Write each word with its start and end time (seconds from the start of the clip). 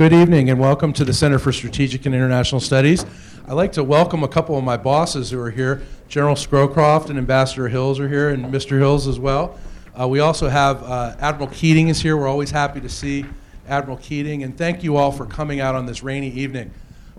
Good 0.00 0.14
evening 0.14 0.48
and 0.48 0.58
welcome 0.58 0.94
to 0.94 1.04
the 1.04 1.12
Center 1.12 1.38
for 1.38 1.52
Strategic 1.52 2.06
and 2.06 2.14
International 2.14 2.58
Studies. 2.58 3.04
I'd 3.46 3.52
like 3.52 3.72
to 3.72 3.84
welcome 3.84 4.22
a 4.22 4.28
couple 4.28 4.56
of 4.56 4.64
my 4.64 4.78
bosses 4.78 5.30
who 5.30 5.38
are 5.38 5.50
here. 5.50 5.82
General 6.08 6.36
Scowcroft 6.36 7.10
and 7.10 7.18
Ambassador 7.18 7.68
Hills 7.68 8.00
are 8.00 8.08
here, 8.08 8.30
and 8.30 8.46
Mr. 8.46 8.78
Hills 8.78 9.06
as 9.06 9.20
well. 9.20 9.58
Uh, 10.00 10.08
we 10.08 10.20
also 10.20 10.48
have 10.48 10.82
uh, 10.84 11.16
Admiral 11.20 11.50
Keating 11.50 11.88
is 11.88 12.00
here. 12.00 12.16
We're 12.16 12.28
always 12.28 12.50
happy 12.50 12.80
to 12.80 12.88
see 12.88 13.26
Admiral 13.68 13.98
Keating, 13.98 14.42
and 14.42 14.56
thank 14.56 14.82
you 14.82 14.96
all 14.96 15.12
for 15.12 15.26
coming 15.26 15.60
out 15.60 15.74
on 15.74 15.84
this 15.84 16.02
rainy 16.02 16.30
evening. 16.30 16.72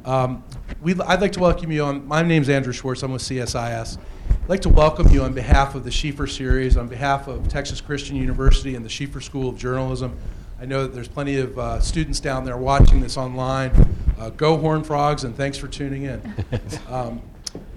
Um, 0.04 0.44
I'd 0.84 1.22
like 1.22 1.34
to 1.34 1.40
welcome 1.40 1.72
you 1.72 1.84
on. 1.84 2.08
My 2.08 2.24
name 2.24 2.42
is 2.42 2.50
Andrew 2.50 2.74
Schwartz. 2.74 3.04
I'm 3.04 3.12
with 3.12 3.22
CSIS. 3.22 4.00
I'd 4.28 4.50
like 4.50 4.62
to 4.62 4.70
welcome 4.70 5.08
you 5.10 5.22
on 5.22 5.34
behalf 5.34 5.76
of 5.76 5.84
the 5.84 5.92
Schieffer 5.92 6.28
series, 6.28 6.78
on 6.78 6.88
behalf 6.88 7.28
of 7.28 7.48
Texas 7.48 7.80
Christian 7.80 8.16
University 8.16 8.74
and 8.74 8.84
the 8.84 8.90
Schieffer 8.90 9.22
School 9.22 9.50
of 9.50 9.56
Journalism. 9.56 10.18
I 10.62 10.66
know 10.66 10.84
that 10.84 10.94
there's 10.94 11.08
plenty 11.08 11.38
of 11.38 11.58
uh, 11.58 11.80
students 11.80 12.20
down 12.20 12.46
there 12.46 12.56
watching 12.56 13.02
this 13.02 13.18
online. 13.18 13.72
Uh, 14.20 14.30
go 14.30 14.58
Horn 14.58 14.84
Frogs, 14.84 15.24
and 15.24 15.36
thanks 15.36 15.58
for 15.58 15.68
tuning 15.68 16.04
in. 16.04 16.22
Um, 16.88 17.22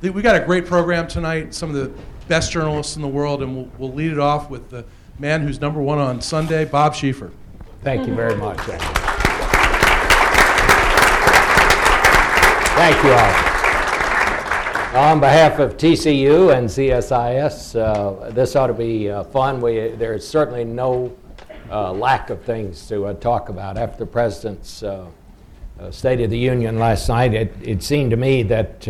we 0.03 0.21
got 0.23 0.37
a 0.37 0.45
great 0.45 0.67
program 0.67 1.09
tonight. 1.09 1.55
Some 1.55 1.71
of 1.71 1.77
the 1.77 1.91
best 2.29 2.53
journalists 2.53 2.97
in 2.97 3.03
the 3.03 3.09
world, 3.09 3.43
and 3.43 3.57
we'll, 3.57 3.71
we'll 3.79 3.93
lead 3.93 4.13
it 4.13 4.19
off 4.19 4.51
with 4.51 4.69
the 4.71 4.85
man 5.19 5.41
who's 5.41 5.61
number 5.61 5.81
one 5.81 5.99
on 5.99 6.21
Sunday, 6.21 6.65
Bob 6.65 6.93
Schieffer. 6.95 7.31
Thank 7.83 8.07
you 8.07 8.15
very 8.15 8.37
much. 8.37 8.59
Thank 12.77 13.05
you 13.05 13.13
all. 13.13 15.11
On 15.11 15.21
behalf 15.21 15.59
of 15.59 15.77
TCU 15.77 16.55
and 16.55 16.69
CSIS, 16.69 17.77
uh, 17.81 18.31
this 18.31 18.57
ought 18.57 18.67
to 18.67 18.75
be 18.75 19.09
uh, 19.11 19.25
fun. 19.25 19.61
We, 19.61 19.91
there's 19.91 20.27
certainly 20.27 20.65
no 20.65 21.17
uh, 21.71 21.93
lack 21.93 22.31
of 22.31 22.43
things 22.43 22.87
to 22.89 23.07
uh, 23.07 23.15
talk 23.15 23.49
about. 23.49 23.77
After 23.79 23.99
the 23.99 24.07
President's 24.07 24.83
uh, 24.83 25.07
uh, 25.81 25.91
State 25.91 26.21
of 26.21 26.31
the 26.31 26.39
Union 26.39 26.79
last 26.79 27.09
night, 27.09 27.35
it, 27.35 27.55
it 27.63 27.83
seemed 27.83 28.11
to 28.11 28.17
me 28.17 28.43
that 28.45 28.87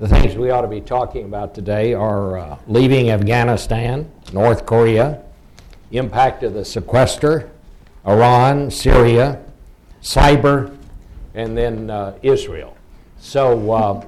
the 0.00 0.08
things 0.08 0.34
we 0.34 0.50
ought 0.50 0.62
to 0.62 0.68
be 0.68 0.80
talking 0.80 1.26
about 1.26 1.54
today 1.54 1.92
are 1.92 2.38
uh, 2.38 2.58
leaving 2.66 3.10
Afghanistan, 3.10 4.10
North 4.32 4.64
Korea, 4.64 5.22
impact 5.90 6.42
of 6.42 6.54
the 6.54 6.64
sequester, 6.64 7.50
Iran, 8.06 8.70
Syria, 8.70 9.42
cyber, 10.02 10.74
and 11.34 11.54
then 11.56 11.90
uh, 11.90 12.16
Israel. 12.22 12.76
So 13.18 13.70
uh, 13.72 14.04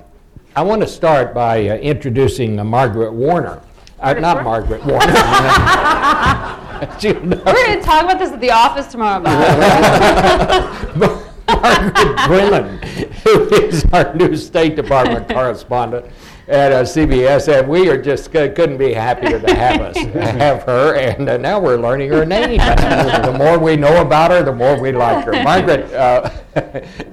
I 0.57 0.63
want 0.63 0.81
to 0.81 0.89
start 0.89 1.35
by 1.35 1.69
uh, 1.69 1.77
introducing 1.77 2.59
uh, 2.59 2.65
Margaret 2.65 3.13
Warner. 3.13 3.63
Uh, 4.01 4.15
not 4.15 4.43
Margaret 4.43 4.83
Warner. 4.85 5.13
We're 6.83 7.13
going 7.13 7.79
to 7.79 7.81
talk 7.81 8.05
about 8.05 8.19
this 8.19 8.33
at 8.33 8.41
the 8.41 8.51
office 8.51 8.89
tomorrow. 8.89 9.23
Margaret 11.47 12.27
Brennan, 12.27 12.83
who 13.23 13.49
is 13.55 13.85
our 13.93 14.13
new 14.17 14.37
State 14.37 14.75
Department 14.75 15.29
correspondent 15.29 16.07
at 16.49 16.73
uh, 16.73 16.83
CBS, 16.83 17.57
and 17.57 17.69
we 17.69 17.89
are 17.89 18.01
just 18.01 18.33
couldn't 18.33 18.79
be 18.79 18.93
happier 18.93 19.39
to 19.39 19.55
have 19.55 19.81
us 19.81 19.97
have 19.97 20.65
her. 20.65 20.97
And 20.97 21.29
uh, 21.29 21.37
now 21.37 21.61
we're 21.61 21.77
learning 21.77 22.11
her 22.11 22.25
name. 22.25 22.59
the 22.59 23.35
more 23.39 23.61
we 23.61 23.77
know 23.77 24.03
about 24.03 24.33
her, 24.33 24.43
the 24.43 24.53
more 24.53 24.81
we 24.81 24.91
like 24.91 25.25
her. 25.25 25.41
Margaret 25.45 25.93
uh, 25.93 26.31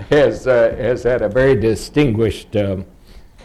has 0.10 0.48
uh, 0.48 0.76
has 0.80 1.04
had 1.04 1.22
a 1.22 1.30
very 1.30 1.56
distinguished. 1.56 2.56
Um, 2.56 2.86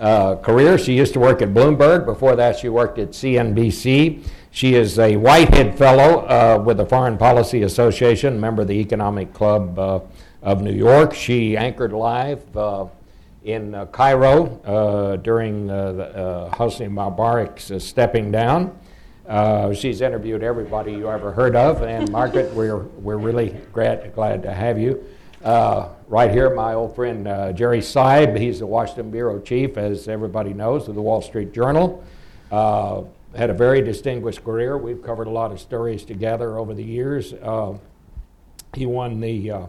uh, 0.00 0.34
career. 0.34 0.77
She 0.77 0.92
used 0.92 1.12
to 1.12 1.20
work 1.20 1.41
at 1.41 1.50
Bloomberg. 1.50 2.05
Before 2.05 2.34
that, 2.34 2.58
she 2.58 2.69
worked 2.69 2.98
at 2.98 3.11
CNBC. 3.11 4.25
She 4.55 4.77
is 4.77 5.00
a 5.00 5.16
Whitehead 5.16 5.77
Fellow 5.77 6.20
uh, 6.28 6.62
with 6.64 6.77
the 6.77 6.86
Foreign 6.86 7.19
Policy 7.19 7.62
Association, 7.62 8.38
member 8.38 8.62
of 8.62 8.69
the 8.69 8.78
Economic 8.78 9.34
Club 9.34 9.77
of 9.80 10.62
New 10.62 10.72
York. 10.72 11.12
She 11.12 11.56
anchored 11.56 11.92
live 11.92 12.56
uh, 12.56 12.86
in 13.42 13.74
uh, 13.74 13.86
Cairo 13.86 14.61
uh, 14.64 15.16
during 15.16 15.69
uh, 15.69 15.92
the, 15.92 16.05
uh, 16.05 16.55
Hosni 16.55 16.89
Mubarak's 16.89 17.84
stepping 17.84 18.30
down. 18.30 18.79
she's 19.74 20.01
interviewed 20.01 20.45
everybody 20.45 20.92
you 20.92 21.11
ever 21.11 21.33
heard 21.33 21.56
of, 21.56 21.83
and 21.83 22.08
Margaret, 22.12 22.55
we're, 22.55 22.79
we're 22.79 23.17
really 23.17 23.56
glad, 23.73 24.14
glad 24.14 24.45
to 24.45 24.52
have 24.52 24.79
you. 24.79 25.05
right 25.42 26.30
here, 26.30 26.55
my 26.55 26.74
old 26.74 26.95
friend 26.95 27.24
Jerry 27.56 27.80
Seib, 27.80 28.39
he's 28.39 28.61
the 28.61 28.67
Washington 28.67 29.11
Bureau 29.11 29.40
Chief, 29.40 29.77
as 29.77 30.06
everybody 30.06 30.55
knows, 30.55 30.86
of 30.86 30.95
the 30.95 31.02
Wall 31.02 31.20
Street 31.23 31.52
Journal 31.52 32.05
had 33.34 33.50
a 33.50 33.55
very 33.55 33.83
distinguished 33.83 34.45
career. 34.45 34.78
We've 34.78 35.02
covered 35.02 35.27
a 35.27 35.30
lot 35.30 35.52
of 35.52 35.61
stories 35.61 36.05
together 36.05 36.58
over 36.58 36.74
the 36.74 36.84
years. 36.84 37.33
Uh, 37.33 37.78
he 38.74 38.86
won 38.86 39.20
the 39.20 39.50
uh, 39.50 39.67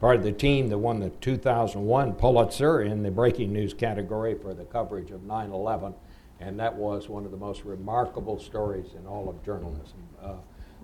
part 0.00 0.16
of 0.16 0.22
the 0.22 0.32
team 0.32 0.68
that 0.68 0.78
won 0.78 1.00
the 1.00 1.10
2001 1.10 2.14
Pulitzer 2.14 2.82
in 2.82 3.02
the 3.02 3.10
breaking 3.10 3.52
news 3.52 3.72
category 3.72 4.34
for 4.34 4.54
the 4.54 4.64
coverage 4.64 5.10
of 5.10 5.22
9 5.22 5.50
11. 5.50 5.94
And 6.40 6.60
that 6.60 6.74
was 6.74 7.08
one 7.08 7.24
of 7.24 7.30
the 7.30 7.36
most 7.36 7.64
remarkable 7.64 8.38
stories 8.38 8.92
in 8.98 9.06
all 9.06 9.28
of 9.28 9.42
journalism. 9.42 10.02
Uh, 10.22 10.34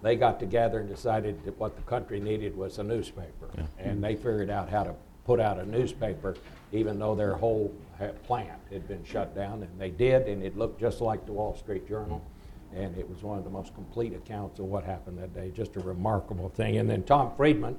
they 0.03 0.16
got 0.16 0.41
together 0.41 0.81
and 0.81 0.88
decided 0.88 1.44
that 1.44 1.59
what 1.59 1.76
the 1.76 1.82
country 1.82 2.21
needed 2.21 2.56
was 2.56 2.78
a 2.78 2.82
newspaper. 2.82 3.50
Yeah. 3.56 3.65
And 3.78 4.03
they 4.03 4.16
figured 4.16 4.50
out 4.50 4.71
how 4.71 4.84
to 4.84 4.94
put 5.25 5.38
out 5.38 5.59
a 5.59 5.66
newspaper, 5.66 6.37
even 6.72 6.98
though 6.98 7.15
their 7.15 7.34
whole 7.34 7.72
plant 8.09 8.61
had 8.71 8.87
been 8.89 9.05
shut 9.05 9.35
down. 9.35 9.63
And 9.63 9.81
they 9.81 9.91
did, 9.91 10.29
and 10.29 10.43
it 10.43 10.57
looked 10.57 10.81
just 10.81 11.01
like 11.01 11.27
the 11.27 11.33
Wall 11.33 11.57
Street 11.57 11.89
Journal. 11.89 12.25
And 12.75 12.97
it 12.97 13.09
was 13.09 13.23
one 13.23 13.39
of 13.39 13.45
the 13.45 13.51
most 13.51 13.75
complete 13.75 14.15
accounts 14.15 14.59
of 14.59 14.65
what 14.67 14.85
happened 14.85 15.19
that 15.19 15.35
day. 15.35 15.51
Just 15.55 15.77
a 15.77 15.81
remarkable 15.81 16.49
thing. 16.49 16.79
And 16.79 16.89
then 16.89 17.03
Tom 17.03 17.33
Friedman 17.37 17.77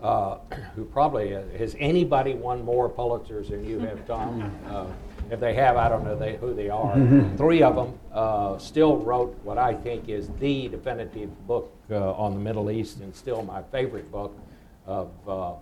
uh, 0.00 0.38
who 0.76 0.84
probably 0.84 1.34
uh, 1.34 1.42
has 1.58 1.76
anybody 1.78 2.34
won 2.34 2.64
more 2.64 2.88
Pulitzers 2.88 3.50
than 3.50 3.64
you 3.64 3.78
have, 3.80 4.06
Tom? 4.06 4.50
Uh, 4.66 4.86
if 5.30 5.40
they 5.40 5.52
have, 5.54 5.76
I 5.76 5.88
don't 5.88 6.04
know 6.04 6.16
they, 6.16 6.36
who 6.36 6.54
they 6.54 6.70
are. 6.70 6.94
Three 7.36 7.62
of 7.62 7.76
them 7.76 7.98
uh, 8.12 8.56
still 8.56 8.96
wrote 8.96 9.38
what 9.42 9.58
I 9.58 9.74
think 9.74 10.08
is 10.08 10.30
the 10.40 10.68
definitive 10.68 11.46
book 11.46 11.74
uh, 11.90 12.12
on 12.12 12.32
the 12.32 12.40
Middle 12.40 12.70
East, 12.70 13.00
and 13.00 13.14
still 13.14 13.42
my 13.42 13.62
favorite 13.64 14.10
book 14.10 14.38
of 14.86 15.10
uh, 15.28 15.52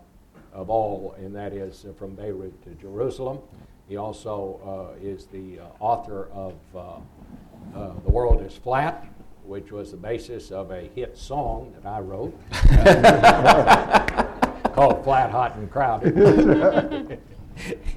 of 0.53 0.71
all, 0.71 1.15
and 1.19 1.35
that 1.35 1.53
is 1.53 1.85
From 1.99 2.15
Beirut 2.15 2.63
to 2.63 2.71
Jerusalem. 2.81 3.41
He 3.89 3.97
also 3.97 4.97
is 5.01 5.27
the 5.27 5.61
author 5.81 6.29
of 6.33 6.55
The 6.75 8.11
World 8.11 8.43
is 8.43 8.55
Flat, 8.55 9.07
which 9.45 9.71
was 9.71 9.93
the 9.93 9.97
basis 9.97 10.51
of 10.51 10.71
a 10.71 10.91
hit 10.95 11.17
song 11.17 11.75
that 11.77 11.89
I 11.89 12.01
wrote 12.01 12.39
called 14.75 15.05
Flat, 15.05 15.31
Hot, 15.31 15.57
and 15.57 15.71
Crowded. 15.71 17.21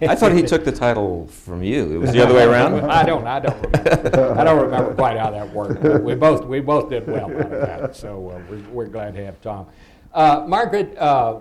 I 0.01 0.15
thought 0.15 0.31
he 0.31 0.43
took 0.43 0.63
the 0.63 0.71
title 0.71 1.27
from 1.27 1.63
you. 1.63 1.91
It 1.91 1.97
was 1.97 2.13
the 2.13 2.23
other 2.23 2.33
way 2.33 2.45
around. 2.45 2.79
I 2.91 3.03
don't. 3.03 3.27
I 3.27 3.39
don't. 3.39 3.61
Remember. 3.61 4.39
I 4.39 4.43
don't 4.43 4.61
remember 4.61 4.93
quite 4.93 5.17
how 5.17 5.31
that 5.31 5.51
worked. 5.53 5.81
We 6.03 6.15
both 6.15 6.45
we 6.45 6.61
both 6.61 6.89
did 6.89 7.07
well 7.07 7.25
out 7.25 7.31
of 7.31 7.49
that. 7.49 7.95
So 7.95 8.29
uh, 8.29 8.41
we're, 8.49 8.69
we're 8.69 8.87
glad 8.87 9.15
to 9.15 9.25
have 9.25 9.41
Tom. 9.41 9.67
Uh, 10.13 10.45
Margaret, 10.47 10.97
uh, 10.97 11.39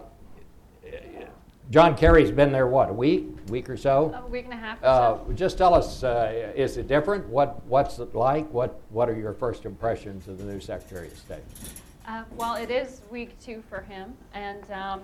John 1.71 1.97
Kerry's 1.97 2.33
been 2.33 2.51
there 2.51 2.67
what 2.67 2.91
a 2.91 2.93
week, 2.93 3.29
week 3.49 3.69
or 3.69 3.77
so. 3.77 4.15
A 4.15 4.29
week 4.29 4.45
and 4.45 4.53
a 4.53 4.57
half. 4.57 4.83
Uh, 4.83 5.17
so. 5.27 5.33
Just 5.33 5.59
tell 5.59 5.75
us, 5.75 6.03
uh, 6.03 6.53
is 6.55 6.77
it 6.77 6.89
different? 6.89 7.27
What 7.29 7.65
what's 7.67 7.99
it 7.99 8.15
like? 8.15 8.51
What 8.53 8.81
what 8.91 9.09
are 9.09 9.17
your 9.17 9.33
first 9.33 9.65
impressions 9.65 10.29
of 10.29 10.39
the 10.39 10.45
new 10.45 10.61
Secretary 10.61 11.09
of 11.09 11.19
State? 11.19 11.43
Uh, 12.07 12.25
well, 12.37 12.55
it 12.55 12.71
is 12.71 13.03
week 13.11 13.39
two 13.39 13.63
for 13.69 13.81
him, 13.83 14.15
and 14.33 14.71
um, 14.71 15.03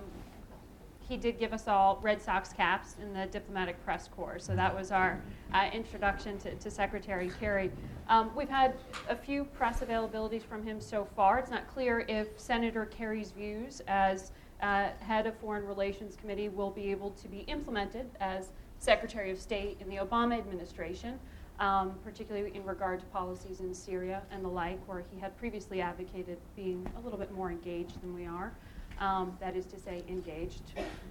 he 1.07 1.17
did 1.17 1.39
give 1.39 1.53
us 1.53 1.69
all 1.69 1.99
Red 2.03 2.21
Sox 2.23 2.53
caps 2.53 2.97
in 3.01 3.13
the 3.13 3.27
diplomatic 3.27 3.83
press 3.85 4.09
corps. 4.09 4.39
So 4.39 4.57
that 4.57 4.75
was 4.75 4.91
our 4.91 5.21
uh, 5.53 5.69
introduction 5.73 6.39
to, 6.39 6.55
to, 6.55 6.71
Secretary 6.71 7.31
Kerry. 7.39 7.71
Um, 8.09 8.31
we've 8.35 8.49
had 8.49 8.75
a 9.11 9.17
few 9.17 9.45
press 9.45 9.81
availabilities 9.81 10.43
from 10.43 10.63
him 10.63 10.81
so 10.81 11.07
far. 11.15 11.39
It's 11.39 11.51
not 11.51 11.69
clear 11.69 12.07
if 12.09 12.41
Senator 12.41 12.87
Kerry's 12.87 13.33
views 13.33 13.83
as 13.87 14.33
uh, 14.65 14.89
head 15.01 15.27
of 15.27 15.37
Foreign 15.37 15.65
Relations 15.65 16.17
Committee 16.17 16.49
will 16.49 16.71
be 16.71 16.91
able 16.91 17.11
to 17.11 17.29
be 17.29 17.41
implemented 17.41 18.11
as 18.21 18.49
Secretary 18.79 19.31
of 19.31 19.39
State 19.39 19.77
in 19.81 19.89
the 19.89 19.97
Obama 19.97 20.39
administration. 20.39 21.19
Um, 21.61 21.95
particularly 22.03 22.51
in 22.53 22.65
regard 22.65 22.99
to 22.99 23.07
policies 23.07 23.61
in 23.61 23.73
Syria 23.73 24.23
and 24.33 24.45
the 24.45 24.49
like, 24.49 24.81
where 24.89 25.05
he 25.13 25.21
had 25.21 25.39
previously 25.39 25.81
advocated 25.81 26.37
being 26.57 26.85
a 26.99 27.01
little 27.01 27.17
bit 27.17 27.31
more 27.31 27.49
engaged 27.49 28.03
than 28.03 28.13
we 28.13 28.27
are 28.27 28.53
um, 28.99 29.37
that 29.41 29.57
is 29.57 29.67
to 29.67 29.79
say, 29.79 30.03
engaged. 30.09 30.63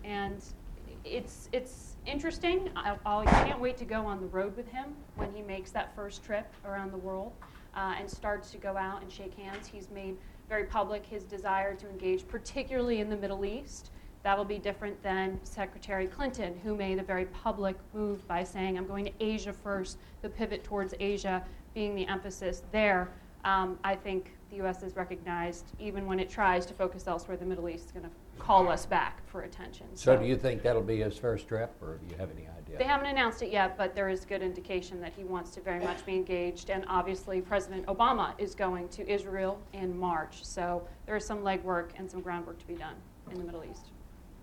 And 0.03 0.41
it's, 1.03 1.49
it's 1.51 1.95
interesting. 2.05 2.69
I, 2.75 2.97
I 3.05 3.25
can't 3.45 3.59
wait 3.59 3.77
to 3.77 3.85
go 3.85 4.05
on 4.05 4.19
the 4.19 4.27
road 4.27 4.55
with 4.55 4.67
him 4.69 4.93
when 5.15 5.33
he 5.33 5.41
makes 5.41 5.71
that 5.71 5.95
first 5.95 6.23
trip 6.23 6.51
around 6.65 6.91
the 6.91 6.97
world 6.97 7.33
uh, 7.75 7.95
and 7.99 8.09
starts 8.09 8.51
to 8.51 8.57
go 8.57 8.77
out 8.77 9.01
and 9.01 9.11
shake 9.11 9.35
hands. 9.35 9.67
He's 9.67 9.89
made 9.89 10.17
very 10.49 10.65
public 10.65 11.05
his 11.05 11.23
desire 11.23 11.73
to 11.75 11.89
engage, 11.89 12.27
particularly 12.27 12.99
in 12.99 13.09
the 13.09 13.17
Middle 13.17 13.45
East. 13.45 13.91
That'll 14.23 14.45
be 14.45 14.57
different 14.57 15.01
than 15.03 15.39
Secretary 15.43 16.07
Clinton, 16.07 16.57
who 16.63 16.75
made 16.75 16.99
a 16.99 17.03
very 17.03 17.25
public 17.25 17.75
move 17.93 18.25
by 18.27 18.43
saying, 18.43 18.77
I'm 18.77 18.87
going 18.87 19.05
to 19.05 19.11
Asia 19.19 19.51
first, 19.51 19.97
the 20.21 20.29
pivot 20.29 20.63
towards 20.63 20.93
Asia 20.99 21.43
being 21.73 21.93
the 21.95 22.07
emphasis 22.07 22.63
there. 22.71 23.09
Um, 23.43 23.77
I 23.83 23.95
think 23.95 24.31
the 24.49 24.57
U.S. 24.57 24.81
has 24.81 24.95
recognized, 24.95 25.65
even 25.79 26.05
when 26.05 26.19
it 26.19 26.29
tries 26.29 26.65
to 26.67 26.73
focus 26.73 27.07
elsewhere, 27.07 27.35
the 27.35 27.45
Middle 27.45 27.67
East 27.67 27.87
is 27.87 27.91
going 27.91 28.05
to 28.05 28.11
call 28.39 28.69
us 28.69 28.85
back 28.85 29.27
for 29.27 29.41
attention. 29.41 29.87
So 29.95 30.15
do 30.15 30.25
you 30.25 30.37
think 30.37 30.63
that'll 30.63 30.81
be 30.81 31.01
his 31.01 31.17
first 31.17 31.47
trip, 31.47 31.75
or 31.81 31.97
do 31.97 32.07
you 32.09 32.15
have 32.17 32.31
any 32.31 32.47
idea? 32.47 32.62
They 32.77 32.85
haven't 32.85 33.07
announced 33.07 33.41
it 33.41 33.51
yet, 33.51 33.77
but 33.77 33.95
there 33.95 34.09
is 34.09 34.25
good 34.25 34.41
indication 34.41 34.99
that 35.01 35.13
he 35.15 35.23
wants 35.23 35.51
to 35.51 35.61
very 35.61 35.83
much 35.83 36.05
be 36.05 36.15
engaged. 36.15 36.69
And 36.69 36.85
obviously, 36.87 37.41
President 37.41 37.85
Obama 37.85 38.33
is 38.37 38.55
going 38.55 38.89
to 38.89 39.09
Israel 39.09 39.59
in 39.73 39.97
March. 39.97 40.43
So 40.43 40.87
there 41.05 41.15
is 41.15 41.25
some 41.25 41.39
legwork 41.39 41.91
and 41.97 42.09
some 42.09 42.21
groundwork 42.21 42.59
to 42.59 42.67
be 42.67 42.75
done 42.75 42.95
in 43.31 43.37
the 43.37 43.43
Middle 43.43 43.63
East. 43.63 43.91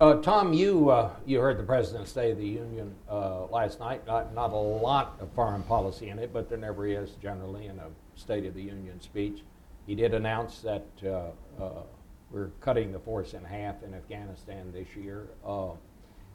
Uh, 0.01 0.15
Tom, 0.23 0.55
you 0.55 0.89
uh, 0.89 1.11
you 1.27 1.41
heard 1.41 1.59
the 1.59 1.63
President's 1.63 2.11
State 2.11 2.31
of 2.31 2.39
the 2.39 2.47
Union 2.47 2.95
uh, 3.11 3.45
last 3.47 3.81
night. 3.81 4.07
Not, 4.07 4.35
not 4.35 4.51
a 4.51 4.57
lot 4.57 5.19
of 5.21 5.31
foreign 5.33 5.63
policy 5.65 6.09
in 6.09 6.19
it, 6.19 6.33
but 6.33 6.49
there 6.49 6.57
never 6.57 6.87
is 6.87 7.11
generally 7.21 7.67
in 7.67 7.79
a 7.79 7.89
State 8.15 8.47
of 8.47 8.55
the 8.55 8.63
Union 8.63 8.99
speech. 9.01 9.43
He 9.87 9.95
did 9.95 10.15
announce 10.15 10.61
that 10.61 10.87
uh, 11.05 11.63
uh, 11.63 11.83
we're 12.31 12.51
cutting 12.61 12.93
the 12.93 12.99
force 12.99 13.35
in 13.35 13.45
half 13.45 13.83
in 13.83 13.93
Afghanistan 13.93 14.73
this 14.73 14.89
year. 14.97 15.29
Uh, 15.45 15.71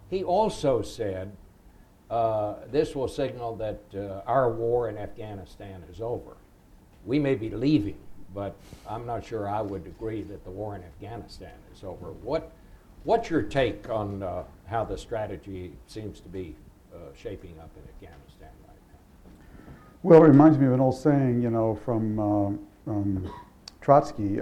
he 0.10 0.24
also 0.24 0.82
said 0.82 1.32
uh, 2.10 2.56
this 2.72 2.96
will 2.96 3.08
signal 3.08 3.56
that 3.56 3.82
uh, 3.96 4.22
our 4.28 4.52
war 4.52 4.90
in 4.90 4.98
Afghanistan 4.98 5.84
is 5.92 6.02
over. 6.02 6.38
We 7.06 7.20
may 7.20 7.36
be 7.36 7.50
leaving, 7.50 7.98
but 8.34 8.56
I'm 8.88 9.06
not 9.06 9.26
sure 9.26 9.48
I 9.50 9.62
would 9.62 9.86
agree 9.86 10.24
that 10.24 10.44
the 10.44 10.52
war 10.52 10.76
in 10.76 10.84
Afghanistan 10.84 11.54
is 11.74 11.84
over. 11.84 12.12
What, 12.12 12.52
what's 13.04 13.30
your 13.30 13.42
take 13.42 13.90
on 13.90 14.22
uh, 14.22 14.44
how 14.68 14.84
the 14.84 14.98
strategy 14.98 15.74
seems 15.88 16.20
to 16.20 16.30
be 16.30 16.56
uh, 16.94 16.98
shaping 17.18 17.56
up 17.60 17.72
in 17.76 17.84
Afghanistan 17.90 18.50
right 18.68 18.78
now? 18.92 19.74
Well, 20.04 20.24
it 20.24 20.28
reminds 20.28 20.58
me 20.58 20.68
of 20.68 20.74
an 20.74 20.80
old 20.80 20.98
saying, 20.98 21.42
you 21.42 21.50
know, 21.50 21.76
from 21.86 22.20
um, 22.88 23.32
Trotsky. 23.82 24.40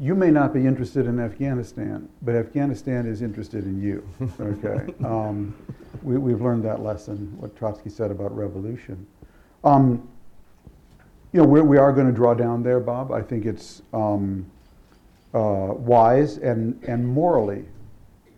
You 0.00 0.14
may 0.14 0.30
not 0.30 0.54
be 0.54 0.64
interested 0.64 1.06
in 1.06 1.18
Afghanistan, 1.18 2.08
but 2.22 2.36
Afghanistan 2.36 3.04
is 3.04 3.20
interested 3.20 3.64
in 3.64 3.82
you. 3.82 4.08
Okay, 4.40 4.92
um, 5.04 5.56
we, 6.02 6.16
we've 6.18 6.40
learned 6.40 6.64
that 6.64 6.82
lesson. 6.82 7.36
What 7.38 7.56
Trotsky 7.56 7.90
said 7.90 8.12
about 8.12 8.34
revolution. 8.36 9.04
Um, 9.64 10.08
you 11.32 11.40
know, 11.40 11.46
we're, 11.46 11.64
we 11.64 11.78
are 11.78 11.92
going 11.92 12.06
to 12.06 12.12
draw 12.12 12.32
down 12.32 12.62
there, 12.62 12.78
Bob. 12.78 13.10
I 13.10 13.20
think 13.20 13.44
it's 13.44 13.82
um, 13.92 14.46
uh, 15.34 15.74
wise 15.76 16.38
and 16.38 16.80
and 16.84 17.06
morally 17.06 17.64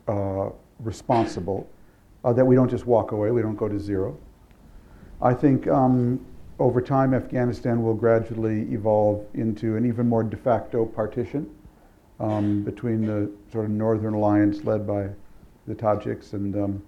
uh, 0.08 0.48
responsible 0.78 1.68
uh, 2.24 2.32
that 2.32 2.44
we 2.44 2.54
don't 2.54 2.70
just 2.70 2.86
walk 2.86 3.12
away. 3.12 3.30
We 3.32 3.42
don't 3.42 3.56
go 3.56 3.68
to 3.68 3.78
zero. 3.78 4.16
I 5.20 5.34
think 5.34 5.68
um, 5.68 6.24
over 6.60 6.82
time, 6.82 7.14
Afghanistan 7.14 7.82
will 7.82 7.94
gradually 7.94 8.70
evolve 8.72 9.24
into 9.32 9.76
an 9.76 9.86
even 9.86 10.06
more 10.06 10.22
de 10.22 10.36
facto 10.36 10.84
partition 10.84 11.48
um, 12.20 12.62
between 12.62 13.06
the 13.06 13.30
sort 13.50 13.64
of 13.64 13.70
northern 13.70 14.12
alliance 14.12 14.62
led 14.64 14.86
by 14.86 15.08
the 15.66 15.74
Tajiks 15.74 16.34
and 16.34 16.54
um, 16.54 16.82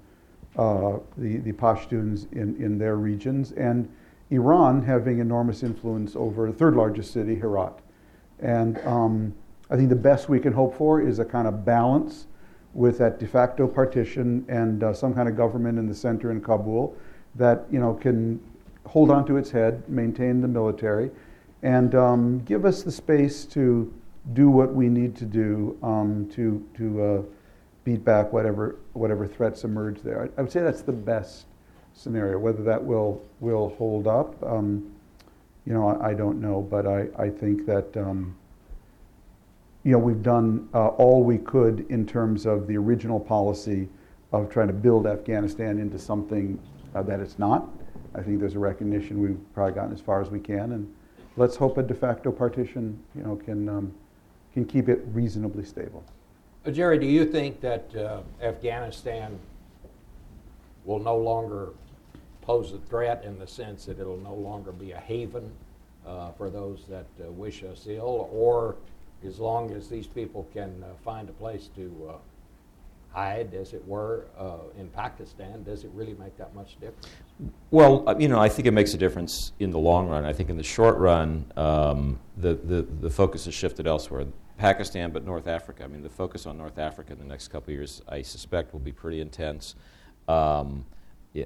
uh, 0.58 0.98
the, 1.16 1.38
the 1.38 1.52
Pashtuns 1.52 2.30
in, 2.34 2.54
in 2.62 2.76
their 2.76 2.96
regions, 2.96 3.52
and 3.52 3.90
Iran 4.30 4.82
having 4.82 5.20
enormous 5.20 5.62
influence 5.62 6.14
over 6.16 6.46
the 6.46 6.52
third 6.52 6.76
largest 6.76 7.10
city, 7.10 7.34
Herat. 7.34 7.78
And 8.40 8.78
um, 8.80 9.34
I 9.70 9.76
think 9.76 9.88
the 9.88 9.96
best 9.96 10.28
we 10.28 10.38
can 10.38 10.52
hope 10.52 10.76
for 10.76 11.00
is 11.00 11.18
a 11.18 11.24
kind 11.24 11.48
of 11.48 11.64
balance 11.64 12.26
with 12.74 12.98
that 12.98 13.18
de 13.18 13.26
facto 13.26 13.66
partition 13.66 14.44
and 14.48 14.84
uh, 14.84 14.92
some 14.92 15.14
kind 15.14 15.30
of 15.30 15.36
government 15.36 15.78
in 15.78 15.86
the 15.86 15.94
center 15.94 16.30
in 16.30 16.42
Kabul 16.42 16.94
that 17.34 17.64
you 17.70 17.80
know 17.80 17.94
can 17.94 18.38
hold 18.86 19.10
on 19.10 19.24
to 19.26 19.36
its 19.36 19.50
head, 19.50 19.88
maintain 19.88 20.40
the 20.40 20.48
military, 20.48 21.10
and 21.62 21.94
um, 21.94 22.40
give 22.44 22.64
us 22.64 22.82
the 22.82 22.92
space 22.92 23.44
to 23.46 23.92
do 24.32 24.48
what 24.50 24.74
we 24.74 24.88
need 24.88 25.16
to 25.16 25.24
do 25.24 25.76
um, 25.82 26.28
to 26.32 26.66
to 26.76 27.02
uh, 27.02 27.22
beat 27.84 28.04
back 28.04 28.32
whatever 28.32 28.76
whatever 28.92 29.26
threats 29.26 29.64
emerge 29.64 30.00
there. 30.02 30.22
I, 30.22 30.40
I, 30.40 30.42
would 30.42 30.52
say 30.52 30.60
that's 30.60 30.82
the 30.82 30.92
best 30.92 31.46
scenario. 31.94 32.38
Whether 32.38 32.62
that 32.64 32.82
will 32.82 33.22
will 33.40 33.70
hold 33.78 34.06
up, 34.06 34.40
um, 34.42 34.92
you 35.66 35.72
know, 35.72 35.88
I, 35.88 36.10
I, 36.10 36.14
don't 36.14 36.40
know, 36.40 36.60
but 36.60 36.86
I 36.86 37.08
I 37.18 37.30
think 37.30 37.66
that. 37.66 37.96
Um, 37.96 38.36
you 39.84 39.90
know, 39.90 39.98
we've 39.98 40.22
done 40.22 40.68
uh, 40.74 40.88
all 40.88 41.24
we 41.24 41.38
could 41.38 41.84
in 41.88 42.06
terms 42.06 42.46
of 42.46 42.68
the 42.68 42.76
original 42.76 43.18
policy 43.18 43.88
of 44.32 44.48
trying 44.48 44.68
to 44.68 44.72
build 44.72 45.08
Afghanistan 45.08 45.80
into 45.80 45.98
something 45.98 46.56
uh, 46.94 47.02
that 47.02 47.18
it's 47.18 47.36
not. 47.36 47.68
I 48.14 48.22
think 48.22 48.40
there's 48.40 48.54
a 48.54 48.58
recognition 48.58 49.20
we've 49.20 49.40
probably 49.54 49.74
gotten 49.74 49.92
as 49.92 50.00
far 50.00 50.20
as 50.20 50.30
we 50.30 50.40
can, 50.40 50.72
and 50.72 50.94
let's 51.36 51.56
hope 51.56 51.78
a 51.78 51.82
de 51.82 51.94
facto 51.94 52.30
partition, 52.30 52.98
you 53.14 53.22
know, 53.22 53.36
can 53.36 53.68
um, 53.68 53.94
can 54.52 54.64
keep 54.64 54.88
it 54.88 55.02
reasonably 55.12 55.64
stable. 55.64 56.04
Uh, 56.66 56.70
Jerry, 56.70 56.98
do 56.98 57.06
you 57.06 57.24
think 57.24 57.60
that 57.60 57.94
uh, 57.96 58.20
Afghanistan 58.42 59.38
will 60.84 60.98
no 60.98 61.16
longer 61.16 61.70
pose 62.42 62.72
a 62.72 62.78
threat 62.78 63.24
in 63.24 63.38
the 63.38 63.46
sense 63.46 63.84
that 63.86 63.98
it'll 63.98 64.18
no 64.18 64.34
longer 64.34 64.72
be 64.72 64.92
a 64.92 64.98
haven 64.98 65.50
uh, 66.06 66.32
for 66.32 66.50
those 66.50 66.84
that 66.88 67.06
uh, 67.20 67.30
wish 67.32 67.62
us 67.62 67.86
ill, 67.88 68.28
or 68.32 68.76
as 69.24 69.38
long 69.38 69.72
as 69.72 69.88
these 69.88 70.06
people 70.06 70.46
can 70.52 70.82
uh, 70.82 70.88
find 71.04 71.28
a 71.28 71.32
place 71.32 71.68
to 71.76 72.10
uh, 72.10 72.12
hide, 73.12 73.54
as 73.54 73.72
it 73.74 73.86
were, 73.86 74.26
uh, 74.38 74.58
in 74.78 74.88
Pakistan, 74.88 75.62
does 75.62 75.84
it 75.84 75.90
really 75.94 76.14
make 76.14 76.36
that 76.38 76.54
much 76.54 76.80
difference? 76.80 77.08
Well, 77.70 78.08
uh, 78.08 78.14
you 78.18 78.28
know, 78.28 78.38
I 78.38 78.48
think 78.48 78.66
it 78.66 78.72
makes 78.72 78.94
a 78.94 78.98
difference 78.98 79.52
in 79.58 79.70
the 79.70 79.78
long 79.78 80.08
run. 80.08 80.24
I 80.24 80.32
think 80.32 80.48
in 80.50 80.56
the 80.56 80.62
short 80.62 80.96
run, 80.98 81.44
um, 81.56 82.18
the, 82.36 82.54
the, 82.54 82.82
the 82.82 83.10
focus 83.10 83.44
has 83.44 83.54
shifted 83.54 83.86
elsewhere. 83.86 84.26
Pakistan, 84.58 85.10
but 85.10 85.24
North 85.24 85.48
Africa. 85.48 85.84
I 85.84 85.86
mean, 85.88 86.02
the 86.02 86.10
focus 86.10 86.46
on 86.46 86.56
North 86.56 86.78
Africa 86.78 87.12
in 87.12 87.18
the 87.18 87.24
next 87.24 87.48
couple 87.48 87.72
of 87.72 87.76
years, 87.76 88.02
I 88.08 88.22
suspect, 88.22 88.72
will 88.72 88.80
be 88.80 88.92
pretty 88.92 89.20
intense. 89.20 89.74
Um, 90.28 90.84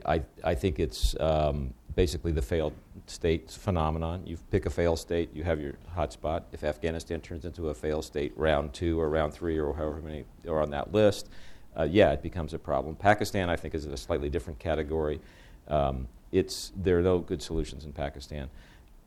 I, 0.05 0.23
I 0.45 0.55
think 0.55 0.81
it's 0.81 1.19
um, 1.21 1.73
basically 1.95 2.33
the 2.33 2.43
failed 2.43 2.75
state 3.07 3.51
phenomenon. 3.51 4.23
You 4.27 4.37
pick 4.51 4.67
a 4.67 4.71
failed 4.71 4.99
state, 4.99 5.35
you 5.35 5.45
have 5.45 5.61
your 5.61 5.75
hotspot. 5.97 6.43
If 6.53 6.65
Afghanistan 6.65 7.21
turns 7.21 7.45
into 7.45 7.69
a 7.69 7.75
failed 7.75 8.05
state, 8.05 8.33
round 8.37 8.75
two 8.75 9.01
or 9.01 9.09
round 9.09 9.33
three 9.33 9.59
or 9.59 9.75
however 9.75 10.01
many 10.03 10.25
are 10.49 10.61
on 10.61 10.71
that 10.71 10.93
list, 10.93 11.29
uh, 11.79 11.85
yeah, 11.85 12.13
it 12.13 12.23
becomes 12.23 12.55
a 12.55 12.59
problem. 12.59 12.97
Pakistan, 12.97 13.51
I 13.51 13.57
think, 13.57 13.75
is 13.75 13.85
in 13.85 13.93
a 13.93 13.97
slightly 13.97 14.29
different 14.29 14.59
category. 14.59 15.21
Um, 15.69 16.09
it's, 16.33 16.73
there 16.77 16.99
are 16.99 17.03
no 17.03 17.19
good 17.19 17.43
solutions 17.43 17.85
in 17.85 17.93
Pakistan. 17.93 18.49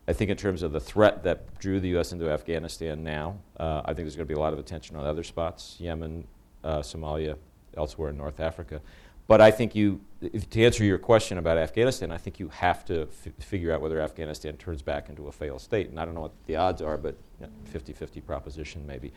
I 0.08 0.14
think 0.14 0.32
in 0.32 0.38
terms 0.38 0.64
of 0.64 0.72
the 0.72 0.80
threat 0.80 1.24
that 1.24 1.60
drew 1.60 1.80
the 1.80 1.90
U.S. 1.90 2.12
into 2.12 2.30
Afghanistan 2.30 3.04
now, 3.04 3.38
uh, 3.60 3.82
I 3.86 3.88
think 3.88 3.98
there's 3.98 4.16
going 4.16 4.28
to 4.28 4.34
be 4.34 4.38
a 4.38 4.42
lot 4.42 4.54
of 4.54 4.60
attention 4.60 4.96
on 4.96 5.06
other 5.06 5.24
spots, 5.24 5.76
Yemen, 5.80 6.26
uh, 6.64 6.80
Somalia, 6.80 7.38
elsewhere 7.78 8.10
in 8.10 8.18
North 8.18 8.40
Africa. 8.40 8.82
But 9.28 9.42
I 9.42 9.52
think 9.52 9.76
you, 9.76 10.02
if, 10.22 10.50
to 10.50 10.66
answer 10.66 10.84
your 10.84 10.98
question 10.98 11.38
about 11.38 11.60
Afghanistan, 11.60 12.12
I 12.12 12.18
think 12.18 12.40
you 12.40 12.48
have 12.50 12.84
to 12.86 13.02
f- 13.04 13.34
figure 13.38 13.72
out 13.72 13.82
whether 13.82 14.02
Afghanistan 14.02 14.58
turns 14.58 14.82
back 14.82 15.10
into 15.10 15.28
a 15.28 15.32
failed 15.32 15.62
state. 15.62 15.90
And 15.90 16.00
I 16.00 16.06
don't 16.06 16.16
know 16.16 16.22
what 16.22 16.34
the 16.48 16.56
odds 16.56 16.82
are, 16.82 16.98
but 16.98 17.16
50 17.66 17.94
50 17.94 18.22
proposition 18.22 18.88
maybe. 18.88 19.14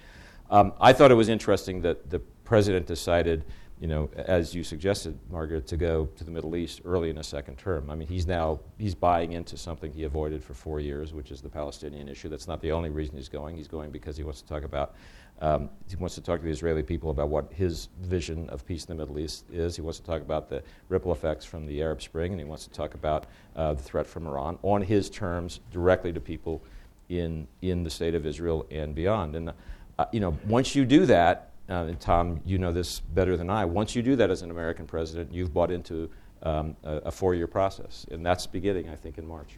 Um, 0.51 0.75
I 0.79 0.93
thought 0.93 1.11
it 1.11 1.15
was 1.15 1.31
interesting 1.31 1.81
that 1.81 2.11
the 2.11 2.21
president 2.45 2.87
decided, 2.87 3.45
you 3.81 3.89
know, 3.89 4.11
as 4.17 4.55
you 4.55 4.63
suggested, 4.63 5.19
Margaret, 5.31 5.67
to 5.69 5.77
go 5.77 6.07
to 6.17 6.25
the 6.25 6.31
Middle 6.31 6.57
East 6.57 6.81
early 6.85 7.11
in 7.11 7.19
a 7.19 7.23
second 7.23 7.57
term. 7.57 7.91
I 7.91 7.95
mean, 7.95 8.09
he's 8.09 8.27
now 8.27 8.61
he's 8.79 8.95
buying 8.95 9.33
into 9.33 9.57
something 9.57 9.93
he 9.93 10.05
avoided 10.05 10.43
for 10.43 10.55
four 10.55 10.81
years, 10.81 11.13
which 11.13 11.31
is 11.31 11.41
the 11.41 11.49
Palestinian 11.49 12.09
issue. 12.09 12.29
That's 12.29 12.49
not 12.49 12.61
the 12.61 12.73
only 12.73 12.91
reason 12.91 13.17
he's 13.17 13.29
going. 13.29 13.57
He's 13.57 13.69
going 13.69 13.91
because 13.91 14.17
he 14.17 14.23
wants 14.23 14.43
to 14.43 14.49
talk 14.49 14.65
about 14.65 14.95
um, 15.43 15.71
he 15.89 15.97
wants 15.97 16.15
to 16.15 16.21
talk 16.21 16.39
to 16.39 16.45
the 16.45 16.53
Israeli 16.53 16.85
people 16.85 17.11
about 17.11 17.29
what 17.29 17.53
his 17.53 17.89
vision 18.01 18.49
of 18.51 18.65
peace 18.65 18.85
in 18.85 18.97
the 18.97 19.03
Middle 19.03 19.19
East 19.19 19.45
is. 19.51 19.75
He 19.75 19.83
wants 19.83 19.99
to 19.99 20.05
talk 20.05 20.23
about 20.23 20.49
the 20.49 20.63
ripple 20.89 21.11
effects 21.11 21.45
from 21.45 21.67
the 21.67 21.83
Arab 21.83 22.01
Spring, 22.01 22.31
and 22.31 22.41
he 22.41 22.45
wants 22.45 22.65
to 22.65 22.71
talk 22.71 22.95
about 22.95 23.27
uh, 23.57 23.73
the 23.73 23.83
threat 23.83 24.07
from 24.07 24.29
Iran 24.29 24.57
on 24.63 24.83
his 24.83 25.11
terms 25.11 25.59
directly 25.73 26.13
to 26.13 26.21
people 26.21 26.63
in, 27.09 27.49
in 27.61 27.83
the 27.83 27.91
state 27.91 28.15
of 28.15 28.25
Israel 28.25 28.67
and 28.71 28.95
beyond. 28.95 29.35
And, 29.35 29.53
uh, 29.99 30.05
you 30.13 30.21
know, 30.21 30.39
once 30.47 30.77
you 30.77 30.85
do 30.85 31.07
that, 31.07 31.52
uh, 31.73 31.85
and 31.85 31.99
Tom, 32.01 32.41
you 32.45 32.59
know 32.59 32.73
this 32.73 33.01
better 33.01 33.37
than 33.37 33.51
I, 33.51 33.65
once 33.65 33.97
you 33.97 34.03
do 34.03 34.17
that 34.17 34.31
as 34.31 34.43
an 34.43 34.51
American 34.51 34.87
president, 34.87 35.33
you've 35.33 35.53
bought 35.53 35.71
into 35.71 36.11
um, 36.43 36.77
a, 36.85 36.97
a 36.97 37.11
four 37.11 37.35
year 37.35 37.47
process. 37.47 38.07
And 38.11 38.25
that's 38.25 38.47
beginning, 38.47 38.89
I 38.89 38.97
think, 38.97 39.19
in 39.19 39.27
March. 39.27 39.57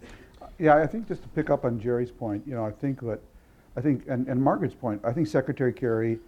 Yeah, 0.58 0.76
I 0.76 0.86
think 0.86 1.08
just 1.08 1.22
to 1.22 1.28
pick 1.28 1.50
up 1.50 1.64
on 1.64 1.80
Jerry's 1.80 2.10
point, 2.10 2.44
you 2.46 2.54
know, 2.54 2.64
I 2.64 2.70
think 2.70 3.00
that 3.00 3.20
I 3.76 3.80
think, 3.80 4.04
and, 4.08 4.28
and 4.28 4.40
Margaret's 4.40 4.74
point, 4.74 5.00
I 5.04 5.12
think 5.12 5.26
Secretary 5.26 5.72
Kerry 5.72 6.20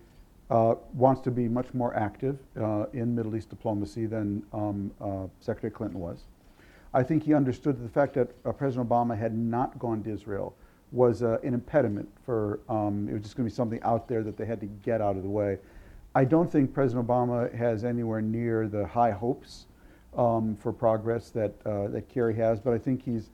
uh, 0.50 0.74
wants 0.94 1.20
to 1.22 1.30
be 1.30 1.48
much 1.48 1.72
more 1.74 1.94
active 1.96 2.38
uh, 2.60 2.86
in 2.92 3.14
Middle 3.14 3.36
East 3.36 3.50
diplomacy 3.50 4.06
than 4.06 4.42
um, 4.52 4.90
uh, 5.00 5.26
Secretary 5.40 5.70
Clinton 5.70 6.00
was. 6.00 6.24
I 6.92 7.02
think 7.02 7.24
he 7.24 7.34
understood 7.34 7.82
the 7.82 7.88
fact 7.88 8.14
that 8.14 8.30
uh, 8.44 8.52
President 8.52 8.88
Obama 8.88 9.16
had 9.16 9.36
not 9.36 9.78
gone 9.78 10.02
to 10.04 10.10
Israel 10.10 10.54
was 10.92 11.22
uh, 11.22 11.38
an 11.42 11.52
impediment 11.52 12.08
for, 12.24 12.60
um, 12.68 13.08
it 13.08 13.12
was 13.12 13.22
just 13.22 13.36
going 13.36 13.46
to 13.46 13.52
be 13.52 13.54
something 13.54 13.82
out 13.82 14.08
there 14.08 14.22
that 14.22 14.36
they 14.36 14.46
had 14.46 14.60
to 14.60 14.66
get 14.66 15.00
out 15.00 15.16
of 15.16 15.22
the 15.22 15.28
way. 15.28 15.58
I 16.16 16.24
don't 16.24 16.50
think 16.50 16.72
President 16.72 17.06
Obama 17.06 17.54
has 17.54 17.84
anywhere 17.84 18.22
near 18.22 18.68
the 18.68 18.86
high 18.86 19.10
hopes 19.10 19.66
um, 20.16 20.56
for 20.56 20.72
progress 20.72 21.28
that, 21.28 21.52
uh, 21.66 21.88
that 21.88 22.08
Kerry 22.08 22.34
has, 22.36 22.58
but 22.58 22.72
I 22.72 22.78
think 22.78 23.04
he's 23.04 23.28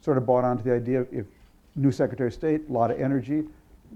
sort 0.00 0.18
of 0.18 0.24
bought 0.24 0.44
onto 0.44 0.62
the 0.62 0.72
idea 0.72 1.00
of 1.00 1.08
if 1.12 1.26
new 1.74 1.90
Secretary 1.90 2.28
of 2.28 2.34
State, 2.34 2.68
a 2.68 2.72
lot 2.72 2.92
of 2.92 3.00
energy, 3.00 3.42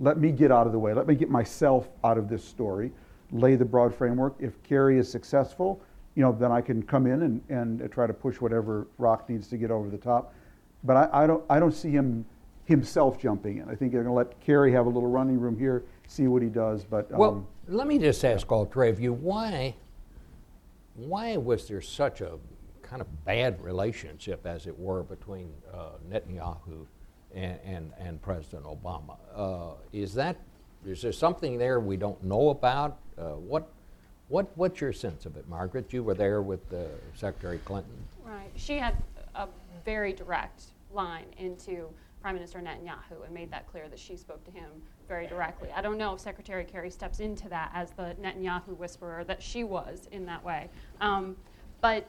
let 0.00 0.18
me 0.18 0.32
get 0.32 0.50
out 0.50 0.66
of 0.66 0.72
the 0.72 0.78
way. 0.80 0.92
Let 0.92 1.06
me 1.06 1.14
get 1.14 1.30
myself 1.30 1.88
out 2.02 2.18
of 2.18 2.28
this 2.28 2.44
story, 2.44 2.90
lay 3.30 3.54
the 3.54 3.64
broad 3.64 3.94
framework. 3.94 4.34
If 4.40 4.60
Kerry 4.64 4.98
is 4.98 5.08
successful, 5.08 5.80
you 6.16 6.22
know, 6.24 6.32
then 6.32 6.50
I 6.50 6.62
can 6.62 6.82
come 6.82 7.06
in 7.06 7.22
and, 7.22 7.42
and 7.48 7.92
try 7.92 8.08
to 8.08 8.12
push 8.12 8.40
whatever 8.40 8.88
rock 8.98 9.28
needs 9.28 9.46
to 9.50 9.56
get 9.56 9.70
over 9.70 9.88
the 9.88 9.98
top. 9.98 10.34
But 10.82 10.96
I, 10.96 11.22
I 11.22 11.26
don't, 11.28 11.44
I 11.48 11.60
don't 11.60 11.74
see 11.74 11.90
him 11.90 12.24
himself 12.64 13.20
jumping 13.20 13.58
in. 13.58 13.68
I 13.68 13.76
think 13.76 13.92
they're 13.92 14.02
going 14.02 14.12
to 14.12 14.18
let 14.18 14.40
Kerry 14.40 14.72
have 14.72 14.86
a 14.86 14.88
little 14.88 15.08
running 15.08 15.38
room 15.38 15.56
here, 15.56 15.84
see 16.08 16.26
what 16.26 16.42
he 16.42 16.48
does. 16.48 16.84
But 16.84 17.10
um, 17.12 17.18
Well, 17.18 17.46
let 17.68 17.86
me 17.86 17.98
just 17.98 18.24
ask 18.24 18.50
all 18.50 18.64
three 18.64 18.88
of 18.88 19.00
you 19.00 19.12
why 19.12 19.74
why 20.94 21.36
was 21.36 21.68
there 21.68 21.80
such 21.80 22.20
a 22.20 22.38
kind 22.82 23.00
of 23.00 23.24
bad 23.24 23.58
relationship, 23.62 24.46
as 24.46 24.66
it 24.66 24.78
were, 24.78 25.02
between 25.02 25.50
uh, 25.72 25.92
Netanyahu 26.10 26.84
and, 27.34 27.58
and, 27.64 27.92
and 27.98 28.20
President 28.20 28.64
Obama? 28.64 29.16
Uh, 29.34 29.74
is 29.92 30.12
that 30.14 30.36
is 30.84 31.00
there 31.00 31.12
something 31.12 31.56
there 31.56 31.80
we 31.80 31.96
don't 31.96 32.22
know 32.22 32.50
about? 32.50 32.98
Uh, 33.16 33.30
what 33.30 33.68
what 34.28 34.50
what's 34.56 34.80
your 34.80 34.92
sense 34.92 35.24
of 35.24 35.36
it, 35.36 35.48
Margaret? 35.48 35.92
You 35.92 36.02
were 36.02 36.14
there 36.14 36.42
with 36.42 36.60
uh, 36.72 36.84
Secretary 37.14 37.58
Clinton. 37.64 37.94
Right. 38.24 38.50
She 38.56 38.78
had 38.78 38.96
a 39.34 39.48
very 39.84 40.12
direct 40.12 40.64
line 40.92 41.26
into 41.38 41.88
Prime 42.22 42.36
Minister 42.36 42.60
Netanyahu 42.60 43.24
and 43.24 43.34
made 43.34 43.50
that 43.50 43.66
clear 43.66 43.88
that 43.88 43.98
she 43.98 44.16
spoke 44.16 44.44
to 44.44 44.50
him 44.52 44.70
very 45.08 45.26
directly. 45.26 45.70
I 45.74 45.82
don't 45.82 45.98
know 45.98 46.14
if 46.14 46.20
Secretary 46.20 46.64
Kerry 46.64 46.90
steps 46.90 47.18
into 47.18 47.48
that 47.48 47.72
as 47.74 47.90
the 47.90 48.16
Netanyahu 48.22 48.76
whisperer 48.76 49.24
that 49.24 49.42
she 49.42 49.64
was 49.64 50.08
in 50.12 50.24
that 50.26 50.42
way. 50.44 50.70
Um, 51.00 51.36
but 51.80 52.08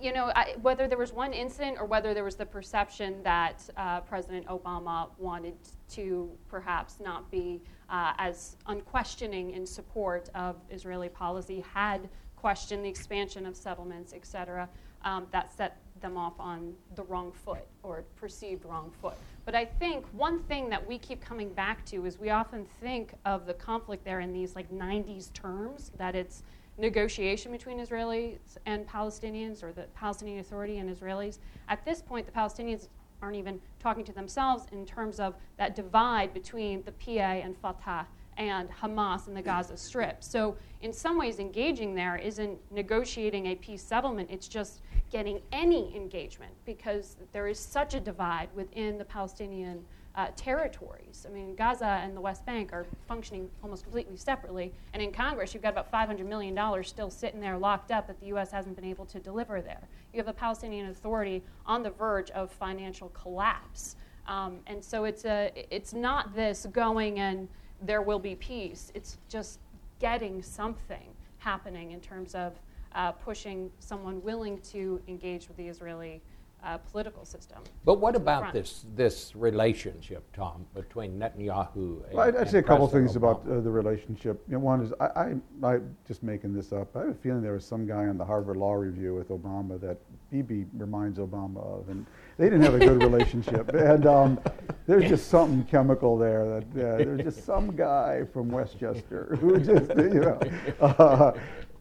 you 0.00 0.12
know, 0.12 0.30
I, 0.34 0.56
whether 0.60 0.86
there 0.86 0.98
was 0.98 1.12
one 1.12 1.32
incident 1.32 1.78
or 1.80 1.86
whether 1.86 2.12
there 2.12 2.24
was 2.24 2.36
the 2.36 2.44
perception 2.44 3.22
that 3.22 3.66
uh, 3.78 4.00
President 4.00 4.46
Obama 4.46 5.08
wanted 5.16 5.54
to 5.90 6.30
perhaps 6.48 7.00
not 7.00 7.30
be 7.30 7.62
uh, 7.88 8.12
as 8.18 8.56
unquestioning 8.66 9.52
in 9.52 9.64
support 9.64 10.28
of 10.34 10.56
Israeli 10.70 11.08
policy, 11.08 11.64
had 11.72 12.10
questioned 12.34 12.84
the 12.84 12.88
expansion 12.88 13.46
of 13.46 13.56
settlements, 13.56 14.12
et 14.12 14.26
cetera, 14.26 14.68
um, 15.02 15.26
that 15.30 15.50
set 15.50 15.78
them 16.06 16.16
off 16.16 16.34
on 16.38 16.72
the 16.94 17.02
wrong 17.04 17.32
foot 17.32 17.66
or 17.82 18.04
perceived 18.16 18.64
wrong 18.64 18.92
foot. 19.02 19.14
But 19.44 19.54
I 19.54 19.64
think 19.64 20.06
one 20.12 20.40
thing 20.44 20.68
that 20.70 20.86
we 20.86 20.98
keep 20.98 21.20
coming 21.20 21.50
back 21.50 21.84
to 21.86 22.06
is 22.06 22.18
we 22.18 22.30
often 22.30 22.64
think 22.80 23.14
of 23.24 23.46
the 23.46 23.54
conflict 23.54 24.04
there 24.04 24.20
in 24.20 24.32
these 24.32 24.54
like 24.54 24.70
90s 24.70 25.32
terms, 25.32 25.90
that 25.98 26.14
it's 26.14 26.42
negotiation 26.78 27.52
between 27.52 27.78
Israelis 27.78 28.38
and 28.66 28.86
Palestinians 28.86 29.62
or 29.62 29.72
the 29.72 29.84
Palestinian 29.94 30.38
Authority 30.38 30.78
and 30.78 30.94
Israelis. 30.94 31.38
At 31.68 31.84
this 31.84 32.02
point, 32.02 32.26
the 32.26 32.32
Palestinians 32.32 32.88
aren't 33.22 33.36
even 33.36 33.60
talking 33.80 34.04
to 34.04 34.12
themselves 34.12 34.66
in 34.72 34.84
terms 34.84 35.18
of 35.18 35.34
that 35.56 35.74
divide 35.74 36.34
between 36.34 36.82
the 36.84 36.92
PA 36.92 37.40
and 37.42 37.56
Fatah 37.56 38.06
and 38.36 38.68
Hamas 38.70 39.28
in 39.28 39.34
the 39.34 39.42
Gaza 39.42 39.76
Strip. 39.76 40.22
So, 40.22 40.56
in 40.82 40.92
some 40.92 41.18
ways, 41.18 41.38
engaging 41.38 41.94
there 41.94 42.16
isn't 42.16 42.58
negotiating 42.70 43.46
a 43.46 43.54
peace 43.54 43.82
settlement, 43.82 44.30
it's 44.30 44.48
just 44.48 44.82
getting 45.10 45.40
any 45.52 45.94
engagement 45.96 46.52
because 46.64 47.16
there 47.32 47.48
is 47.48 47.58
such 47.58 47.94
a 47.94 48.00
divide 48.00 48.48
within 48.54 48.98
the 48.98 49.04
Palestinian 49.04 49.84
uh, 50.16 50.28
territories. 50.34 51.26
I 51.28 51.32
mean, 51.32 51.54
Gaza 51.54 52.00
and 52.02 52.16
the 52.16 52.20
West 52.20 52.44
Bank 52.46 52.72
are 52.72 52.86
functioning 53.06 53.50
almost 53.62 53.84
completely 53.84 54.16
separately. 54.16 54.72
And 54.94 55.02
in 55.02 55.12
Congress, 55.12 55.52
you've 55.52 55.62
got 55.62 55.72
about 55.72 55.92
$500 55.92 56.24
million 56.24 56.84
still 56.84 57.10
sitting 57.10 57.38
there 57.38 57.58
locked 57.58 57.90
up 57.90 58.06
that 58.06 58.18
the 58.20 58.26
U.S. 58.28 58.50
hasn't 58.50 58.76
been 58.76 58.84
able 58.84 59.04
to 59.06 59.20
deliver 59.20 59.60
there. 59.60 59.88
You 60.14 60.18
have 60.18 60.28
a 60.28 60.32
Palestinian 60.32 60.88
Authority 60.88 61.42
on 61.66 61.82
the 61.82 61.90
verge 61.90 62.30
of 62.30 62.50
financial 62.50 63.10
collapse. 63.10 63.96
Um, 64.26 64.60
and 64.66 64.82
so 64.82 65.04
it's, 65.04 65.26
a, 65.26 65.52
it's 65.70 65.92
not 65.92 66.34
this 66.34 66.66
going 66.72 67.20
and 67.20 67.46
there 67.82 68.02
will 68.02 68.18
be 68.18 68.34
peace, 68.34 68.90
it's 68.94 69.18
just 69.28 69.60
getting 69.98 70.42
something 70.42 71.14
happening 71.38 71.92
in 71.92 72.00
terms 72.00 72.34
of 72.34 72.54
uh, 72.94 73.12
pushing 73.12 73.70
someone 73.78 74.22
willing 74.22 74.58
to 74.60 75.00
engage 75.06 75.48
with 75.48 75.56
the 75.56 75.66
Israeli 75.68 76.22
uh, 76.64 76.78
political 76.78 77.24
system. 77.24 77.58
But 77.84 78.00
what 78.00 78.16
about 78.16 78.40
front. 78.40 78.54
this 78.54 78.84
this 78.94 79.36
relationship, 79.36 80.24
Tom, 80.34 80.66
between 80.74 81.18
Netanyahu 81.18 82.04
and 82.04 82.12
Well, 82.12 82.26
I'd, 82.26 82.34
I'd 82.34 82.42
and 82.42 82.50
say 82.50 82.58
a 82.58 82.62
couple 82.62 82.88
President 82.88 83.12
things 83.12 83.16
about 83.16 83.42
uh, 83.48 83.60
the 83.60 83.70
relationship. 83.70 84.42
You 84.48 84.54
know, 84.54 84.60
one 84.60 84.82
is 84.82 84.92
I, 84.98 85.04
I, 85.04 85.34
I 85.62 85.78
just 86.08 86.22
making 86.22 86.54
this 86.54 86.72
up. 86.72 86.96
I 86.96 87.00
have 87.00 87.08
a 87.10 87.14
feeling 87.14 87.42
there 87.42 87.52
was 87.52 87.66
some 87.66 87.86
guy 87.86 88.06
on 88.06 88.16
the 88.18 88.24
Harvard 88.24 88.56
Law 88.56 88.72
Review 88.72 89.14
with 89.14 89.28
Obama 89.28 89.80
that 89.80 89.98
Bibi 90.30 90.66
reminds 90.76 91.18
Obama 91.18 91.58
of, 91.58 91.88
and 91.88 92.06
they 92.38 92.46
didn't 92.46 92.62
have 92.62 92.74
a 92.74 92.78
good 92.78 93.02
relationship. 93.10 93.72
And 93.74 94.06
um, 94.06 94.40
there's 94.86 95.08
just 95.08 95.28
something 95.30 95.64
chemical 95.64 96.16
there 96.18 96.60
that 96.60 96.64
uh, 96.64 96.96
there's 96.98 97.22
just 97.22 97.44
some 97.44 97.74
guy 97.74 98.24
from 98.32 98.48
Westchester 98.48 99.36
who 99.40 99.58
just 99.58 99.90
you 99.96 100.20
know. 100.20 100.40
Uh, 100.80 101.32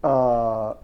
uh, 0.06 0.76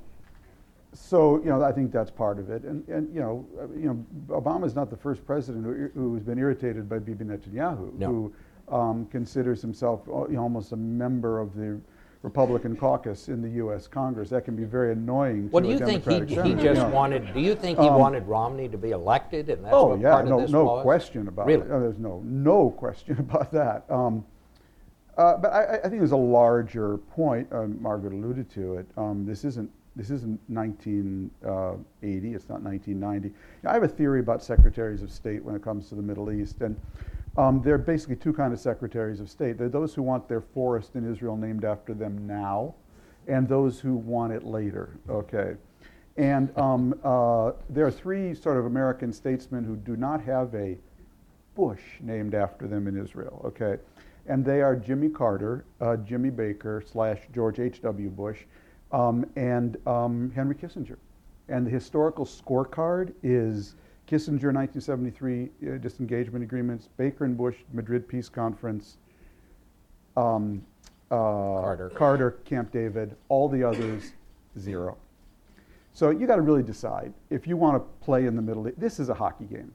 so 0.94 1.38
you 1.40 1.46
know, 1.46 1.64
I 1.64 1.72
think 1.72 1.92
that's 1.92 2.12
part 2.12 2.38
of 2.38 2.50
it, 2.50 2.64
and 2.64 2.86
and 2.90 3.14
you 3.14 3.22
know, 3.22 3.46
you 3.74 3.88
know, 3.88 4.06
Obama's 4.42 4.76
not 4.76 4.90
the 4.90 4.98
first 4.98 5.26
president 5.26 5.64
who, 5.66 5.90
who's 5.94 6.24
been 6.24 6.38
irritated 6.38 6.90
by 6.90 7.00
Bibi 7.00 7.24
Netanyahu, 7.26 7.94
No. 7.98 8.08
who 8.08 8.34
um, 8.76 9.06
considers 9.06 9.62
himself 9.62 10.02
uh, 10.10 10.36
almost 10.38 10.74
a 10.74 10.76
member 10.76 11.40
of 11.40 11.56
the 11.56 11.80
Republican 12.24 12.76
caucus 12.76 13.30
in 13.30 13.42
the 13.42 13.50
U.S. 13.50 13.88
Congress. 13.88 14.30
That 14.30 14.46
can 14.46 14.56
be 14.56 14.64
very 14.64 14.92
annoying. 14.92 15.50
Well, 15.52 15.64
to 15.64 15.70
do 15.70 15.76
a 15.76 15.80
you 15.80 16.00
think 16.00 16.30
he, 16.30 16.50
he 16.50 16.56
just 16.56 16.86
wanted? 16.94 17.34
Do 17.34 17.40
you 17.40 17.56
think 17.56 17.80
he 17.80 17.88
Um, 17.88 18.00
wanted 18.00 18.28
Romney 18.28 18.70
to 18.70 18.78
be 18.78 18.92
elected, 18.92 19.50
and 19.50 19.64
that's 19.66 19.74
oh 19.74 19.88
what 19.88 20.00
yeah, 20.00 20.12
part 20.14 20.28
no, 20.28 20.36
of 20.36 20.42
this 20.44 20.52
no 20.52 20.66
was? 20.66 20.84
question 20.84 21.28
about 21.28 21.48
really? 21.48 21.64
it. 21.66 21.72
Uh, 21.72 21.80
there's 21.80 21.98
no 21.98 22.22
no 22.24 22.70
question 22.78 23.18
about 23.20 23.52
that. 23.52 23.86
Um, 23.90 24.24
uh, 25.18 25.38
but 25.38 25.52
I, 25.52 25.78
I 25.78 25.82
think 25.82 25.98
there's 26.00 26.12
a 26.12 26.16
larger 26.18 26.98
point. 26.98 27.48
Uh, 27.52 27.64
Margaret 27.68 28.14
alluded 28.14 28.50
to 28.52 28.76
it. 28.78 28.86
Um, 28.98 29.26
this 29.26 29.44
isn't 29.44 29.70
this 29.96 30.10
isn't 30.10 30.40
1980. 30.48 32.34
It's 32.34 32.48
not 32.48 32.62
1990. 32.62 33.34
I 33.68 33.74
have 33.74 33.84
a 33.84 33.88
theory 33.88 34.20
about 34.20 34.44
secretaries 34.44 35.02
of 35.02 35.12
state 35.12 35.44
when 35.44 35.56
it 35.56 35.62
comes 35.64 35.90
to 35.90 35.96
the 35.96 36.02
Middle 36.02 36.32
East, 36.32 36.62
and 36.62 36.80
um, 37.38 37.62
there 37.62 37.76
are 37.76 37.80
basically 37.80 38.16
two 38.16 38.34
kind 38.34 38.54
of 38.54 38.60
secretaries 38.60 39.20
of 39.20 39.30
state. 39.30 39.58
There 39.58 39.68
are 39.68 39.70
those 39.70 39.94
who 39.94 40.04
want 40.04 40.28
their 40.28 40.42
forest 40.42 40.96
in 40.96 41.10
Israel 41.10 41.38
named 41.38 41.64
after 41.64 41.94
them 41.94 42.28
now, 42.28 42.76
and 43.28 43.48
those 43.48 43.80
who 43.80 43.96
want 43.96 44.34
it 44.34 44.44
later. 44.44 44.98
Okay. 45.10 45.56
And 46.18 46.56
um, 46.58 46.94
uh, 47.04 47.54
there 47.70 47.86
are 47.86 47.92
three 47.92 48.34
sort 48.34 48.58
of 48.58 48.66
American 48.66 49.14
statesmen 49.14 49.64
who 49.64 49.78
do 49.78 49.96
not 49.96 50.22
have 50.24 50.54
a 50.54 50.78
Bush 51.56 51.82
named 52.02 52.34
after 52.34 52.68
them 52.68 52.88
in 52.88 53.00
Israel, 53.02 53.42
okay? 53.46 53.82
And 54.28 54.44
they 54.46 54.62
are 54.62 54.76
Jimmy 54.76 55.10
Carter, 55.10 55.66
uh, 55.80 55.98
Jimmy 55.98 56.30
Baker, 56.30 56.84
slash 56.86 57.20
George 57.34 57.60
H.W. 57.60 58.10
Bush, 58.10 58.40
um, 58.92 59.26
and 59.36 59.78
um, 59.88 60.32
Henry 60.36 60.56
Kissinger. 60.56 60.98
And 61.50 61.66
the 61.66 61.72
historical 61.72 62.26
scorecard 62.26 63.14
is 63.24 63.76
Kissinger 64.12 64.54
1973 64.54 65.44
uh, 65.44 65.78
disengagement 65.78 66.44
agreements, 66.44 66.90
Baker 66.98 67.24
and 67.24 67.38
Bush 67.38 67.56
Madrid 67.72 68.10
Peace 68.10 68.28
Conference, 68.28 68.98
um, 70.18 70.62
uh, 71.10 71.16
Carter. 71.16 71.90
Carter, 71.96 72.32
Camp 72.44 72.74
David, 72.74 73.16
all 73.30 73.48
the 73.48 73.64
others, 73.64 74.12
zero. 74.60 74.98
So 75.94 76.10
you 76.10 76.28
got 76.28 76.36
to 76.36 76.42
really 76.42 76.62
decide 76.62 77.14
if 77.30 77.48
you 77.48 77.56
want 77.56 77.78
to 77.78 78.06
play 78.06 78.26
in 78.26 78.36
the 78.36 78.42
middle. 78.42 78.70
This 78.78 79.00
is 79.00 79.08
a 79.08 79.14
hockey 79.14 79.46
game, 79.46 79.74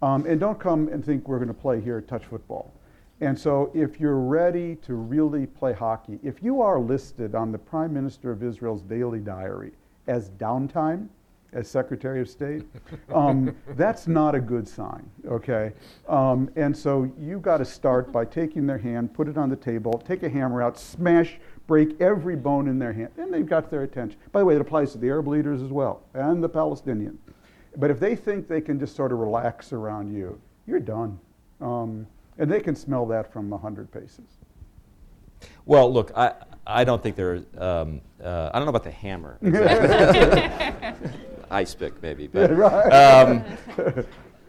um, 0.00 0.24
and 0.24 0.40
don't 0.40 0.58
come 0.58 0.88
and 0.88 1.04
think 1.04 1.28
we're 1.28 1.38
going 1.38 1.48
to 1.48 1.54
play 1.54 1.78
here 1.78 2.00
touch 2.00 2.24
football. 2.24 2.72
And 3.20 3.38
so, 3.38 3.70
if 3.74 4.00
you're 4.00 4.18
ready 4.18 4.76
to 4.76 4.94
really 4.94 5.46
play 5.46 5.74
hockey, 5.74 6.18
if 6.22 6.42
you 6.42 6.62
are 6.62 6.80
listed 6.80 7.34
on 7.34 7.52
the 7.52 7.58
Prime 7.58 7.92
Minister 7.92 8.30
of 8.32 8.42
Israel's 8.42 8.82
daily 8.82 9.20
diary 9.20 9.72
as 10.06 10.30
downtime, 10.30 11.08
as 11.54 11.68
Secretary 11.68 12.20
of 12.20 12.28
State, 12.28 12.64
um, 13.14 13.56
that's 13.70 14.06
not 14.06 14.34
a 14.34 14.40
good 14.40 14.68
sign, 14.68 15.08
okay? 15.26 15.72
Um, 16.08 16.50
and 16.56 16.76
so 16.76 17.10
you 17.18 17.38
got 17.38 17.58
to 17.58 17.64
start 17.64 18.12
by 18.12 18.24
taking 18.24 18.66
their 18.66 18.78
hand, 18.78 19.14
put 19.14 19.28
it 19.28 19.38
on 19.38 19.48
the 19.48 19.56
table, 19.56 20.02
take 20.06 20.22
a 20.22 20.28
hammer 20.28 20.62
out, 20.62 20.78
smash, 20.78 21.38
break 21.66 22.00
every 22.00 22.36
bone 22.36 22.68
in 22.68 22.78
their 22.78 22.92
hand, 22.92 23.10
and 23.16 23.32
they've 23.32 23.46
got 23.46 23.70
their 23.70 23.82
attention. 23.82 24.18
By 24.32 24.40
the 24.40 24.46
way, 24.46 24.56
it 24.56 24.60
applies 24.60 24.92
to 24.92 24.98
the 24.98 25.08
Arab 25.08 25.28
leaders 25.28 25.62
as 25.62 25.70
well, 25.70 26.02
and 26.12 26.42
the 26.42 26.48
Palestinian. 26.48 27.18
But 27.76 27.90
if 27.90 27.98
they 27.98 28.14
think 28.14 28.48
they 28.48 28.60
can 28.60 28.78
just 28.78 28.94
sort 28.94 29.12
of 29.12 29.18
relax 29.18 29.72
around 29.72 30.12
you, 30.12 30.40
you're 30.66 30.80
done. 30.80 31.18
Um, 31.60 32.06
and 32.38 32.50
they 32.50 32.60
can 32.60 32.74
smell 32.74 33.06
that 33.06 33.32
from 33.32 33.48
100 33.50 33.90
paces. 33.90 34.38
Well, 35.66 35.92
look, 35.92 36.12
I, 36.16 36.34
I 36.66 36.84
don't 36.84 37.02
think 37.02 37.16
there. 37.16 37.42
Um, 37.58 38.00
uh, 38.22 38.50
I 38.52 38.58
don't 38.58 38.66
know 38.66 38.70
about 38.70 38.84
the 38.84 38.90
hammer. 38.90 39.38
Exactly. 39.42 41.18
Ice 41.50 41.74
pick, 41.74 42.00
maybe. 42.02 42.26
But, 42.26 42.50
right. 42.56 42.90
um, 42.92 43.44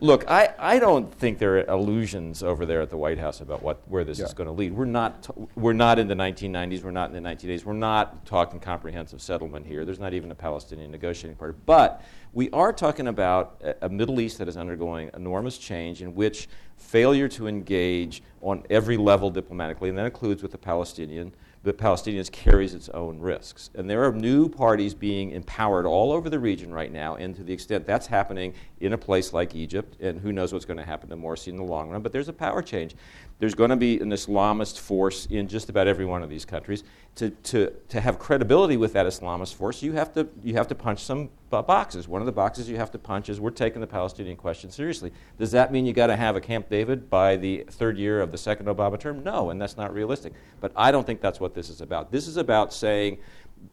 Look, 0.02 0.30
I, 0.30 0.54
I 0.60 0.78
don't 0.78 1.12
think 1.14 1.40
there 1.40 1.58
are 1.60 1.66
illusions 1.74 2.44
over 2.44 2.66
there 2.66 2.82
at 2.82 2.90
the 2.90 2.98
White 2.98 3.18
House 3.18 3.40
about 3.40 3.64
what, 3.64 3.82
where 3.88 4.04
this 4.04 4.20
Yeah. 4.20 4.26
is 4.26 4.34
going 4.34 4.48
to 4.48 4.52
lead. 4.54 4.74
We're 4.74 4.84
not, 4.84 5.24
t- 5.24 5.48
we're 5.56 5.72
not 5.72 6.00
in 6.00 6.10
the 6.10 6.14
1990s, 6.16 6.84
we're 6.84 6.92
not 6.92 7.14
in 7.16 7.24
the 7.24 7.28
1980s, 7.30 7.64
we're 7.64 7.74
not 7.74 8.26
talking 8.26 8.60
comprehensive 8.60 9.22
settlement 9.22 9.66
here. 9.66 9.86
There's 9.86 9.98
not 10.00 10.14
even 10.14 10.32
a 10.32 10.36
Palestinian 10.36 10.92
negotiating 10.92 11.38
party. 11.38 11.58
But 11.66 12.04
we 12.34 12.50
are 12.52 12.74
talking 12.74 13.08
about 13.08 13.62
a, 13.64 13.86
a 13.86 13.90
Middle 13.90 14.20
East 14.20 14.38
that 14.40 14.50
is 14.50 14.58
undergoing 14.58 15.12
enormous 15.14 15.58
change 15.58 16.02
in 16.02 16.14
which 16.14 16.50
failure 16.76 17.30
to 17.30 17.48
engage 17.48 18.22
on 18.42 18.64
every 18.70 18.98
level 18.98 19.30
diplomatically, 19.30 19.88
and 19.88 19.98
that 19.98 20.06
includes 20.06 20.44
with 20.44 20.52
the 20.52 20.58
Palestinian, 20.58 21.34
the 21.66 21.74
Palestinians 21.74 22.32
carries 22.32 22.76
its 22.76 22.90
own 22.90 23.20
risks. 23.20 23.72
And 23.74 23.90
there 23.90 24.06
are 24.06 24.12
new 24.12 24.48
parties 24.48 24.94
being 24.94 25.32
empowered 25.32 25.88
all 25.88 26.12
over 26.12 26.30
the 26.30 26.38
region 26.38 26.72
right 26.72 26.92
now, 26.92 27.16
and 27.16 27.36
to 27.36 27.44
the 27.44 27.52
extent 27.52 27.88
that's 27.88 28.06
happening 28.06 28.54
in 28.82 28.94
a 28.94 28.98
place 28.98 29.34
like 29.34 29.56
Egypt, 29.56 30.00
and 30.00 30.20
who 30.20 30.32
knows 30.32 30.54
what's 30.54 30.64
going 30.64 30.78
to 30.78 30.86
happen 30.86 31.10
to 31.10 31.18
Morsi 31.18 31.48
in 31.48 31.58
the 31.58 31.64
long 31.64 31.90
run, 31.90 32.04
but 32.04 32.12
there's 32.12 32.30
a 32.30 32.34
power 32.34 32.62
change. 32.62 32.96
There's 33.40 33.56
going 33.56 33.72
to 33.72 33.76
be 33.76 34.00
an 34.00 34.12
Islamist 34.12 34.78
force 34.80 35.26
in 35.26 35.48
just 35.48 35.70
about 35.70 35.88
every 35.88 36.06
one 36.06 36.22
of 36.22 36.30
these 36.30 36.46
countries. 36.46 36.84
To, 37.16 37.30
to, 37.30 37.72
to 37.88 38.02
have 38.02 38.20
credibility 38.20 38.76
with 38.76 38.92
that 38.92 39.06
Islamist 39.06 39.54
force, 39.56 39.82
you 39.82 39.94
have 39.94 40.12
to, 40.16 40.28
you 40.44 40.56
have 40.56 40.68
to 40.68 40.76
punch 40.76 41.02
some 41.02 41.30
boxes. 41.50 42.10
One 42.10 42.22
of 42.22 42.26
the 42.26 42.34
boxes 42.34 42.68
you 42.68 42.76
have 42.76 42.92
to 42.92 43.00
punch 43.00 43.30
is 43.30 43.40
we're 43.40 43.52
taking 43.52 43.80
the 43.80 43.88
Palestinian 43.88 44.36
question 44.36 44.70
seriously. 44.70 45.14
Does 45.40 45.52
that 45.52 45.72
mean 45.72 45.86
you 45.86 45.94
got 45.94 46.08
to 46.08 46.18
have 46.18 46.36
a 46.36 46.42
Camp 46.42 46.68
David 46.70 47.10
by 47.10 47.38
the 47.38 47.64
third 47.70 47.98
year 47.98 48.20
of 48.20 48.34
the 48.34 48.38
second 48.38 48.66
Obama 48.66 49.00
term? 49.00 49.24
No, 49.24 49.50
and 49.50 49.62
that's 49.62 49.78
not 49.78 49.94
realistic. 49.94 50.34
But 50.60 50.74
I 50.76 50.92
don't 50.92 51.08
think 51.08 51.22
that's 51.22 51.40
what 51.40 51.54
this 51.54 51.70
is 51.70 51.80
about. 51.80 52.12
This 52.12 52.28
is 52.28 52.36
about 52.36 52.74
saying 52.74 53.20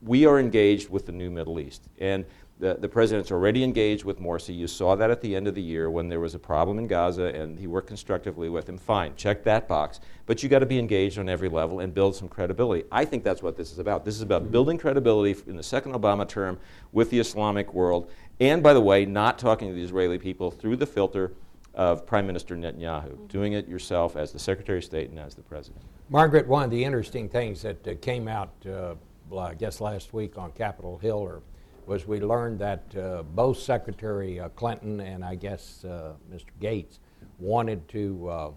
we 0.01 0.25
are 0.25 0.39
engaged 0.39 0.89
with 0.89 1.07
the 1.07 1.13
new 1.13 1.31
Middle 1.31 1.59
East. 1.59 1.89
And 1.99 2.25
the, 2.63 2.77
the 2.79 2.89
president's 2.89 3.33
already 3.33 3.65
engaged 3.65 4.05
with 4.05 4.21
Morsi. 4.21 4.57
You 4.57 4.69
saw 4.69 4.95
that 4.95 5.11
at 5.11 5.21
the 5.21 5.35
end 5.35 5.49
of 5.49 5.57
the 5.57 5.61
year 5.61 5.91
when 5.91 6.09
there 6.09 6.21
was 6.21 6.37
a 6.37 6.39
problem 6.39 6.79
in 6.79 6.87
Gaza 6.87 7.25
and 7.25 7.59
he 7.59 7.67
worked 7.67 7.89
constructively 7.89 8.49
with 8.49 8.69
him. 8.69 8.79
Fine, 8.79 9.17
check 9.17 9.43
that 9.43 9.67
box. 9.67 9.99
But 10.27 10.45
you 10.45 10.49
got 10.49 10.61
to 10.61 10.67
be 10.67 10.79
engaged 10.79 11.19
on 11.19 11.29
every 11.29 11.49
level 11.49 11.81
and 11.81 11.93
build 11.93 12.15
some 12.15 12.29
credibility. 12.29 12.85
I 12.93 13.05
think 13.05 13.25
that's 13.25 13.43
what 13.43 13.57
this 13.57 13.73
is 13.73 13.81
about. 13.81 14.05
This 14.05 14.15
is 14.15 14.23
about 14.23 14.53
building 14.53 14.79
credibility 14.79 15.43
in 15.49 15.57
the 15.57 15.63
second 15.63 15.93
Obama 15.93 16.27
term 16.27 16.57
with 16.93 17.11
the 17.11 17.19
Islamic 17.19 17.75
world. 17.75 18.09
And 18.39 18.63
by 18.63 18.75
the 18.75 18.81
way, 18.81 19.07
not 19.07 19.41
talking 19.41 19.67
to 19.67 19.75
the 19.75 19.83
Israeli 19.83 20.19
people 20.19 20.53
through 20.53 20.77
the 20.77 20.87
filter 20.87 21.33
of 21.75 22.07
Prime 22.07 22.29
Minister 22.29 22.55
Netanyahu, 22.55 23.27
doing 23.27 23.55
it 23.55 23.67
yourself 23.67 24.15
as 24.15 24.31
the 24.31 24.39
Secretary 24.39 24.79
of 24.79 24.85
State 24.85 25.11
and 25.11 25.19
as 25.19 25.35
the 25.35 25.43
president. 25.43 25.83
Margaret, 26.11 26.47
one 26.47 26.63
of 26.63 26.71
the 26.71 26.85
interesting 26.85 27.29
things 27.29 27.61
that 27.63 27.89
uh, 27.89 27.95
came 28.01 28.29
out, 28.29 28.53
uh, 28.67 28.95
I 29.37 29.55
guess 29.55 29.81
last 29.81 30.13
week 30.13 30.39
on 30.39 30.53
Capitol 30.53 30.99
Hill, 30.99 31.17
or 31.17 31.43
was 31.87 32.07
we 32.07 32.21
learned 32.21 32.59
that 32.61 32.83
uh, 32.97 33.23
both 33.23 33.59
Secretary 33.59 34.41
uh, 34.41 34.49
Clinton 34.51 35.01
and 35.01 35.25
I 35.25 35.35
guess 35.35 35.85
uh, 35.85 36.13
Mr. 36.33 36.47
Gates 36.61 37.01
wanted 37.39 37.87
to, 37.89 38.29
uh, 38.29 38.51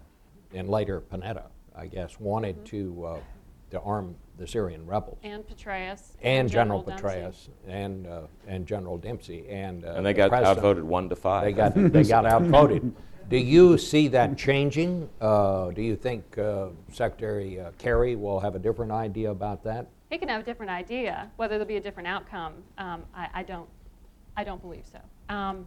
and 0.54 0.68
later 0.68 1.00
Panetta, 1.00 1.44
I 1.74 1.86
guess, 1.86 2.18
wanted 2.20 2.64
to 2.66 3.04
uh, 3.04 3.18
to 3.70 3.80
arm 3.80 4.14
the 4.38 4.46
Syrian 4.46 4.86
rebels. 4.86 5.18
And 5.22 5.44
Petraeus. 5.46 6.14
And 6.22 6.48
General 6.50 6.82
Dempsey. 6.82 7.02
Petraeus 7.04 7.48
and 7.66 8.06
uh, 8.06 8.20
and 8.46 8.66
General 8.66 8.98
Dempsey 8.98 9.44
and 9.48 9.84
uh, 9.84 9.94
And 9.96 10.06
they 10.06 10.12
the 10.12 10.16
got 10.18 10.28
president- 10.30 10.58
outvoted 10.58 10.84
one 10.84 11.08
to 11.08 11.16
five. 11.16 11.44
They 11.44 11.52
got 11.52 11.74
they 11.74 12.04
got 12.04 12.26
outvoted. 12.32 12.92
Do 13.28 13.36
you 13.38 13.76
see 13.76 14.06
that 14.08 14.38
changing? 14.38 15.08
Uh, 15.20 15.72
do 15.72 15.82
you 15.82 15.96
think 15.96 16.38
uh, 16.38 16.68
Secretary 16.92 17.58
uh, 17.58 17.72
Kerry 17.76 18.14
will 18.14 18.38
have 18.38 18.54
a 18.54 18.58
different 18.60 18.92
idea 18.92 19.32
about 19.32 19.64
that? 19.64 19.88
He 20.10 20.18
can 20.18 20.28
have 20.28 20.42
a 20.42 20.44
different 20.44 20.70
idea. 20.70 21.30
Whether 21.36 21.54
there'll 21.54 21.66
be 21.66 21.76
a 21.76 21.80
different 21.80 22.06
outcome, 22.06 22.54
um, 22.78 23.02
I, 23.14 23.28
I 23.34 23.42
don't, 23.42 23.68
I 24.36 24.44
don't 24.44 24.60
believe 24.62 24.84
so. 24.90 25.00
Um, 25.34 25.66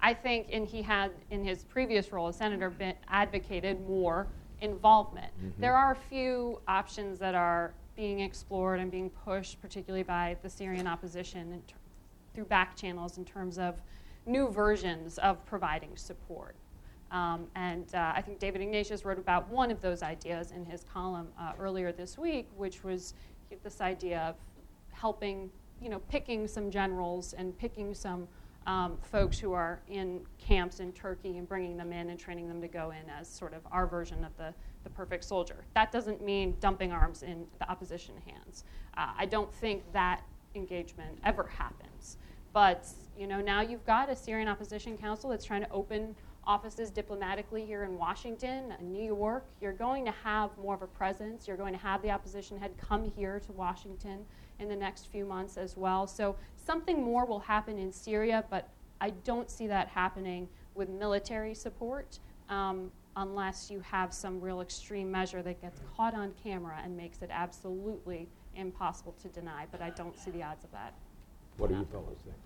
I 0.00 0.14
think, 0.14 0.48
and 0.52 0.66
he 0.66 0.82
had 0.82 1.10
in 1.30 1.44
his 1.44 1.64
previous 1.64 2.12
role 2.12 2.28
as 2.28 2.36
senator 2.36 2.70
been, 2.70 2.94
advocated 3.08 3.86
more 3.88 4.26
involvement. 4.60 5.32
There 5.58 5.74
are 5.74 5.92
a 5.92 5.96
few 5.96 6.60
options 6.68 7.18
that 7.18 7.34
are 7.34 7.72
being 7.96 8.20
explored 8.20 8.78
and 8.78 8.90
being 8.90 9.10
pushed, 9.10 9.60
particularly 9.60 10.04
by 10.04 10.36
the 10.42 10.48
Syrian 10.48 10.86
opposition 10.86 11.62
ter- 11.66 11.74
through 12.34 12.44
back 12.44 12.76
channels 12.76 13.18
in 13.18 13.24
terms 13.24 13.58
of 13.58 13.80
new 14.26 14.48
versions 14.48 15.18
of 15.18 15.44
providing 15.46 15.96
support. 15.96 16.54
Um, 17.10 17.46
and 17.56 17.92
uh, 17.94 18.12
I 18.14 18.20
think 18.20 18.38
David 18.38 18.60
Ignatius 18.60 19.04
wrote 19.04 19.18
about 19.18 19.48
one 19.48 19.70
of 19.70 19.80
those 19.80 20.02
ideas 20.02 20.52
in 20.52 20.64
his 20.64 20.84
column 20.84 21.28
uh, 21.40 21.52
earlier 21.58 21.90
this 21.90 22.18
week, 22.18 22.48
which 22.56 22.84
was 22.84 23.14
this 23.62 23.80
idea 23.80 24.20
of 24.20 24.36
helping, 24.90 25.50
you 25.80 25.88
know, 25.88 26.00
picking 26.10 26.46
some 26.46 26.70
generals 26.70 27.32
and 27.32 27.56
picking 27.58 27.94
some 27.94 28.28
um, 28.66 28.98
folks 29.02 29.38
who 29.38 29.52
are 29.52 29.80
in 29.88 30.20
camps 30.38 30.80
in 30.80 30.92
Turkey 30.92 31.38
and 31.38 31.48
bringing 31.48 31.76
them 31.76 31.92
in 31.92 32.10
and 32.10 32.18
training 32.18 32.48
them 32.48 32.60
to 32.60 32.68
go 32.68 32.90
in 32.90 33.08
as 33.10 33.26
sort 33.28 33.54
of 33.54 33.62
our 33.72 33.86
version 33.86 34.24
of 34.24 34.36
the, 34.36 34.52
the 34.84 34.90
perfect 34.90 35.24
soldier. 35.24 35.64
That 35.74 35.90
doesn't 35.90 36.22
mean 36.22 36.56
dumping 36.60 36.92
arms 36.92 37.22
in 37.22 37.46
the 37.58 37.70
opposition 37.70 38.14
hands. 38.26 38.64
Uh, 38.96 39.08
I 39.16 39.24
don't 39.24 39.52
think 39.54 39.90
that 39.92 40.22
engagement 40.54 41.18
ever 41.24 41.44
happens. 41.44 42.18
But 42.52 42.86
you 43.16 43.26
know, 43.26 43.40
now 43.40 43.62
you've 43.62 43.84
got 43.84 44.10
a 44.10 44.16
Syrian 44.16 44.48
opposition 44.48 44.96
council 44.98 45.30
that's 45.30 45.44
trying 45.44 45.62
to 45.62 45.70
open 45.70 46.14
offices 46.48 46.90
diplomatically 46.90 47.64
here 47.64 47.84
in 47.84 47.96
Washington, 47.98 48.72
and 48.78 48.90
New 48.90 49.04
York. 49.04 49.44
You're 49.60 49.74
going 49.74 50.04
to 50.06 50.10
have 50.24 50.50
more 50.56 50.74
of 50.74 50.82
a 50.82 50.86
presence. 50.86 51.46
You're 51.46 51.58
going 51.58 51.74
to 51.74 51.78
have 51.78 52.02
the 52.02 52.10
opposition 52.10 52.58
head 52.58 52.72
come 52.78 53.12
here 53.14 53.38
to 53.40 53.52
Washington 53.52 54.24
in 54.58 54.68
the 54.68 54.74
next 54.74 55.06
few 55.12 55.26
months 55.26 55.58
as 55.58 55.76
well. 55.76 56.06
So 56.06 56.34
something 56.56 57.02
more 57.02 57.26
will 57.26 57.38
happen 57.38 57.78
in 57.78 57.92
Syria, 57.92 58.44
but 58.50 58.70
I 59.00 59.10
don't 59.10 59.50
see 59.50 59.66
that 59.68 59.88
happening 59.88 60.48
with 60.74 60.88
military 60.88 61.54
support. 61.54 62.18
Um, 62.48 62.90
unless 63.16 63.68
you 63.68 63.80
have 63.80 64.14
some 64.14 64.40
real 64.40 64.60
extreme 64.60 65.10
measure 65.10 65.42
that 65.42 65.60
gets 65.60 65.80
caught 65.96 66.14
on 66.14 66.32
camera 66.42 66.80
and 66.82 66.96
makes 66.96 67.20
it 67.20 67.28
absolutely 67.32 68.28
impossible 68.54 69.12
to 69.20 69.28
deny, 69.28 69.66
but 69.72 69.82
I 69.82 69.90
don't 69.90 70.16
see 70.16 70.30
the 70.30 70.42
odds 70.42 70.64
of 70.64 70.70
that. 70.70 70.94
What 71.56 71.68
do 71.68 71.76
you 71.76 71.84
fellows 71.86 72.18
think? 72.24 72.36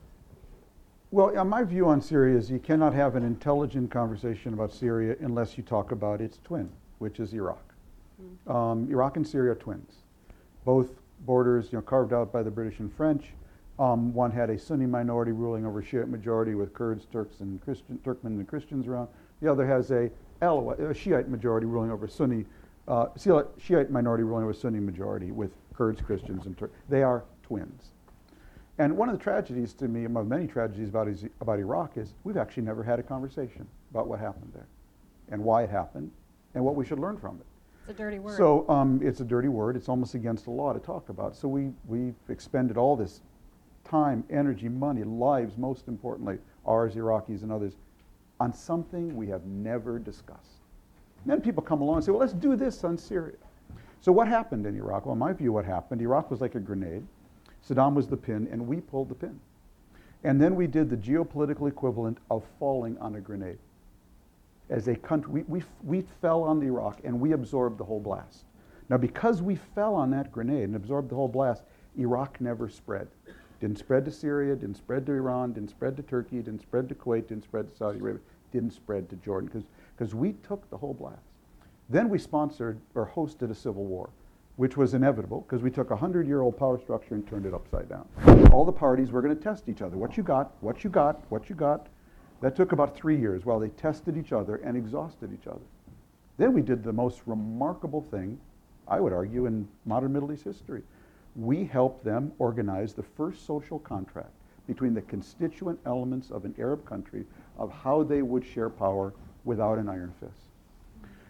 Well, 1.13 1.45
my 1.45 1.63
view 1.63 1.89
on 1.89 2.01
Syria 2.01 2.39
is 2.39 2.51
you 2.51 2.59
cannot 2.59 2.95
have 2.95 3.17
an 3.17 3.23
intelligent 3.23 3.91
conversation 3.91 4.55
about 4.55 4.73
Syria 4.73 5.15
unless 5.21 5.59
you 5.59 5.63
talk 5.63 5.93
about 5.93 6.23
its 6.23 6.39
twin, 6.43 6.71
which 7.01 7.21
is 7.21 7.35
Iraq. 7.35 7.63
Um, 8.47 8.89
Iraq 8.91 9.19
and 9.19 9.29
Syria 9.29 9.53
are 9.53 9.57
twins, 9.57 9.93
both 10.65 10.89
borders, 11.27 11.71
you 11.71 11.77
know, 11.77 11.83
carved 11.83 12.15
out 12.15 12.33
by 12.33 12.43
the 12.43 12.51
British 12.51 12.79
and 12.79 12.91
French. 12.95 13.27
Um, 13.79 14.15
one 14.15 14.31
had 14.31 14.49
a 14.49 14.59
Sunni 14.59 14.87
minority 14.87 15.33
ruling 15.33 15.67
over 15.67 15.83
Shiite 15.83 16.09
majority 16.09 16.55
with 16.55 16.73
Kurds, 16.73 17.05
Turks, 17.13 17.41
and 17.41 17.61
Christian, 17.61 17.99
Turkmen 18.03 18.39
and 18.39 18.49
Christians 18.49 18.87
around. 18.87 19.09
The 19.43 19.53
other 19.53 19.67
has 19.67 19.91
a 19.91 20.11
Alawite, 20.41 20.81
a 20.81 20.95
Shiite 20.95 21.29
majority 21.29 21.67
ruling 21.67 21.91
over 21.91 22.09
Sunni, 22.09 22.47
uh, 22.89 23.09
Shiite 23.19 23.49
Shiite 23.59 23.91
minority 23.91 24.25
ruling 24.25 24.45
over 24.45 24.55
Sunni 24.55 24.81
majority 24.81 25.31
with 25.31 25.51
Kurds, 25.75 26.01
Christians, 26.01 26.47
and 26.47 26.57
Turks. 26.57 26.73
They 26.89 27.03
are 27.03 27.23
twins. 27.43 27.91
And 28.83 28.97
one 28.97 29.09
of 29.09 29.17
the 29.17 29.23
tragedies 29.23 29.75
to 29.75 29.87
me, 29.87 30.07
among 30.07 30.29
many 30.29 30.49
tragedies 30.49 30.89
about, 30.89 31.07
is, 31.07 31.25
about 31.41 31.61
Iraq, 31.61 31.97
is 31.97 32.15
we've 32.25 32.37
actually 32.37 32.65
never 32.65 32.83
had 32.83 32.99
a 32.99 33.03
conversation 33.05 33.65
about 33.93 34.09
what 34.09 34.19
happened 34.19 34.51
there 34.53 34.67
and 35.31 35.45
why 35.45 35.63
it 35.63 35.71
happened 35.71 36.11
and 36.57 36.65
what 36.65 36.75
we 36.75 36.85
should 36.85 36.99
learn 36.99 37.17
from 37.17 37.37
it. 37.37 37.47
It's 37.83 37.91
a 37.91 38.03
dirty 38.03 38.19
word. 38.19 38.37
So 38.37 38.69
um, 38.69 38.99
it's 39.01 39.21
a 39.21 39.25
dirty 39.25 39.47
word. 39.47 39.77
It's 39.77 39.89
almost 39.89 40.17
against 40.17 40.47
the 40.47 40.51
law 40.51 40.73
to 40.73 40.81
talk 40.81 41.11
about. 41.11 41.37
So 41.37 41.47
we, 41.47 41.71
we've 41.87 42.17
expended 42.29 42.77
all 42.77 42.97
this 42.97 43.21
time, 43.85 44.25
energy, 44.31 44.69
money, 44.69 45.05
lives, 45.05 45.57
most 45.57 45.87
importantly, 45.87 46.39
ours, 46.67 46.97
Iraqis, 46.97 47.45
and 47.45 47.53
others, 47.53 47.75
on 48.41 48.53
something 48.53 49.15
we 49.15 49.29
have 49.29 49.45
never 49.45 50.01
discussed. 50.01 50.59
And 51.23 51.31
then 51.31 51.41
people 51.41 51.63
come 51.63 51.83
along 51.83 51.99
and 51.99 52.05
say, 52.05 52.11
well, 52.11 52.21
let's 52.21 52.33
do 52.33 52.57
this 52.57 52.83
on 52.83 52.99
Syria. 52.99 53.37
So 54.01 54.11
what 54.11 54.27
happened 54.27 54.67
in 54.67 54.77
Iraq? 54.77 55.07
Well, 55.07 55.13
in 55.13 55.21
my 55.21 55.33
view, 55.33 55.53
what 55.53 55.65
happened, 55.65 56.03
Iraq 56.03 56.33
was 56.33 56.41
like 56.41 56.57
a 56.57 56.61
grenade. 56.61 57.07
Saddam 57.67 57.95
was 57.95 58.09
the 58.09 58.17
pin, 58.17 58.49
and 58.51 58.67
we 58.67 58.81
pulled 58.81 59.09
the 59.09 59.15
pin. 59.15 59.39
And 60.25 60.41
then 60.41 60.55
we 60.55 60.67
did 60.67 60.89
the 60.91 60.97
geopolitical 60.97 61.69
equivalent 61.69 62.19
of 62.31 62.45
falling 62.59 62.97
on 62.99 63.17
a 63.17 63.21
grenade. 63.21 63.59
As 64.71 64.89
a 64.89 64.95
country, 64.95 65.31
we, 65.31 65.43
we, 65.43 65.65
we 65.83 66.07
fell 66.21 66.43
on 66.45 66.61
the 66.61 66.67
Iraq 66.67 67.01
and 67.05 67.21
we 67.21 67.33
absorbed 67.33 67.79
the 67.79 67.85
whole 67.85 68.01
blast. 68.01 68.45
Now, 68.89 68.97
because 68.97 69.43
we 69.43 69.57
fell 69.57 69.95
on 69.95 70.11
that 70.11 70.33
grenade 70.33 70.65
and 70.65 70.77
absorbed 70.77 71.11
the 71.11 71.15
whole 71.15 71.29
blast, 71.29 71.63
Iraq 71.99 72.41
never 72.41 72.69
spread. 72.69 73.09
Didn't 73.61 73.79
spread 73.79 74.05
to 74.05 74.11
Syria, 74.11 74.57
didn't 74.57 74.77
spread 74.77 75.07
to 75.07 75.13
Iran, 75.13 75.53
didn't 75.53 75.71
spread 75.71 75.97
to 75.97 76.03
Turkey, 76.03 76.37
didn't 76.37 76.63
spread 76.63 76.89
to 76.89 76.95
Kuwait, 76.95 77.29
didn't 77.29 77.45
spread 77.45 77.69
to 77.69 77.77
Saudi 77.77 77.99
Arabia, 77.99 78.23
didn't 78.53 78.73
spread 78.73 79.09
to 79.11 79.17
Jordan, 79.17 79.65
because 79.97 80.15
we 80.15 80.33
took 80.33 80.69
the 80.71 80.77
whole 80.77 80.95
blast. 80.95 81.27
Then 81.89 82.09
we 82.09 82.19
sponsored 82.19 82.81
or 82.95 83.07
hosted 83.15 83.51
a 83.51 83.55
civil 83.55 83.85
war, 83.85 84.11
which 84.57 84.77
was 84.77 84.95
inevitable 84.95 85.41
because 85.43 85.63
we 85.63 85.71
took 85.71 85.91
a 85.91 85.95
100 85.95 86.27
year 86.27 86.43
old 86.43 86.57
power 86.57 86.79
structure 86.79 87.15
and 87.15 87.27
turned 87.27 87.47
it 87.47 87.55
upside 87.55 87.89
down. 87.89 88.07
All 88.53 88.65
the 88.65 88.73
parties 88.73 89.11
were 89.11 89.23
going 89.23 89.37
to 89.37 89.43
test 89.43 89.69
each 89.69 89.83
other. 89.83 89.97
What 89.97 90.17
you 90.17 90.23
got, 90.23 90.53
what 90.61 90.85
you 90.85 90.91
got, 90.91 91.23
what 91.31 91.49
you 91.49 91.55
got. 91.55 91.89
That 92.41 92.57
took 92.57 92.73
about 92.73 92.97
three 92.97 93.19
years 93.19 93.45
while 93.45 93.61
they 93.61 93.69
tested 93.69 94.17
each 94.17 94.33
other 94.33 94.57
and 94.57 94.77
exhausted 94.77 95.33
each 95.33 95.47
other. 95.47 95.65
Then 96.39 96.53
we 96.53 96.61
did 96.61 96.83
the 96.83 96.93
most 96.93 97.23
remarkable 97.27 98.03
thing, 98.03 98.39
I 98.89 99.01
would 99.01 99.13
argue, 99.13 99.47
in 99.47 99.69
modern 99.87 100.13
Middle 100.13 100.33
East 100.33 100.45
history. 100.45 100.83
We 101.37 101.65
helped 101.65 102.05
them 102.05 102.33
organize 102.39 102.95
the 102.95 103.03
first 103.03 103.47
social 103.47 103.79
contract 103.79 104.33
between 104.67 104.93
the 104.93 105.03
constituent 105.03 105.79
elements 105.87 106.31
of 106.31 106.45
an 106.45 106.55
Arab 106.59 106.85
country 106.85 107.25
of 107.59 107.71
how 107.71 108.03
they 108.03 108.23
would 108.23 108.45
share 108.45 108.69
power 108.69 109.15
without 109.45 109.79
an 109.79 109.89
iron 109.89 110.13
fist. 110.21 110.49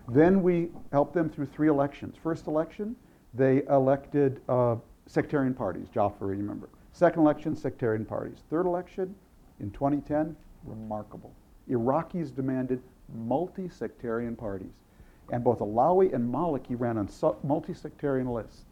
Then 0.08 0.42
we 0.42 0.70
helped 0.90 1.14
them 1.14 1.28
through 1.30 1.46
three 1.46 1.68
elections. 1.68 2.16
First 2.22 2.46
election, 2.46 2.96
they 3.34 3.62
elected 3.70 4.40
uh, 4.48 4.76
sectarian 5.06 5.54
parties, 5.54 5.88
Jaffa, 5.92 6.24
remember. 6.24 6.68
Second 6.92 7.22
election, 7.22 7.56
sectarian 7.56 8.04
parties. 8.04 8.38
Third 8.50 8.66
election, 8.66 9.14
in 9.60 9.70
2010, 9.70 10.36
remarkable. 10.64 11.32
Iraqis 11.70 12.34
demanded 12.34 12.82
multi 13.14 13.68
sectarian 13.68 14.36
parties. 14.36 14.72
And 15.30 15.42
both 15.42 15.60
Allawi 15.60 16.12
and 16.12 16.32
Maliki 16.32 16.78
ran 16.78 16.98
on 16.98 17.08
multi 17.42 17.72
sectarian 17.72 18.28
lists. 18.28 18.64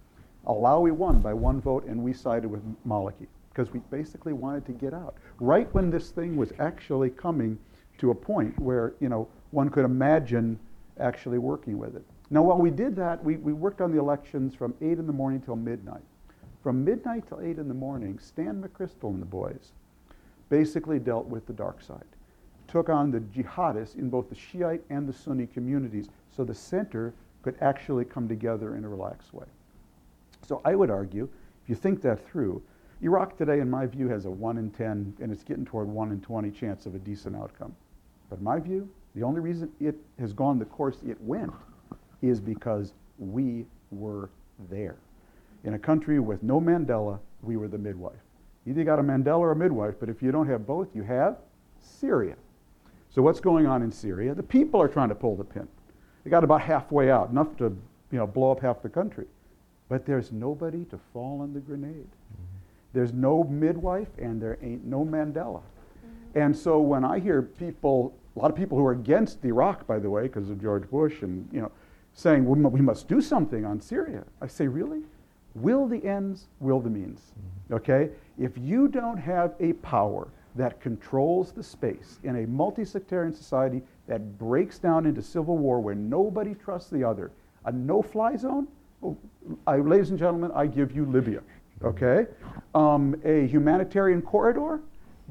Allawi 0.47 0.91
won 0.91 1.21
by 1.21 1.33
one 1.33 1.61
vote, 1.61 1.85
and 1.87 2.03
we 2.03 2.13
sided 2.13 2.49
with 2.49 2.63
Maliki 2.87 3.27
because 3.51 3.73
we 3.73 3.81
basically 3.91 4.33
wanted 4.33 4.65
to 4.67 4.73
get 4.73 4.95
out. 4.95 5.17
Right 5.39 5.73
when 5.75 5.91
this 5.91 6.11
thing 6.11 6.37
was 6.37 6.53
actually 6.59 7.11
coming 7.11 7.59
to 7.99 8.11
a 8.11 8.15
point 8.15 8.59
where, 8.59 8.95
you 9.01 9.09
know, 9.09 9.29
one 9.51 9.69
could 9.69 9.85
imagine 9.85 10.59
actually 10.99 11.39
working 11.39 11.79
with 11.79 11.97
it. 11.97 12.05
Now, 12.31 12.43
while 12.43 12.59
we 12.59 12.71
did 12.71 12.95
that, 12.97 13.23
we, 13.25 13.37
we 13.37 13.53
worked 13.53 13.81
on 13.81 13.91
the 13.91 13.99
elections 13.99 14.55
from 14.55 14.73
8 14.81 14.99
in 14.99 15.07
the 15.07 15.13
morning 15.13 15.41
till 15.41 15.57
midnight. 15.57 16.05
From 16.63 16.85
midnight 16.85 17.27
till 17.27 17.41
8 17.41 17.59
in 17.59 17.67
the 17.67 17.75
morning, 17.75 18.19
Stan 18.21 18.63
McChrystal 18.63 19.11
and 19.11 19.21
the 19.21 19.27
boys 19.27 19.73
basically 20.49 21.01
dealt 21.01 21.27
with 21.27 21.47
the 21.47 21.53
dark 21.53 21.83
side, 21.83 22.05
took 22.69 22.89
on 22.89 23.11
the 23.11 23.21
jihadists 23.21 23.97
in 23.97 24.11
both 24.11 24.29
the 24.29 24.35
Shiite 24.35 24.83
and 24.91 25.09
the 25.09 25.13
Sunni 25.13 25.47
communities 25.47 26.09
so 26.31 26.45
the 26.45 26.55
center 26.55 27.13
could 27.43 27.57
actually 27.61 28.05
come 28.05 28.29
together 28.29 28.77
in 28.77 28.85
a 28.85 28.89
relaxed 28.89 29.35
way. 29.35 29.47
So 30.43 30.61
I 30.65 30.75
would 30.77 30.91
argue, 30.91 31.29
if 31.65 31.69
you 31.69 31.75
think 31.75 32.01
that 32.03 32.25
through, 32.29 32.63
Iraq 33.03 33.39
today, 33.39 33.61
in 33.61 33.71
my 33.71 33.87
view, 33.87 34.09
has 34.09 34.27
a 34.27 34.31
1 34.31 34.59
in 34.59 34.71
10, 34.71 35.17
and 35.21 35.33
it's 35.33 35.43
getting 35.43 35.65
toward 35.65 35.89
1 35.89 36.13
in 36.13 36.21
20 36.21 36.51
chance 36.51 36.87
of 36.87 36.95
a 36.95 36.99
decent 36.99 37.35
outcome. 37.35 37.75
But 38.29 38.39
in 38.39 38.45
my 38.45 38.61
view, 38.61 38.89
the 39.15 39.23
only 39.23 39.41
reason 39.41 39.73
it 39.81 39.97
has 40.19 40.33
gone 40.33 40.59
the 40.59 40.65
course 40.67 40.99
it 41.05 41.21
went 41.23 41.53
is 42.23 42.41
because 42.41 42.93
we 43.19 43.67
were 43.91 44.31
there. 44.71 44.97
In 45.65 45.75
a 45.75 45.79
country 45.79 46.21
with 46.21 46.43
no 46.43 46.61
Mandela, 46.61 47.19
we 47.43 47.57
were 47.57 47.69
the 47.69 47.79
midwife. 47.79 48.19
Either 48.67 48.81
you 48.81 48.85
got 48.85 48.99
a 48.99 49.03
Mandela 49.03 49.39
or 49.39 49.53
a 49.53 49.57
midwife, 49.57 49.95
but 49.99 50.09
if 50.09 50.23
you 50.23 50.33
don't 50.33 50.47
have 50.47 50.67
both, 50.67 50.89
you 50.95 51.03
have 51.03 51.39
Syria. 51.81 52.37
So 53.11 53.23
what's 53.23 53.41
going 53.41 53.67
on 53.67 53.83
in 53.83 53.91
Syria? 53.91 54.35
The 54.35 54.43
people 54.43 54.81
are 54.81 54.89
trying 54.89 55.09
to 55.09 55.15
pull 55.15 55.37
the 55.37 55.45
pin. 55.45 55.67
They 56.25 56.31
got 56.31 56.45
about 56.45 56.61
halfway 56.61 57.11
out, 57.11 57.31
enough 57.31 57.57
to 57.59 57.77
you 58.11 58.19
know, 58.19 58.27
blow 58.27 58.53
up 58.53 58.61
half 58.61 58.83
the 58.83 58.89
country. 58.89 59.27
But 59.89 60.07
there's 60.07 60.31
nobody 60.31 60.85
to 60.87 60.99
fall 61.13 61.41
on 61.41 61.53
the 61.53 61.61
grenade. 61.61 61.95
Mm-hmm. 61.95 62.45
There's 62.93 63.13
no 63.13 63.45
midwife 63.45 64.09
and 64.19 64.41
there 64.41 64.59
ain't 64.63 64.85
no 64.85 65.05
Mandela. 65.05 65.63
Mm-hmm. 65.63 66.39
And 66.39 66.57
so 66.57 66.81
when 66.81 67.05
I 67.05 67.19
hear 67.19 67.43
people 67.43 68.15
a 68.37 68.39
lot 68.39 68.51
of 68.51 68.57
people 68.57 68.79
who 68.79 68.87
are 68.87 68.93
against 68.93 69.45
Iraq, 69.45 69.87
by 69.87 69.99
the 69.99 70.09
way, 70.09 70.23
because 70.23 70.51
of 70.51 70.61
George 70.61 70.89
Bush, 70.89 71.23
and 71.23 71.49
you 71.53 71.61
know, 71.61 71.71
saying 72.15 72.45
well, 72.45 72.71
we 72.71 72.81
must 72.81 73.09
do 73.09 73.21
something 73.21 73.65
on 73.65 73.81
Syria. 73.81 74.25
I 74.41 74.47
say, 74.47 74.67
really? 74.67 75.03
Will 75.55 75.87
the 75.87 76.05
ends, 76.05 76.47
will 76.61 76.81
the 76.81 76.91
means. 76.91 77.21
Mm-hmm. 77.21 77.75
Okay? 77.75 78.11
If 78.39 78.53
you 78.57 78.89
don't 78.89 79.17
have 79.17 79.55
a 79.61 79.73
power 79.75 80.29
that 80.57 80.81
controls 80.81 81.53
the 81.53 81.63
space 81.63 82.19
in 82.25 82.45
a 82.45 82.47
multi-sectarian 82.47 83.35
society 83.35 83.83
that 84.07 84.39
breaks 84.39 84.79
down 84.79 85.07
into 85.07 85.23
civil 85.23 85.57
war 85.57 85.81
where 85.81 85.95
nobody 85.95 86.55
trusts 86.55 86.91
the 86.91 87.05
other, 87.05 87.31
a 87.65 87.73
no-fly 87.73 88.37
zone, 88.37 88.67
oh, 89.03 89.17
I, 89.67 89.77
ladies 89.77 90.11
and 90.11 90.19
gentlemen, 90.19 90.51
I 90.55 90.67
give 90.67 90.93
you 90.93 91.05
Libya. 91.05 91.41
Okay? 91.83 92.27
Um, 92.75 93.21
a 93.25 93.47
humanitarian 93.47 94.23
corridor, 94.23 94.81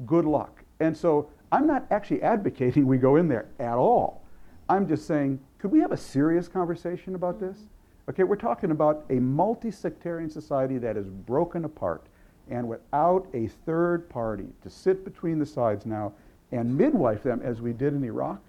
good 0.06 0.24
luck. 0.24 0.62
And 0.80 0.96
so 0.96 1.28
I'm 1.52 1.66
not 1.66 1.86
actually 1.90 2.22
advocating 2.22 2.86
we 2.86 2.98
go 2.98 3.16
in 3.16 3.28
there 3.28 3.46
at 3.58 3.76
all. 3.76 4.22
I'm 4.68 4.88
just 4.88 5.06
saying, 5.06 5.40
could 5.60 5.70
we 5.70 5.80
have 5.80 5.92
a 5.92 5.96
serious 5.96 6.48
conversation 6.48 7.14
about 7.14 7.38
this? 7.38 7.56
Mm-hmm. 7.56 8.10
Okay, 8.10 8.24
we're 8.24 8.36
talking 8.36 8.70
about 8.70 9.04
a 9.10 9.14
multi 9.14 9.70
sectarian 9.70 10.30
society 10.30 10.78
that 10.78 10.96
is 10.96 11.08
broken 11.08 11.64
apart 11.64 12.06
and 12.48 12.66
without 12.66 13.28
a 13.34 13.46
third 13.66 14.08
party 14.08 14.46
to 14.62 14.70
sit 14.70 15.04
between 15.04 15.38
the 15.38 15.46
sides 15.46 15.86
now 15.86 16.12
and 16.50 16.76
midwife 16.76 17.22
them 17.22 17.40
as 17.44 17.60
we 17.60 17.72
did 17.72 17.94
in 17.94 18.02
Iraq. 18.02 18.40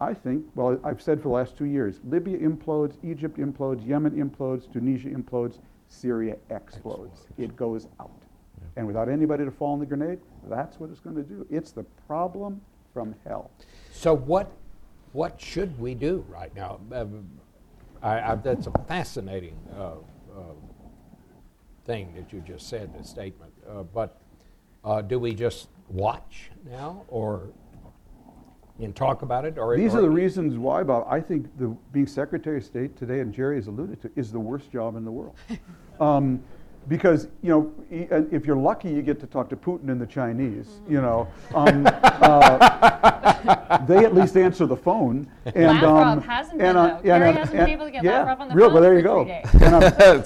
I 0.00 0.14
think, 0.14 0.44
well, 0.54 0.78
I've 0.84 1.02
said 1.02 1.18
for 1.18 1.28
the 1.28 1.34
last 1.34 1.56
two 1.56 1.64
years 1.64 1.98
Libya 2.04 2.38
implodes, 2.38 2.94
Egypt 3.02 3.38
implodes, 3.38 3.84
Yemen 3.84 4.12
implodes, 4.12 4.70
Tunisia 4.72 5.08
implodes, 5.08 5.58
Syria 5.88 6.36
explodes. 6.50 7.26
It 7.38 7.56
goes 7.56 7.88
out. 7.98 8.22
And 8.76 8.86
without 8.86 9.08
anybody 9.08 9.44
to 9.44 9.50
fall 9.50 9.72
on 9.72 9.80
the 9.80 9.86
grenade, 9.86 10.20
that's 10.48 10.78
what 10.78 10.90
it's 10.90 11.00
going 11.00 11.16
to 11.16 11.22
do. 11.22 11.44
It's 11.50 11.72
the 11.72 11.82
problem 12.06 12.60
from 12.92 13.14
hell. 13.26 13.50
So 13.90 14.14
what 14.14 14.52
what 15.12 15.40
should 15.40 15.78
we 15.78 15.94
do 15.94 16.24
right 16.28 16.54
now? 16.54 16.80
Uh, 16.92 17.06
I, 18.02 18.32
I, 18.32 18.34
that's 18.36 18.66
a 18.66 18.72
fascinating 18.86 19.58
uh, 19.76 19.82
uh, 19.82 20.42
thing 21.84 22.14
that 22.14 22.32
you 22.32 22.40
just 22.40 22.68
said, 22.68 22.96
the 22.96 23.04
statement. 23.04 23.52
Uh, 23.68 23.82
but 23.82 24.20
uh, 24.84 25.02
do 25.02 25.18
we 25.18 25.34
just 25.34 25.68
watch 25.88 26.50
now, 26.70 27.04
or 27.08 27.48
and 28.80 28.94
talk 28.94 29.22
about 29.22 29.44
it? 29.44 29.58
Or 29.58 29.76
these 29.76 29.94
or 29.94 29.98
are 29.98 30.02
the 30.02 30.10
reasons 30.10 30.56
why, 30.56 30.82
Bob. 30.82 31.06
I 31.08 31.20
think 31.20 31.46
the 31.58 31.76
being 31.92 32.06
Secretary 32.06 32.58
of 32.58 32.64
State 32.64 32.96
today, 32.96 33.20
and 33.20 33.32
Jerry 33.34 33.56
has 33.56 33.66
alluded 33.66 34.00
to, 34.02 34.10
is 34.14 34.30
the 34.30 34.38
worst 34.40 34.70
job 34.70 34.96
in 34.96 35.04
the 35.04 35.12
world. 35.12 35.36
Um, 36.00 36.44
because 36.88 37.28
you 37.42 37.50
know 37.50 37.72
if 37.90 38.46
you're 38.46 38.56
lucky 38.56 38.90
you 38.90 39.02
get 39.02 39.20
to 39.20 39.26
talk 39.26 39.48
to 39.50 39.56
Putin 39.56 39.90
and 39.90 40.00
the 40.00 40.06
Chinese 40.06 40.66
mm-hmm. 40.66 40.92
you 40.92 41.00
know. 41.00 41.28
Um, 41.54 41.86
uh, 41.86 43.78
they 43.86 44.04
at 44.04 44.14
least 44.14 44.36
answer 44.36 44.66
the 44.66 44.76
phone 44.76 45.30
and 45.54 45.82
um, 45.82 46.20
hasn't 46.20 46.60
and, 46.60 46.76
uh, 46.76 47.00
and, 47.02 47.24
and, 47.24 47.38
hasn't 47.38 47.58
been 47.58 47.68
able 47.68 47.86
to 47.86 47.90
get 47.90 48.04
yeah, 48.04 48.18
Lavrov 48.18 48.40
on 48.40 48.48
the 48.48 48.54
real, 48.54 48.66
phone 48.66 48.74
well 48.74 48.82
there 48.82 48.94
you 48.94 49.02
go. 49.02 49.22
and, 49.64 49.74
on, 49.74 49.82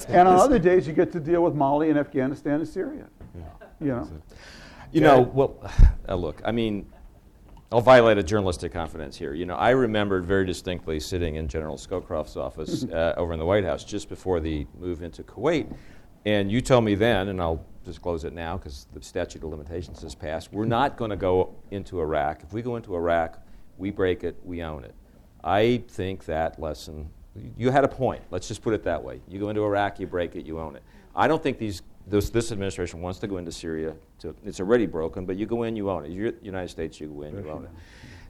and 0.08 0.28
on 0.28 0.38
other 0.38 0.58
days 0.58 0.86
you 0.86 0.92
get 0.92 1.12
to 1.12 1.20
deal 1.20 1.42
with 1.42 1.54
Mali 1.54 1.90
and 1.90 1.98
Afghanistan 1.98 2.54
and 2.54 2.68
Syria. 2.68 3.06
Yeah. 3.34 3.42
you 3.80 3.86
know? 3.88 4.10
You 4.90 5.00
know 5.00 5.20
well 5.20 5.56
uh, 6.08 6.14
look 6.14 6.42
I 6.44 6.52
mean 6.52 6.86
I'll 7.72 7.80
violate 7.80 8.18
a 8.18 8.22
journalistic 8.22 8.70
confidence 8.70 9.16
here. 9.16 9.32
You 9.32 9.46
know, 9.46 9.54
I 9.54 9.70
remembered 9.70 10.26
very 10.26 10.44
distinctly 10.44 11.00
sitting 11.00 11.36
in 11.36 11.48
General 11.48 11.78
Scowcroft's 11.78 12.36
office 12.36 12.84
uh, 12.92 13.14
over 13.16 13.32
in 13.32 13.38
the 13.38 13.46
White 13.46 13.64
House 13.64 13.82
just 13.82 14.10
before 14.10 14.40
the 14.40 14.66
move 14.78 15.02
into 15.02 15.22
Kuwait, 15.22 15.74
and 16.24 16.50
you 16.50 16.60
told 16.60 16.84
me 16.84 16.94
then, 16.94 17.28
and 17.28 17.40
I'll 17.40 17.64
disclose 17.84 18.24
it 18.24 18.32
now 18.32 18.56
because 18.56 18.86
the 18.92 19.02
statute 19.02 19.42
of 19.42 19.50
limitations 19.50 20.02
has 20.02 20.14
passed, 20.14 20.52
we're 20.52 20.64
not 20.64 20.96
going 20.96 21.10
to 21.10 21.16
go 21.16 21.54
into 21.70 22.00
Iraq. 22.00 22.42
If 22.42 22.52
we 22.52 22.62
go 22.62 22.76
into 22.76 22.94
Iraq, 22.94 23.40
we 23.78 23.90
break 23.90 24.24
it, 24.24 24.36
we 24.44 24.62
own 24.62 24.84
it. 24.84 24.94
I 25.42 25.82
think 25.88 26.24
that 26.26 26.60
lesson, 26.60 27.10
you 27.56 27.70
had 27.70 27.84
a 27.84 27.88
point. 27.88 28.22
Let's 28.30 28.46
just 28.46 28.62
put 28.62 28.74
it 28.74 28.84
that 28.84 29.02
way. 29.02 29.20
You 29.26 29.40
go 29.40 29.48
into 29.48 29.64
Iraq, 29.64 29.98
you 29.98 30.06
break 30.06 30.36
it, 30.36 30.46
you 30.46 30.60
own 30.60 30.76
it. 30.76 30.82
I 31.16 31.26
don't 31.26 31.42
think 31.42 31.58
these, 31.58 31.82
this, 32.06 32.30
this 32.30 32.52
administration 32.52 33.00
wants 33.00 33.18
to 33.20 33.26
go 33.26 33.38
into 33.38 33.50
Syria. 33.50 33.94
To, 34.20 34.34
it's 34.44 34.60
already 34.60 34.86
broken, 34.86 35.26
but 35.26 35.36
you 35.36 35.46
go 35.46 35.64
in, 35.64 35.74
you 35.74 35.90
own 35.90 36.04
it. 36.04 36.12
You're 36.12 36.32
United 36.42 36.68
States, 36.68 37.00
you 37.00 37.08
go 37.08 37.22
in, 37.22 37.42
you 37.42 37.50
own 37.50 37.64
it. 37.64 37.70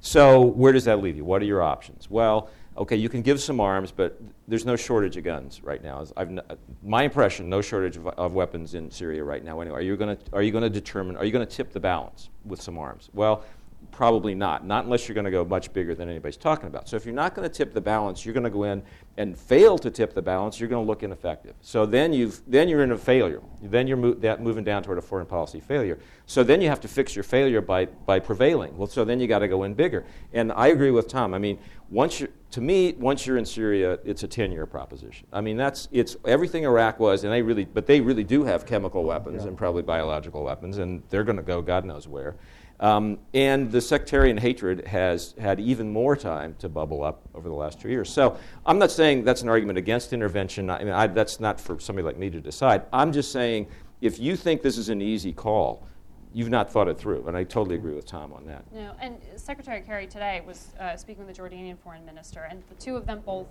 So 0.00 0.40
where 0.40 0.72
does 0.72 0.84
that 0.86 1.00
leave 1.00 1.16
you? 1.16 1.24
What 1.24 1.42
are 1.42 1.44
your 1.44 1.62
options? 1.62 2.10
Well, 2.10 2.50
okay, 2.76 2.96
you 2.96 3.08
can 3.08 3.22
give 3.22 3.40
some 3.40 3.60
arms, 3.60 3.92
but 3.92 4.20
there's 4.52 4.66
no 4.66 4.76
shortage 4.76 5.16
of 5.16 5.24
guns 5.24 5.62
right 5.64 5.82
now. 5.82 6.04
I've, 6.14 6.38
my 6.82 7.04
impression, 7.04 7.48
no 7.48 7.62
shortage 7.62 7.96
of, 7.96 8.06
of, 8.06 8.34
weapons 8.34 8.74
in 8.74 8.90
Syria 8.90 9.24
right 9.24 9.42
now. 9.42 9.62
Anyway, 9.62 9.78
are 9.78 9.80
you 9.80 9.96
going 9.96 10.14
to 10.14 10.22
are 10.34 10.42
you 10.42 10.52
going 10.52 10.62
to 10.62 10.68
determine? 10.68 11.16
Are 11.16 11.24
you 11.24 11.32
going 11.32 11.46
to 11.46 11.50
tip 11.50 11.72
the 11.72 11.80
balance 11.80 12.28
with 12.44 12.60
some 12.60 12.76
arms? 12.76 13.08
Well, 13.14 13.44
Probably 13.90 14.34
not. 14.34 14.66
Not 14.66 14.84
unless 14.84 15.06
you're 15.06 15.14
going 15.14 15.26
to 15.26 15.30
go 15.30 15.44
much 15.44 15.72
bigger 15.72 15.94
than 15.94 16.08
anybody's 16.08 16.36
talking 16.36 16.66
about. 16.66 16.88
So 16.88 16.96
if 16.96 17.04
you're 17.04 17.14
not 17.14 17.34
going 17.34 17.48
to 17.48 17.54
tip 17.54 17.74
the 17.74 17.80
balance, 17.80 18.24
you're 18.24 18.32
going 18.32 18.44
to 18.44 18.50
go 18.50 18.64
in 18.64 18.82
and 19.18 19.36
fail 19.36 19.76
to 19.78 19.90
tip 19.90 20.14
the 20.14 20.22
balance. 20.22 20.58
You're 20.58 20.68
going 20.68 20.84
to 20.84 20.86
look 20.86 21.02
ineffective. 21.02 21.54
So 21.60 21.84
then 21.84 22.12
you've 22.12 22.40
then 22.46 22.68
you're 22.68 22.82
in 22.82 22.92
a 22.92 22.98
failure. 22.98 23.42
Then 23.62 23.86
you're 23.86 23.98
mo- 23.98 24.14
that 24.14 24.40
moving 24.42 24.64
down 24.64 24.82
toward 24.82 24.98
a 24.98 25.02
foreign 25.02 25.26
policy 25.26 25.60
failure. 25.60 25.98
So 26.26 26.42
then 26.42 26.62
you 26.62 26.68
have 26.68 26.80
to 26.80 26.88
fix 26.88 27.14
your 27.14 27.22
failure 27.22 27.60
by 27.60 27.86
by 27.86 28.18
prevailing. 28.20 28.76
Well, 28.76 28.88
so 28.88 29.04
then 29.04 29.20
you 29.20 29.26
got 29.26 29.40
to 29.40 29.48
go 29.48 29.64
in 29.64 29.74
bigger. 29.74 30.04
And 30.32 30.52
I 30.52 30.68
agree 30.68 30.90
with 30.90 31.08
Tom. 31.08 31.34
I 31.34 31.38
mean, 31.38 31.58
once 31.90 32.20
you 32.20 32.28
to 32.52 32.60
me, 32.60 32.94
once 32.98 33.26
you're 33.26 33.38
in 33.38 33.46
Syria, 33.46 33.98
it's 34.04 34.22
a 34.22 34.28
10-year 34.28 34.66
proposition. 34.66 35.26
I 35.32 35.40
mean, 35.40 35.56
that's 35.56 35.88
it's 35.90 36.16
everything 36.26 36.64
Iraq 36.64 37.00
was, 37.00 37.24
and 37.24 37.32
they 37.32 37.42
really, 37.42 37.64
but 37.64 37.86
they 37.86 38.00
really 38.00 38.24
do 38.24 38.44
have 38.44 38.66
chemical 38.66 39.04
weapons 39.04 39.42
yeah. 39.42 39.48
and 39.48 39.58
probably 39.58 39.82
biological 39.82 40.44
weapons, 40.44 40.78
and 40.78 41.02
they're 41.08 41.24
going 41.24 41.36
to 41.36 41.42
go 41.42 41.62
God 41.62 41.84
knows 41.84 42.06
where. 42.06 42.36
Um, 42.82 43.20
and 43.32 43.70
the 43.70 43.80
sectarian 43.80 44.36
hatred 44.36 44.88
has 44.88 45.36
had 45.40 45.60
even 45.60 45.92
more 45.92 46.16
time 46.16 46.56
to 46.58 46.68
bubble 46.68 47.04
up 47.04 47.22
over 47.32 47.48
the 47.48 47.54
last 47.54 47.80
two 47.80 47.88
years. 47.88 48.10
So 48.10 48.36
I'm 48.66 48.80
not 48.80 48.90
saying 48.90 49.22
that's 49.22 49.42
an 49.42 49.48
argument 49.48 49.78
against 49.78 50.12
intervention. 50.12 50.68
I 50.68 50.80
mean, 50.80 50.92
I, 50.92 51.06
that's 51.06 51.38
not 51.38 51.60
for 51.60 51.78
somebody 51.78 52.04
like 52.04 52.18
me 52.18 52.28
to 52.30 52.40
decide. 52.40 52.82
I'm 52.92 53.12
just 53.12 53.30
saying 53.30 53.68
if 54.00 54.18
you 54.18 54.34
think 54.34 54.62
this 54.62 54.76
is 54.76 54.88
an 54.88 55.00
easy 55.00 55.32
call, 55.32 55.86
you've 56.34 56.50
not 56.50 56.72
thought 56.72 56.88
it 56.88 56.98
through. 56.98 57.28
And 57.28 57.36
I 57.36 57.44
totally 57.44 57.76
agree 57.76 57.94
with 57.94 58.04
Tom 58.04 58.32
on 58.32 58.46
that. 58.46 58.64
No, 58.72 58.96
and 59.00 59.16
Secretary 59.36 59.80
Kerry 59.82 60.08
today 60.08 60.42
was 60.44 60.74
uh, 60.80 60.96
speaking 60.96 61.24
with 61.24 61.36
the 61.36 61.40
Jordanian 61.40 61.78
foreign 61.78 62.04
minister, 62.04 62.48
and 62.50 62.64
the 62.68 62.74
two 62.74 62.96
of 62.96 63.06
them 63.06 63.22
both 63.24 63.46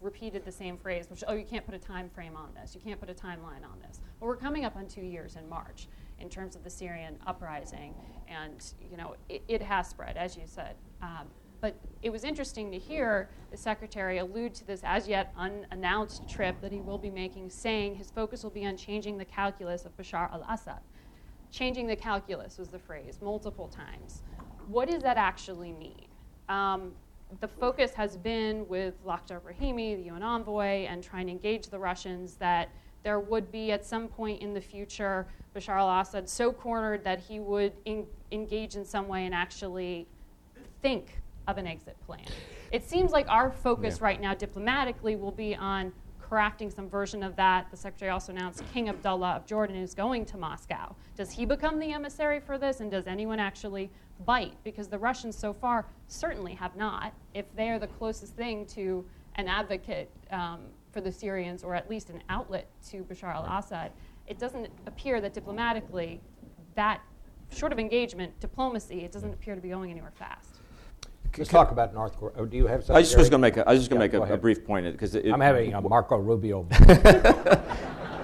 repeated 0.00 0.44
the 0.44 0.52
same 0.52 0.76
phrase, 0.76 1.08
which, 1.08 1.22
oh, 1.28 1.34
you 1.34 1.44
can't 1.44 1.64
put 1.64 1.76
a 1.76 1.78
time 1.78 2.10
frame 2.10 2.36
on 2.36 2.48
this. 2.60 2.74
You 2.74 2.80
can't 2.80 2.98
put 2.98 3.08
a 3.08 3.14
timeline 3.14 3.62
on 3.62 3.78
this. 3.86 4.00
Well, 4.18 4.28
we're 4.28 4.36
coming 4.36 4.64
up 4.64 4.74
on 4.74 4.88
two 4.88 5.02
years 5.02 5.36
in 5.36 5.48
March. 5.48 5.86
In 6.20 6.28
terms 6.28 6.56
of 6.56 6.64
the 6.64 6.70
Syrian 6.70 7.16
uprising. 7.26 7.94
And, 8.28 8.64
you 8.90 8.96
know, 8.96 9.14
it, 9.28 9.42
it 9.48 9.62
has 9.62 9.88
spread, 9.88 10.16
as 10.16 10.36
you 10.36 10.42
said. 10.46 10.74
Um, 11.02 11.26
but 11.60 11.74
it 12.02 12.10
was 12.10 12.24
interesting 12.24 12.70
to 12.70 12.78
hear 12.78 13.28
the 13.50 13.56
secretary 13.56 14.18
allude 14.18 14.54
to 14.54 14.66
this 14.66 14.80
as 14.84 15.08
yet 15.08 15.32
unannounced 15.36 16.28
trip 16.28 16.60
that 16.60 16.70
he 16.70 16.80
will 16.80 16.98
be 16.98 17.10
making, 17.10 17.50
saying 17.50 17.96
his 17.96 18.10
focus 18.10 18.44
will 18.44 18.50
be 18.50 18.64
on 18.66 18.76
changing 18.76 19.18
the 19.18 19.24
calculus 19.24 19.84
of 19.84 19.96
Bashar 19.96 20.32
al 20.32 20.44
Assad. 20.48 20.80
Changing 21.50 21.86
the 21.86 21.96
calculus 21.96 22.58
was 22.58 22.68
the 22.68 22.78
phrase 22.78 23.18
multiple 23.22 23.68
times. 23.68 24.22
What 24.68 24.88
does 24.88 25.02
that 25.02 25.16
actually 25.16 25.72
mean? 25.72 26.06
Um, 26.48 26.92
the 27.40 27.48
focus 27.48 27.92
has 27.94 28.16
been 28.16 28.66
with 28.68 29.04
Lakhdar 29.04 29.40
Brahimi, 29.40 29.96
the 29.96 30.10
UN 30.10 30.22
envoy, 30.22 30.86
and 30.86 31.02
trying 31.02 31.26
to 31.26 31.32
engage 31.32 31.68
the 31.68 31.78
Russians 31.78 32.34
that 32.36 32.68
there 33.08 33.20
would 33.20 33.50
be 33.50 33.72
at 33.72 33.86
some 33.86 34.06
point 34.06 34.42
in 34.42 34.52
the 34.52 34.60
future 34.60 35.26
Bashar 35.56 35.78
al 35.78 36.02
Assad 36.02 36.28
so 36.28 36.52
cornered 36.52 37.02
that 37.04 37.18
he 37.18 37.40
would 37.40 37.72
in, 37.86 38.04
engage 38.32 38.76
in 38.76 38.84
some 38.84 39.08
way 39.08 39.24
and 39.24 39.34
actually 39.34 40.06
think 40.82 41.18
of 41.46 41.56
an 41.56 41.66
exit 41.66 41.96
plan. 42.04 42.26
It 42.70 42.84
seems 42.84 43.10
like 43.10 43.26
our 43.30 43.50
focus 43.50 43.96
Yeah. 43.98 44.04
right 44.04 44.20
now 44.20 44.34
diplomatically 44.34 45.16
will 45.16 45.32
be 45.32 45.56
on 45.56 45.90
crafting 46.22 46.70
some 46.70 46.86
version 46.86 47.22
of 47.22 47.34
that. 47.36 47.70
The 47.70 47.78
secretary 47.78 48.10
also 48.10 48.30
announced 48.30 48.62
King 48.74 48.90
Abdullah 48.90 49.36
of 49.36 49.46
Jordan 49.46 49.76
is 49.76 49.94
going 49.94 50.26
to 50.26 50.36
Moscow. 50.36 50.94
Does 51.16 51.30
he 51.30 51.46
become 51.46 51.78
the 51.78 51.90
emissary 51.94 52.40
for 52.40 52.58
this, 52.58 52.80
and 52.80 52.90
does 52.90 53.06
anyone 53.06 53.40
actually 53.40 53.90
bite? 54.26 54.52
Because 54.64 54.88
the 54.88 54.98
Russians 54.98 55.34
so 55.34 55.54
far 55.54 55.86
certainly 56.08 56.52
have 56.52 56.76
not. 56.76 57.14
If 57.32 57.46
they 57.56 57.70
are 57.70 57.78
the 57.78 57.86
closest 57.86 58.34
thing 58.36 58.66
to 58.66 59.02
an 59.36 59.48
advocate 59.48 60.10
um, 60.30 60.60
for 60.98 61.02
the 61.04 61.12
Syrians, 61.12 61.62
or 61.62 61.76
at 61.76 61.88
least 61.88 62.10
an 62.10 62.20
outlet 62.28 62.66
to 62.90 63.04
Bashar 63.04 63.32
al-Assad, 63.32 63.92
it 64.26 64.36
doesn't 64.36 64.68
appear 64.86 65.20
that 65.20 65.32
diplomatically, 65.32 66.20
that 66.74 67.00
short 67.54 67.70
of 67.70 67.78
engagement, 67.78 68.38
diplomacy, 68.40 69.04
it 69.04 69.12
doesn't 69.12 69.32
appear 69.32 69.54
to 69.54 69.60
be 69.60 69.68
going 69.68 69.92
anywhere 69.92 70.10
fast. 70.12 70.56
Let's 71.36 71.50
talk 71.50 71.70
about 71.70 71.94
North 71.94 72.16
Korea. 72.18 72.32
Oh, 72.36 72.46
do 72.46 72.56
you 72.56 72.66
have 72.66 72.80
something? 72.80 72.96
I 72.96 73.02
just 73.02 73.16
was 73.16 73.28
Gary? 73.28 73.40
going 73.42 73.52
to 73.52 73.58
make 73.60 73.64
a, 73.64 73.68
I 73.68 73.72
was 73.74 73.80
just 73.82 73.90
going 73.90 74.00
Yeah, 74.02 74.08
to 74.08 74.12
go 74.12 74.18
make 74.18 74.22
a, 74.22 74.22
a 74.22 74.32
ahead. 74.32 74.40
brief 74.40 74.64
point 74.64 74.90
because 74.90 75.14
I'm 75.14 75.40
having 75.40 75.72
a 75.72 75.80
Marco 75.80 76.16
Rubio. 76.16 76.62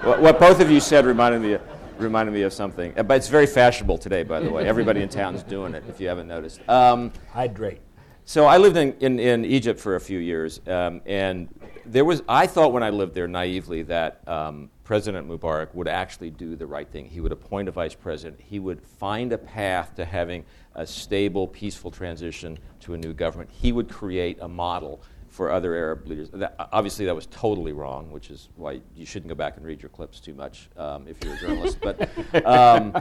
what, 0.01 0.21
what 0.21 0.37
both 0.37 0.59
of 0.59 0.69
you 0.69 0.81
said 0.81 1.05
reminded 1.05 1.41
me 1.43 1.57
reminded 1.97 2.33
me 2.33 2.41
of 2.41 2.51
something. 2.51 2.91
But 2.93 3.11
it's 3.11 3.29
very 3.29 3.47
fashionable 3.47 3.99
today, 3.99 4.23
by 4.23 4.41
the 4.41 4.49
way. 4.49 4.67
Everybody 4.67 5.01
in 5.01 5.07
town 5.07 5.33
is 5.33 5.43
doing 5.43 5.73
it. 5.75 5.85
If 5.87 6.01
you 6.01 6.09
haven't 6.09 6.27
noticed. 6.27 6.59
Um, 6.67 7.13
Hydrate. 7.31 7.79
So 8.27 8.45
I 8.45 8.57
lived 8.57 8.75
in, 8.75 8.93
in, 9.01 9.19
in 9.19 9.45
Egypt 9.45 9.79
for 9.79 9.97
a 9.97 9.99
few 9.99 10.17
years, 10.17 10.59
um, 10.65 10.99
and 11.05 11.47
there 11.85 12.03
was 12.03 12.23
I 12.27 12.47
thought 12.47 12.73
when 12.73 12.81
I 12.81 12.89
lived 12.89 13.13
there 13.13 13.27
naively 13.27 13.83
that 13.83 14.27
um, 14.27 14.71
President 14.83 15.29
Mubarak 15.29 15.75
would 15.75 15.87
actually 15.87 16.31
do 16.31 16.55
the 16.55 16.65
right 16.65 16.89
thing. 16.89 17.05
He 17.05 17.21
would 17.21 17.31
appoint 17.31 17.69
a 17.69 17.71
vice 17.71 17.93
president. 17.93 18.41
He 18.41 18.57
would 18.57 18.81
find 18.81 19.31
a 19.31 19.37
path 19.37 19.93
to 19.97 20.05
having 20.05 20.43
a 20.73 20.87
stable, 20.87 21.47
peaceful 21.47 21.91
transition 21.91 22.57
to 22.79 22.95
a 22.95 22.97
new 22.97 23.13
government. 23.13 23.51
He 23.51 23.71
would 23.71 23.89
create 23.89 24.39
a 24.41 24.47
model 24.47 25.03
for 25.35 25.51
other 25.51 25.75
Arab 25.75 26.07
leaders. 26.07 26.29
That, 26.29 26.55
obviously, 26.71 27.05
that 27.07 27.15
was 27.15 27.25
totally 27.25 27.73
wrong, 27.73 28.09
which 28.09 28.29
is 28.29 28.47
why 28.55 28.79
you 28.95 29.05
shouldn't 29.05 29.27
go 29.27 29.35
back 29.35 29.57
and 29.57 29.65
read 29.65 29.81
your 29.81 29.89
clips 29.89 30.21
too 30.21 30.33
much 30.33 30.69
um, 30.77 31.09
if 31.09 31.21
you're 31.21 31.33
a 31.33 31.37
journalist. 31.37 31.77
but 31.81 32.45
um, 32.45 32.95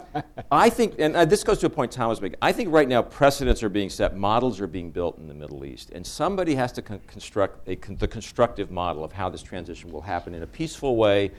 I 0.50 0.68
think, 0.68 0.96
and 0.98 1.14
uh, 1.14 1.24
this 1.24 1.44
goes 1.44 1.60
to 1.60 1.66
a 1.66 1.70
point 1.70 1.92
Tom 1.92 2.08
was 2.08 2.20
making, 2.20 2.38
I 2.42 2.50
think 2.50 2.72
right 2.72 2.88
now 2.88 3.02
precedents 3.02 3.62
are 3.62 3.68
being 3.68 3.88
set, 3.88 4.16
models 4.16 4.60
are 4.60 4.66
being 4.66 4.90
built 4.90 5.16
in 5.18 5.28
the 5.28 5.34
Middle 5.34 5.64
East, 5.64 5.90
and 5.90 6.04
somebody 6.04 6.56
has 6.56 6.72
to 6.72 6.82
con- 6.82 7.00
construct 7.06 7.66
con- 7.80 7.96
the 7.98 8.08
constructive 8.08 8.68
model 8.68 9.04
of 9.04 9.12
how 9.12 9.28
this 9.28 9.42
transition 9.42 9.92
will 9.92 10.02
happen 10.02 10.34
in 10.34 10.42
a 10.42 10.46
peaceful 10.46 10.96
way 10.96 11.30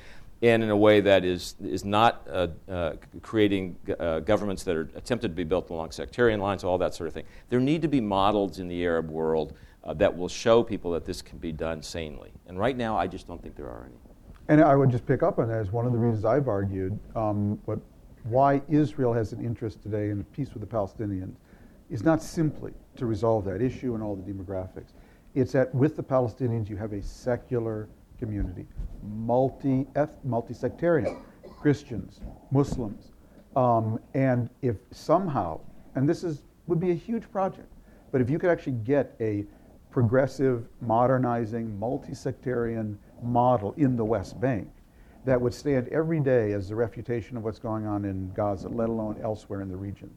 and 0.41 0.63
in 0.63 0.69
a 0.69 0.77
way 0.77 1.01
that 1.01 1.25
is, 1.25 1.55
is 1.61 1.83
not 1.83 2.25
uh, 2.31 2.47
uh, 2.69 2.93
creating 3.21 3.75
g- 3.85 3.93
uh, 3.99 4.21
governments 4.21 4.63
that 4.63 4.77
are 4.77 4.89
attempted 4.95 5.27
to 5.29 5.33
be 5.33 5.43
built 5.43 5.69
along 5.71 5.91
sectarian 5.91 6.39
lines, 6.39 6.63
all 6.63 6.77
that 6.77 6.93
sort 6.93 7.09
of 7.09 7.13
thing. 7.13 7.25
There 7.49 7.59
need 7.59 7.81
to 7.81 7.89
be 7.89 7.99
models 7.99 8.59
in 8.59 8.69
the 8.69 8.81
Arab 8.85 9.09
world 9.09 9.53
uh, 9.85 9.93
that 9.93 10.15
will 10.15 10.29
show 10.29 10.63
people 10.63 10.91
that 10.91 11.05
this 11.05 11.21
can 11.21 11.37
be 11.37 11.51
done 11.51 11.81
sanely. 11.81 12.31
And 12.47 12.59
right 12.59 12.75
now, 12.75 12.97
I 12.97 13.07
just 13.07 13.27
don't 13.27 13.41
think 13.41 13.55
there 13.55 13.67
are 13.67 13.85
any. 13.85 13.99
And 14.47 14.61
I 14.61 14.75
would 14.75 14.91
just 14.91 15.05
pick 15.05 15.23
up 15.23 15.39
on 15.39 15.47
that 15.47 15.59
as 15.59 15.71
one 15.71 15.85
of 15.85 15.91
the 15.91 15.97
reasons 15.97 16.25
I've 16.25 16.47
argued 16.47 16.97
um, 17.15 17.59
what, 17.65 17.79
why 18.23 18.61
Israel 18.69 19.13
has 19.13 19.33
an 19.33 19.43
interest 19.43 19.81
today 19.81 20.09
in 20.09 20.23
peace 20.25 20.53
with 20.53 20.61
the 20.61 20.67
Palestinians 20.67 21.35
is 21.89 22.03
not 22.03 22.21
simply 22.21 22.71
to 22.97 23.05
resolve 23.05 23.45
that 23.45 23.61
issue 23.61 23.93
and 23.93 24.03
all 24.03 24.15
the 24.15 24.31
demographics. 24.31 24.93
It's 25.33 25.51
that 25.51 25.73
with 25.73 25.95
the 25.95 26.03
Palestinians 26.03 26.69
you 26.69 26.77
have 26.77 26.93
a 26.93 27.01
secular 27.01 27.89
community, 28.19 28.65
multi 29.03 29.85
multi-sectarian, 30.23 31.17
Christians, 31.59 32.21
Muslims, 32.51 33.11
um, 33.55 33.99
and 34.13 34.49
if 34.61 34.77
somehow, 34.91 35.59
and 35.95 36.07
this 36.07 36.23
is 36.23 36.43
would 36.67 36.79
be 36.79 36.91
a 36.91 36.95
huge 36.95 37.31
project, 37.31 37.71
but 38.11 38.21
if 38.21 38.29
you 38.29 38.39
could 38.39 38.49
actually 38.49 38.73
get 38.83 39.15
a 39.19 39.45
progressive, 39.95 40.67
modernizing, 40.81 41.79
multi-sectarian 41.79 42.99
model 43.23 43.73
in 43.77 43.95
the 43.95 44.03
West 44.03 44.37
Bank 44.41 44.67
that 45.23 45.39
would 45.39 45.53
stand 45.53 45.87
every 45.87 46.19
day 46.19 46.51
as 46.51 46.67
the 46.67 46.75
refutation 46.75 47.37
of 47.37 47.45
what's 47.45 47.59
going 47.59 47.87
on 47.87 48.03
in 48.03 48.29
Gaza, 48.33 48.67
let 48.67 48.89
alone 48.89 49.17
elsewhere 49.23 49.61
in 49.61 49.69
the 49.69 49.77
region. 49.77 50.13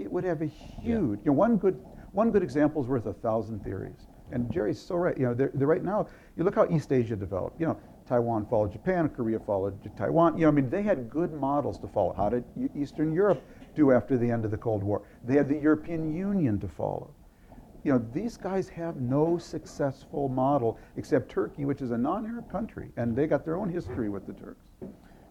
It 0.00 0.10
would 0.10 0.24
have 0.24 0.42
a 0.42 0.46
huge, 0.46 1.20
you 1.20 1.26
know, 1.26 1.34
one 1.34 1.56
good, 1.56 1.80
one 2.10 2.32
good 2.32 2.42
example 2.42 2.82
is 2.82 2.88
worth 2.88 3.06
a 3.06 3.12
thousand 3.12 3.62
theories. 3.62 4.08
And 4.32 4.50
Jerry's 4.50 4.82
so 4.82 4.96
right. 4.96 5.16
You 5.16 5.26
know, 5.26 5.34
they're, 5.34 5.52
they're 5.54 5.68
right 5.68 5.84
now, 5.84 6.08
you 6.36 6.42
look 6.42 6.56
how 6.56 6.66
East 6.68 6.90
Asia 6.90 7.14
developed. 7.14 7.60
You 7.60 7.66
know, 7.68 7.80
Taiwan 8.08 8.44
followed 8.46 8.72
Japan, 8.72 9.08
Korea 9.08 9.38
followed 9.38 9.78
Taiwan. 9.96 10.36
You 10.36 10.46
know, 10.46 10.48
I 10.48 10.50
mean, 10.50 10.68
they 10.68 10.82
had 10.82 11.08
good 11.08 11.32
models 11.32 11.78
to 11.78 11.86
follow. 11.86 12.12
How 12.12 12.28
did 12.28 12.42
Eastern 12.74 13.12
Europe 13.12 13.40
do 13.76 13.92
after 13.92 14.18
the 14.18 14.28
end 14.28 14.44
of 14.44 14.50
the 14.50 14.56
Cold 14.56 14.82
War? 14.82 15.02
They 15.22 15.36
had 15.36 15.48
the 15.48 15.58
European 15.58 16.12
Union 16.12 16.58
to 16.58 16.66
follow 16.66 17.14
you 17.84 17.92
know, 17.92 18.04
these 18.12 18.36
guys 18.36 18.68
have 18.68 18.96
no 18.96 19.38
successful 19.38 20.28
model 20.28 20.78
except 20.96 21.30
Turkey, 21.30 21.64
which 21.64 21.82
is 21.82 21.90
a 21.90 21.98
non-Arab 21.98 22.50
country, 22.50 22.90
and 22.96 23.16
they 23.16 23.26
got 23.26 23.44
their 23.44 23.56
own 23.56 23.68
history 23.68 24.08
with 24.08 24.26
the 24.26 24.32
Turks. 24.32 24.66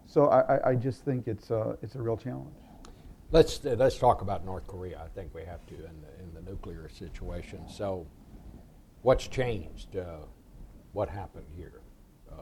So 0.05 0.27
I, 0.27 0.55
I, 0.55 0.69
I 0.71 0.75
just 0.75 1.05
think 1.05 1.27
it's 1.27 1.49
a, 1.51 1.77
it's 1.81 1.95
a 1.95 2.01
real 2.01 2.17
challenge. 2.17 2.53
Let's 3.31 3.65
uh, 3.65 3.75
let's 3.79 3.97
talk 3.97 4.21
about 4.21 4.43
North 4.43 4.67
Korea. 4.67 5.01
I 5.01 5.07
think 5.07 5.33
we 5.33 5.45
have 5.45 5.65
to 5.67 5.75
in 5.75 6.01
the 6.01 6.21
in 6.21 6.33
the 6.33 6.41
nuclear 6.51 6.89
situation. 6.89 7.61
So, 7.69 8.05
what's 9.03 9.25
changed? 9.25 9.95
Uh, 9.95 10.25
what 10.91 11.07
happened 11.07 11.45
here? 11.55 11.79
Uh, 12.29 12.41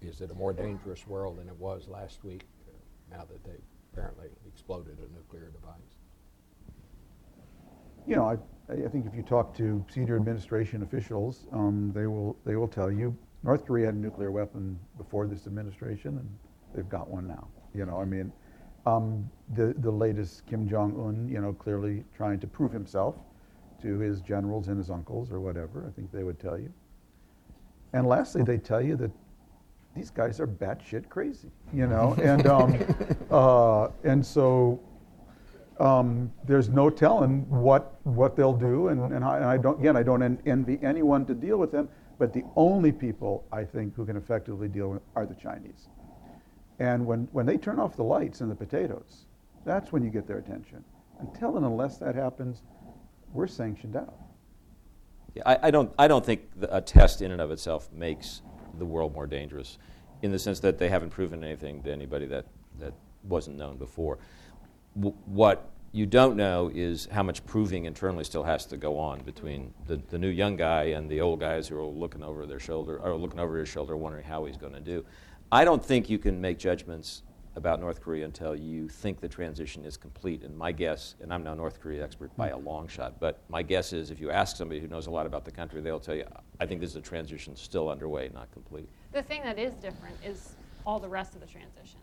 is 0.00 0.20
it 0.20 0.30
a 0.30 0.34
more 0.34 0.52
dangerous 0.52 1.08
world 1.08 1.38
than 1.38 1.48
it 1.48 1.56
was 1.56 1.88
last 1.88 2.22
week? 2.22 2.44
Uh, 2.68 3.16
now 3.16 3.24
that 3.24 3.42
they 3.42 3.58
apparently 3.92 4.28
exploded 4.46 4.96
a 4.98 5.12
nuclear 5.12 5.50
device. 5.50 5.98
You 8.06 8.14
know, 8.14 8.26
I, 8.26 8.36
I 8.70 8.88
think 8.88 9.06
if 9.06 9.14
you 9.14 9.22
talk 9.22 9.56
to 9.56 9.84
senior 9.92 10.16
administration 10.16 10.82
officials, 10.82 11.46
um, 11.52 11.90
they 11.94 12.06
will 12.06 12.36
they 12.44 12.56
will 12.56 12.68
tell 12.68 12.90
you 12.90 13.16
North 13.42 13.66
Korea 13.66 13.86
had 13.86 13.94
a 13.94 13.98
nuclear 13.98 14.30
weapon 14.30 14.78
before 14.96 15.26
this 15.26 15.46
administration, 15.46 16.18
and 16.18 16.28
they've 16.74 16.88
got 16.88 17.08
one 17.08 17.26
now. 17.26 17.48
You 17.74 17.86
know, 17.86 18.00
I 18.00 18.04
mean, 18.04 18.32
um, 18.86 19.28
the 19.54 19.74
the 19.78 19.90
latest 19.90 20.46
Kim 20.46 20.68
Jong 20.68 20.94
Un, 21.00 21.28
you 21.28 21.40
know, 21.40 21.52
clearly 21.52 22.04
trying 22.16 22.38
to 22.40 22.46
prove 22.46 22.72
himself 22.72 23.16
to 23.82 23.98
his 23.98 24.20
generals 24.20 24.68
and 24.68 24.76
his 24.78 24.90
uncles 24.90 25.32
or 25.32 25.40
whatever. 25.40 25.86
I 25.88 25.90
think 25.92 26.12
they 26.12 26.22
would 26.22 26.38
tell 26.38 26.58
you. 26.58 26.72
And 27.92 28.06
lastly, 28.06 28.42
they 28.44 28.58
tell 28.58 28.80
you 28.80 28.94
that 28.96 29.10
these 29.96 30.10
guys 30.10 30.38
are 30.38 30.46
batshit 30.46 31.08
crazy, 31.08 31.50
you 31.72 31.88
know, 31.88 32.14
and 32.22 32.46
um, 32.46 32.78
uh, 33.30 33.88
and 34.04 34.24
so 34.24 34.78
um, 35.80 36.30
there's 36.46 36.68
no 36.68 36.90
telling 36.90 37.48
what 37.48 37.98
what 38.04 38.36
they'll 38.36 38.52
do, 38.52 38.88
and, 38.88 39.12
and, 39.12 39.24
I, 39.24 39.36
and 39.36 39.46
I 39.46 39.56
don't 39.56 39.80
again 39.80 39.96
I 39.96 40.02
don't 40.02 40.22
en- 40.22 40.38
envy 40.46 40.78
anyone 40.82 41.24
to 41.26 41.34
deal 41.34 41.56
with 41.56 41.72
them, 41.72 41.88
but 42.18 42.32
the 42.32 42.44
only 42.54 42.92
people 42.92 43.46
I 43.50 43.64
think 43.64 43.94
who 43.96 44.04
can 44.04 44.16
effectively 44.16 44.68
deal 44.68 44.90
with 44.90 45.02
are 45.16 45.26
the 45.26 45.34
Chinese. 45.34 45.88
And 46.78 47.06
when 47.06 47.28
when 47.32 47.46
they 47.46 47.56
turn 47.56 47.78
off 47.78 47.96
the 47.96 48.04
lights 48.04 48.42
and 48.42 48.50
the 48.50 48.54
potatoes, 48.54 49.26
that's 49.64 49.90
when 49.90 50.02
you 50.04 50.10
get 50.10 50.26
their 50.26 50.38
attention. 50.38 50.84
Until 51.18 51.56
and 51.56 51.64
unless 51.66 51.98
that 51.98 52.14
happens, 52.14 52.62
we're 53.32 53.46
sanctioned 53.46 53.96
out. 53.96 54.14
Yeah, 55.34 55.42
I, 55.46 55.68
I 55.68 55.70
don't. 55.70 55.92
I 55.98 56.08
don't 56.08 56.24
think 56.24 56.42
the, 56.56 56.74
a 56.74 56.80
test 56.80 57.22
in 57.22 57.30
and 57.30 57.40
of 57.40 57.50
itself 57.50 57.90
makes 57.92 58.42
the 58.78 58.84
world 58.84 59.14
more 59.14 59.26
dangerous, 59.26 59.78
in 60.22 60.30
the 60.30 60.38
sense 60.38 60.60
that 60.60 60.78
they 60.78 60.88
haven't 60.88 61.10
proven 61.10 61.42
anything 61.42 61.82
to 61.84 61.92
anybody 61.92 62.26
that 62.26 62.46
that 62.78 62.92
wasn't 63.24 63.56
known 63.56 63.76
before. 63.76 64.18
What 65.00 65.70
you 65.92 66.06
don't 66.06 66.36
know 66.36 66.70
is 66.72 67.08
how 67.10 67.22
much 67.22 67.44
proving 67.46 67.86
internally 67.86 68.24
still 68.24 68.44
has 68.44 68.66
to 68.66 68.76
go 68.76 68.98
on 68.98 69.22
between 69.22 69.74
the, 69.86 69.96
the 70.08 70.18
new 70.18 70.28
young 70.28 70.56
guy 70.56 70.84
and 70.84 71.10
the 71.10 71.20
old 71.20 71.40
guys 71.40 71.66
who 71.66 71.76
are 71.78 71.84
looking 71.84 72.22
over 72.22 72.46
their 72.46 72.60
shoulder 72.60 72.98
or 72.98 73.16
looking 73.16 73.40
over 73.40 73.58
his 73.58 73.68
shoulder, 73.68 73.96
wondering 73.96 74.24
how 74.24 74.44
he's 74.44 74.56
going 74.56 74.72
to 74.72 74.80
do. 74.80 75.04
I 75.50 75.64
don't 75.64 75.84
think 75.84 76.08
you 76.08 76.18
can 76.18 76.40
make 76.40 76.58
judgments 76.58 77.22
about 77.56 77.80
North 77.80 78.00
Korea 78.00 78.24
until 78.24 78.54
you 78.54 78.88
think 78.88 79.20
the 79.20 79.28
transition 79.28 79.84
is 79.84 79.96
complete. 79.96 80.44
And 80.44 80.56
my 80.56 80.70
guess, 80.70 81.16
and 81.20 81.34
I'm 81.34 81.42
no 81.42 81.54
North 81.54 81.80
Korea 81.80 82.04
expert 82.04 82.34
by 82.36 82.50
a 82.50 82.56
long 82.56 82.86
shot, 82.86 83.18
but 83.18 83.40
my 83.48 83.62
guess 83.62 83.92
is 83.92 84.12
if 84.12 84.20
you 84.20 84.30
ask 84.30 84.56
somebody 84.56 84.80
who 84.80 84.86
knows 84.86 85.08
a 85.08 85.10
lot 85.10 85.26
about 85.26 85.44
the 85.44 85.50
country, 85.50 85.80
they'll 85.80 85.98
tell 85.98 86.14
you, 86.14 86.24
I 86.60 86.66
think 86.66 86.80
this 86.80 86.90
is 86.90 86.96
a 86.96 87.00
transition 87.00 87.56
still 87.56 87.88
underway, 87.88 88.30
not 88.32 88.52
complete. 88.52 88.88
The 89.12 89.22
thing 89.22 89.42
that 89.42 89.58
is 89.58 89.72
different 89.74 90.14
is 90.24 90.54
all 90.86 91.00
the 91.00 91.08
rest 91.08 91.34
of 91.34 91.40
the 91.40 91.46
transitions, 91.46 91.99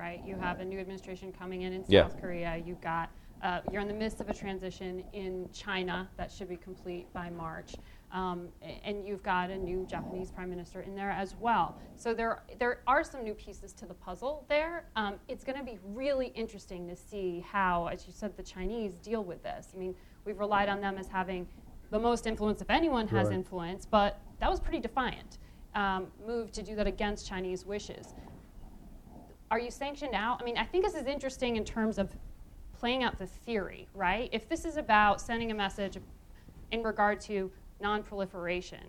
right? 0.00 0.22
You 0.24 0.36
have 0.36 0.60
a 0.60 0.64
new 0.64 0.78
administration 0.80 1.30
coming 1.32 1.62
in 1.62 1.72
in 1.74 1.84
Yeah. 1.86 2.04
South 2.08 2.20
Korea. 2.20 2.56
You've 2.56 2.80
got 2.80 3.10
uh, 3.42 3.62
you're 3.72 3.80
in 3.80 3.88
the 3.88 3.94
midst 3.94 4.20
of 4.20 4.28
a 4.28 4.34
transition 4.34 5.02
in 5.14 5.48
China 5.50 6.06
that 6.18 6.30
should 6.30 6.46
be 6.48 6.58
complete 6.58 7.10
by 7.14 7.30
March, 7.30 7.74
um, 8.12 8.48
and 8.84 9.06
you've 9.06 9.22
got 9.22 9.48
a 9.48 9.56
new 9.56 9.86
Japanese 9.86 10.30
prime 10.30 10.50
minister 10.50 10.82
in 10.82 10.94
there 10.94 11.10
as 11.10 11.34
well. 11.40 11.78
So 11.96 12.12
there 12.12 12.42
there 12.58 12.80
are 12.86 13.02
some 13.02 13.24
new 13.24 13.32
pieces 13.32 13.72
to 13.74 13.86
the 13.86 13.94
puzzle 13.94 14.44
there. 14.50 14.84
Um, 14.94 15.14
it's 15.26 15.42
going 15.42 15.56
to 15.58 15.64
be 15.64 15.78
really 15.82 16.26
interesting 16.42 16.86
to 16.88 16.94
see 16.96 17.42
how, 17.50 17.86
as 17.86 18.06
you 18.06 18.12
said, 18.12 18.36
the 18.36 18.42
Chinese 18.42 18.98
deal 18.98 19.24
with 19.24 19.42
this. 19.42 19.68
I 19.74 19.78
mean, 19.78 19.94
we've 20.26 20.38
relied 20.38 20.68
on 20.68 20.82
them 20.82 20.98
as 20.98 21.08
having 21.08 21.48
the 21.90 21.98
most 21.98 22.26
influence, 22.26 22.60
if 22.60 22.68
anyone 22.68 23.08
has 23.08 23.28
Right. 23.28 23.34
influence, 23.36 23.86
but 23.86 24.20
that 24.38 24.50
was 24.50 24.60
pretty 24.60 24.80
defiant. 24.80 25.38
Um, 25.74 26.08
move 26.26 26.52
to 26.52 26.62
do 26.62 26.74
that 26.74 26.86
against 26.86 27.26
Chinese 27.26 27.64
wishes 27.64 28.12
are 29.50 29.58
you 29.58 29.70
sanctioned 29.70 30.14
out? 30.14 30.40
I 30.40 30.44
mean, 30.44 30.56
I 30.56 30.64
think 30.64 30.84
this 30.84 30.94
is 30.94 31.06
interesting 31.06 31.56
in 31.56 31.64
terms 31.64 31.98
of 31.98 32.14
playing 32.78 33.02
out 33.02 33.18
the 33.18 33.26
theory, 33.26 33.88
right? 33.94 34.28
If 34.32 34.48
this 34.48 34.64
is 34.64 34.76
about 34.76 35.20
sending 35.20 35.50
a 35.50 35.54
message 35.54 35.98
in 36.70 36.82
regard 36.82 37.20
to 37.22 37.50
non-proliferation, 37.80 38.84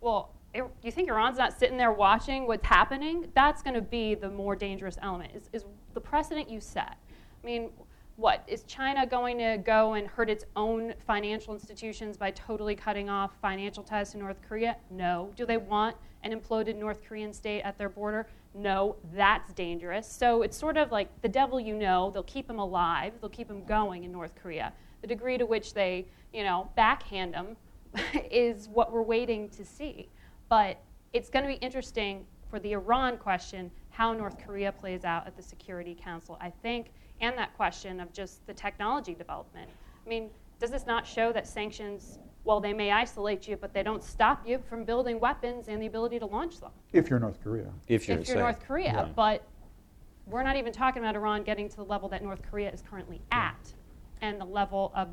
well, 0.00 0.32
it, 0.54 0.62
do 0.62 0.70
you 0.82 0.92
think 0.92 1.10
Iran's 1.10 1.36
not 1.36 1.58
sitting 1.58 1.76
there 1.76 1.92
watching 1.92 2.46
what's 2.46 2.66
happening? 2.66 3.30
That's 3.34 3.62
going 3.62 3.74
to 3.74 3.82
be 3.82 4.14
the 4.14 4.30
more 4.30 4.56
dangerous 4.56 4.96
element. 5.02 5.32
Is, 5.34 5.50
is 5.52 5.64
the 5.92 6.00
precedent 6.00 6.48
you 6.48 6.60
set? 6.60 6.96
I 7.42 7.46
mean, 7.46 7.70
what 8.16 8.42
is 8.48 8.64
China 8.64 9.06
going 9.06 9.38
to 9.38 9.58
go 9.58 9.92
and 9.92 10.08
hurt 10.08 10.30
its 10.30 10.44
own 10.56 10.94
financial 11.06 11.52
institutions 11.52 12.16
by 12.16 12.30
totally 12.32 12.74
cutting 12.74 13.08
off 13.08 13.32
financial 13.40 13.82
ties 13.84 14.12
to 14.12 14.18
North 14.18 14.40
Korea? 14.48 14.76
No. 14.90 15.30
Do 15.36 15.44
they 15.44 15.58
want 15.58 15.96
an 16.24 16.32
imploded 16.32 16.76
North 16.76 17.00
Korean 17.06 17.32
state 17.32 17.60
at 17.60 17.78
their 17.78 17.88
border? 17.88 18.26
No. 18.58 18.96
That's 19.14 19.52
dangerous. 19.52 20.10
So 20.10 20.42
it's 20.42 20.56
sort 20.56 20.76
of 20.76 20.90
like 20.90 21.08
the 21.22 21.28
devil 21.28 21.60
you 21.60 21.74
know. 21.74 22.10
They'll 22.12 22.22
keep 22.24 22.50
him 22.50 22.58
alive. 22.58 23.12
They'll 23.20 23.30
keep 23.30 23.48
him 23.48 23.64
going 23.64 24.04
in 24.04 24.12
North 24.12 24.34
Korea. 24.34 24.72
The 25.00 25.06
degree 25.06 25.38
to 25.38 25.46
which 25.46 25.74
they, 25.74 26.06
you 26.32 26.42
know, 26.42 26.68
backhand 26.74 27.34
him 27.34 27.56
is 28.30 28.68
what 28.68 28.92
we're 28.92 29.02
waiting 29.02 29.48
to 29.50 29.64
see. 29.64 30.08
But 30.48 30.80
it's 31.12 31.30
going 31.30 31.44
to 31.44 31.48
be 31.48 31.64
interesting 31.64 32.26
for 32.50 32.58
the 32.58 32.72
Iran 32.72 33.16
question 33.16 33.70
how 33.90 34.12
North 34.12 34.38
Korea 34.44 34.72
plays 34.72 35.04
out 35.04 35.26
at 35.26 35.36
the 35.36 35.42
Security 35.42 35.96
Council, 36.00 36.38
I 36.40 36.50
think, 36.50 36.92
and 37.20 37.36
that 37.36 37.56
question 37.56 38.00
of 38.00 38.12
just 38.12 38.46
the 38.46 38.54
technology 38.54 39.14
development. 39.14 39.70
I 40.04 40.08
mean, 40.08 40.30
does 40.60 40.70
this 40.70 40.86
not 40.86 41.06
show 41.06 41.32
that 41.32 41.46
sanctions, 41.46 42.18
well, 42.48 42.60
they 42.60 42.72
may 42.72 42.90
isolate 42.90 43.46
you, 43.46 43.58
but 43.58 43.74
they 43.74 43.82
don't 43.82 44.02
stop 44.02 44.48
you 44.48 44.58
from 44.70 44.82
building 44.82 45.20
weapons 45.20 45.68
and 45.68 45.82
the 45.82 45.86
ability 45.86 46.18
to 46.18 46.24
launch 46.24 46.58
them? 46.60 46.70
If 46.94 47.10
you're 47.10 47.18
North 47.20 47.38
Korea. 47.44 47.66
If 47.88 48.08
you're, 48.08 48.18
if 48.20 48.26
you're 48.26 48.38
North 48.38 48.60
Korea. 48.66 48.84
Yeah. 48.86 49.08
But 49.14 49.42
we're 50.26 50.42
not 50.42 50.56
even 50.56 50.72
talking 50.72 51.02
about 51.02 51.14
Iran 51.14 51.42
getting 51.42 51.68
to 51.68 51.76
the 51.76 51.84
level 51.84 52.08
that 52.08 52.24
North 52.24 52.40
Korea 52.50 52.70
is 52.72 52.82
currently 52.90 53.20
at, 53.32 53.74
and 54.22 54.40
the 54.40 54.46
level 54.46 54.92
of, 54.96 55.08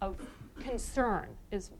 of 0.00 0.16
concern 0.60 1.26
is 1.50 1.72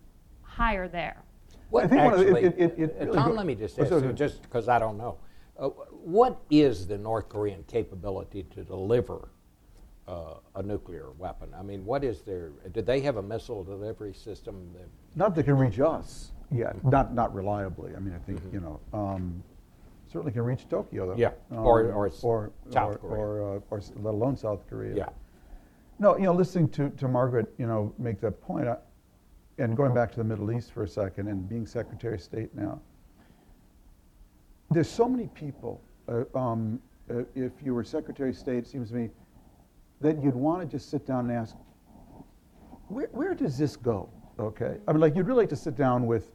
higher 0.42 0.88
there. 0.88 1.22
What 1.70 1.84
I 1.84 1.86
think 1.86 2.02
one 2.02 2.14
of 2.14 2.18
the- 2.18 2.26
actually, 2.26 2.42
it- 2.44 2.58
it- 2.58 2.78
it 2.80 2.98
really 2.98 3.12
Tom, 3.16 3.28
go- 3.30 3.36
let 3.36 3.46
me 3.46 3.54
just 3.54 3.78
Oh, 3.78 3.82
ask 3.82 3.90
sorry, 3.90 4.06
you, 4.08 4.12
just 4.12 4.42
because 4.42 4.68
I 4.68 4.80
don't 4.80 4.98
know. 4.98 5.18
Uh, 5.56 5.68
what 5.68 6.40
is 6.50 6.88
the 6.88 6.98
North 6.98 7.28
Korean 7.28 7.62
capability 7.68 8.42
to 8.54 8.64
deliver 8.64 9.28
uh, 10.10 10.34
a 10.56 10.62
nuclear 10.62 11.10
weapon? 11.18 11.48
I 11.56 11.62
mean, 11.62 11.84
what 11.84 12.02
is 12.04 12.22
their? 12.22 12.50
Do 12.72 12.82
they 12.82 13.00
have 13.00 13.16
a 13.16 13.22
missile 13.22 13.62
delivery 13.64 14.12
system? 14.12 14.68
That, 14.74 14.88
Not 15.14 15.34
that 15.36 15.44
can 15.44 15.56
reach 15.56 15.78
us 15.80 16.32
yet, 16.50 16.82
not, 16.84 17.14
not 17.14 17.32
reliably. 17.34 17.94
I 17.96 18.00
mean, 18.00 18.14
I 18.14 18.18
think, 18.18 18.40
you 18.52 18.60
know, 18.60 18.80
um, 18.92 19.42
certainly 20.12 20.32
can 20.32 20.42
reach 20.42 20.68
Tokyo, 20.68 21.06
though. 21.06 21.16
Yeah, 21.16 21.30
Um, 21.52 21.58
or- 21.58 21.92
or 21.92 22.10
or, 22.22 22.50
South 22.70 22.94
or- 22.94 22.98
Korea. 22.98 23.20
Or, 23.22 23.56
uh, 23.56 23.60
or 23.70 23.80
let 24.02 24.14
alone 24.14 24.36
South 24.36 24.66
Korea. 24.68 24.94
yeah. 24.96 25.08
No, 26.00 26.16
you 26.16 26.24
know, 26.24 26.32
listening 26.32 26.68
to, 26.70 26.88
to 26.90 27.06
Margaret, 27.08 27.52
you 27.58 27.66
know, 27.66 27.92
make 27.98 28.20
that 28.20 28.40
point, 28.40 28.66
I, 28.66 28.76
and 29.58 29.76
going 29.76 29.92
back 29.92 30.10
to 30.12 30.16
the 30.16 30.24
Middle 30.24 30.50
East 30.50 30.72
for 30.72 30.82
a 30.84 30.88
second 30.88 31.28
and 31.28 31.46
being 31.48 31.66
Secretary 31.66 32.14
of 32.14 32.22
State 32.22 32.54
now, 32.54 32.80
there's 34.70 34.88
so 34.88 35.08
many 35.08 35.28
people. 35.28 35.80
Uh, 36.08 36.24
um, 36.34 36.80
uh, 37.10 37.22
if 37.34 37.52
you 37.62 37.74
were 37.74 37.84
Secretary 37.84 38.30
of 38.30 38.36
State, 38.36 38.58
it 38.58 38.66
seems 38.66 38.88
to 38.88 38.94
me 38.94 39.10
that 40.00 40.22
you'd 40.22 40.34
want 40.34 40.62
to 40.62 40.66
just 40.66 40.90
sit 40.90 41.06
down 41.06 41.28
and 41.28 41.32
ask, 41.32 41.54
where, 42.88 43.08
where 43.12 43.34
does 43.34 43.58
this 43.58 43.76
go? 43.76 44.08
Okay, 44.38 44.76
I 44.88 44.92
mean, 44.92 45.00
like 45.00 45.14
you'd 45.14 45.26
really 45.26 45.42
like 45.42 45.48
to 45.50 45.56
sit 45.56 45.76
down 45.76 46.06
with, 46.06 46.32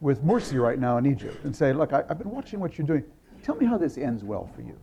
with 0.00 0.22
Morsi 0.24 0.60
right 0.60 0.78
now 0.78 0.98
in 0.98 1.06
Egypt 1.06 1.44
and 1.44 1.54
say, 1.54 1.72
look, 1.72 1.92
I, 1.92 2.02
I've 2.10 2.18
been 2.18 2.30
watching 2.30 2.58
what 2.60 2.76
you're 2.76 2.86
doing. 2.86 3.04
Tell 3.42 3.54
me 3.56 3.66
how 3.66 3.78
this 3.78 3.96
ends 3.96 4.24
well 4.24 4.50
for 4.54 4.62
you. 4.62 4.76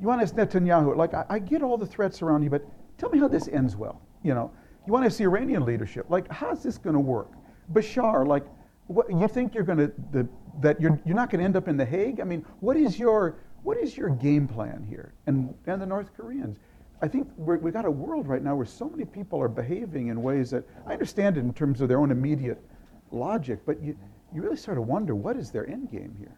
You 0.00 0.06
want 0.06 0.20
to 0.20 0.24
ask 0.24 0.34
Netanyahu, 0.34 0.96
like 0.96 1.14
I, 1.14 1.24
I 1.28 1.38
get 1.38 1.62
all 1.62 1.78
the 1.78 1.86
threats 1.86 2.20
around 2.22 2.42
you, 2.42 2.50
but 2.50 2.66
tell 2.98 3.08
me 3.10 3.18
how 3.18 3.28
this 3.28 3.48
ends 3.48 3.76
well. 3.76 4.00
You 4.22 4.34
know, 4.34 4.50
you 4.86 4.92
want 4.92 5.04
to 5.04 5.10
see 5.10 5.24
Iranian 5.24 5.64
leadership, 5.64 6.06
like 6.08 6.30
how's 6.30 6.62
this 6.62 6.78
going 6.78 6.94
to 6.94 7.00
work? 7.00 7.32
Bashar, 7.72 8.26
like, 8.26 8.44
what, 8.86 9.10
you 9.10 9.28
think 9.28 9.54
you're 9.54 9.64
going 9.64 9.78
to 9.78 10.28
that 10.60 10.80
you're 10.80 11.00
you're 11.06 11.16
not 11.16 11.30
going 11.30 11.38
to 11.38 11.44
end 11.44 11.56
up 11.56 11.68
in 11.68 11.76
the 11.76 11.84
Hague? 11.84 12.20
I 12.20 12.24
mean, 12.24 12.44
what 12.60 12.76
is 12.76 12.98
your 12.98 13.36
what 13.62 13.78
is 13.78 13.96
your 13.96 14.10
game 14.10 14.46
plan 14.46 14.84
here? 14.88 15.14
And 15.26 15.54
and 15.66 15.80
the 15.80 15.86
North 15.86 16.14
Koreans. 16.14 16.58
I 17.02 17.08
think 17.08 17.28
we're, 17.36 17.58
we 17.58 17.70
got 17.70 17.84
a 17.84 17.90
world 17.90 18.26
right 18.28 18.42
now 18.42 18.54
where 18.54 18.66
so 18.66 18.88
many 18.88 19.04
people 19.04 19.40
are 19.42 19.48
behaving 19.48 20.08
in 20.08 20.22
ways 20.22 20.50
that 20.50 20.64
I 20.86 20.92
understand 20.92 21.36
it 21.36 21.40
in 21.40 21.52
terms 21.52 21.80
of 21.80 21.88
their 21.88 22.00
own 22.00 22.10
immediate 22.10 22.62
logic, 23.10 23.60
but 23.66 23.80
you, 23.82 23.96
you 24.34 24.42
really 24.42 24.56
sort 24.56 24.78
of 24.78 24.86
wonder 24.86 25.14
what 25.14 25.36
is 25.36 25.50
their 25.50 25.68
end 25.68 25.90
game 25.90 26.14
here. 26.18 26.36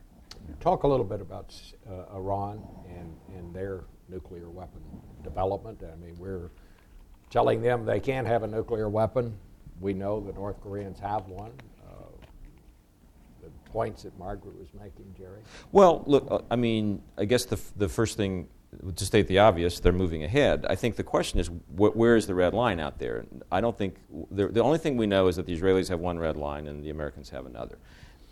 Talk 0.61 0.85
a 0.85 0.88
little 0.88 1.05
bit 1.05 1.21
about 1.21 1.55
uh, 1.88 2.14
Iran 2.16 2.62
and, 2.88 3.16
and 3.37 3.55
their 3.55 3.85
nuclear 4.09 4.49
weapon 4.49 4.81
development. 5.23 5.83
I 5.83 5.97
mean, 5.97 6.16
we're 6.19 6.51
telling 7.31 7.61
them 7.61 7.85
they 7.85 8.01
can't 8.01 8.27
have 8.27 8.42
a 8.42 8.47
nuclear 8.47 8.88
weapon. 8.88 9.37
We 9.81 9.92
know 9.92 10.21
the 10.21 10.33
North 10.33 10.61
Koreans 10.62 10.99
have 11.01 11.27
one. 11.27 11.53
Uh, 11.87 11.92
the 13.42 13.71
points 13.71 14.05
that 14.05 14.16
Margaret 14.19 14.57
was 14.59 14.69
making, 14.75 15.14
Jerry. 15.16 15.40
Well, 15.73 16.03
look, 16.07 16.27
uh, 16.31 16.38
I 16.51 16.57
mean, 16.57 17.03
I 17.19 17.25
guess 17.25 17.45
the, 17.45 17.57
f- 17.57 17.73
the 17.77 17.88
first 17.88 18.16
thing, 18.16 18.49
to 18.95 19.05
state 19.05 19.27
the 19.27 19.39
obvious, 19.39 19.81
they're 19.81 19.93
moving 19.93 20.25
ahead. 20.25 20.67
I 20.69 20.75
think 20.75 20.97
the 20.97 21.03
question 21.03 21.41
is, 21.41 21.49
wh- 21.49 21.97
where 21.97 22.17
is 22.17 22.27
the 22.27 22.35
red 22.35 22.55
line 22.55 22.81
out 22.81 22.99
there? 22.99 23.25
I 23.51 23.61
don't 23.61 23.77
think, 23.77 23.97
the, 24.31 24.61
only 24.61 24.79
thing 24.79 24.97
we 24.97 25.07
know 25.07 25.29
is 25.29 25.37
that 25.37 25.47
the 25.47 25.57
Israelis 25.59 25.89
have 25.89 26.01
one 26.01 26.19
red 26.19 26.37
line 26.37 26.67
and 26.67 26.85
the 26.85 26.91
Americans 26.91 27.31
have 27.31 27.47
another. 27.47 27.79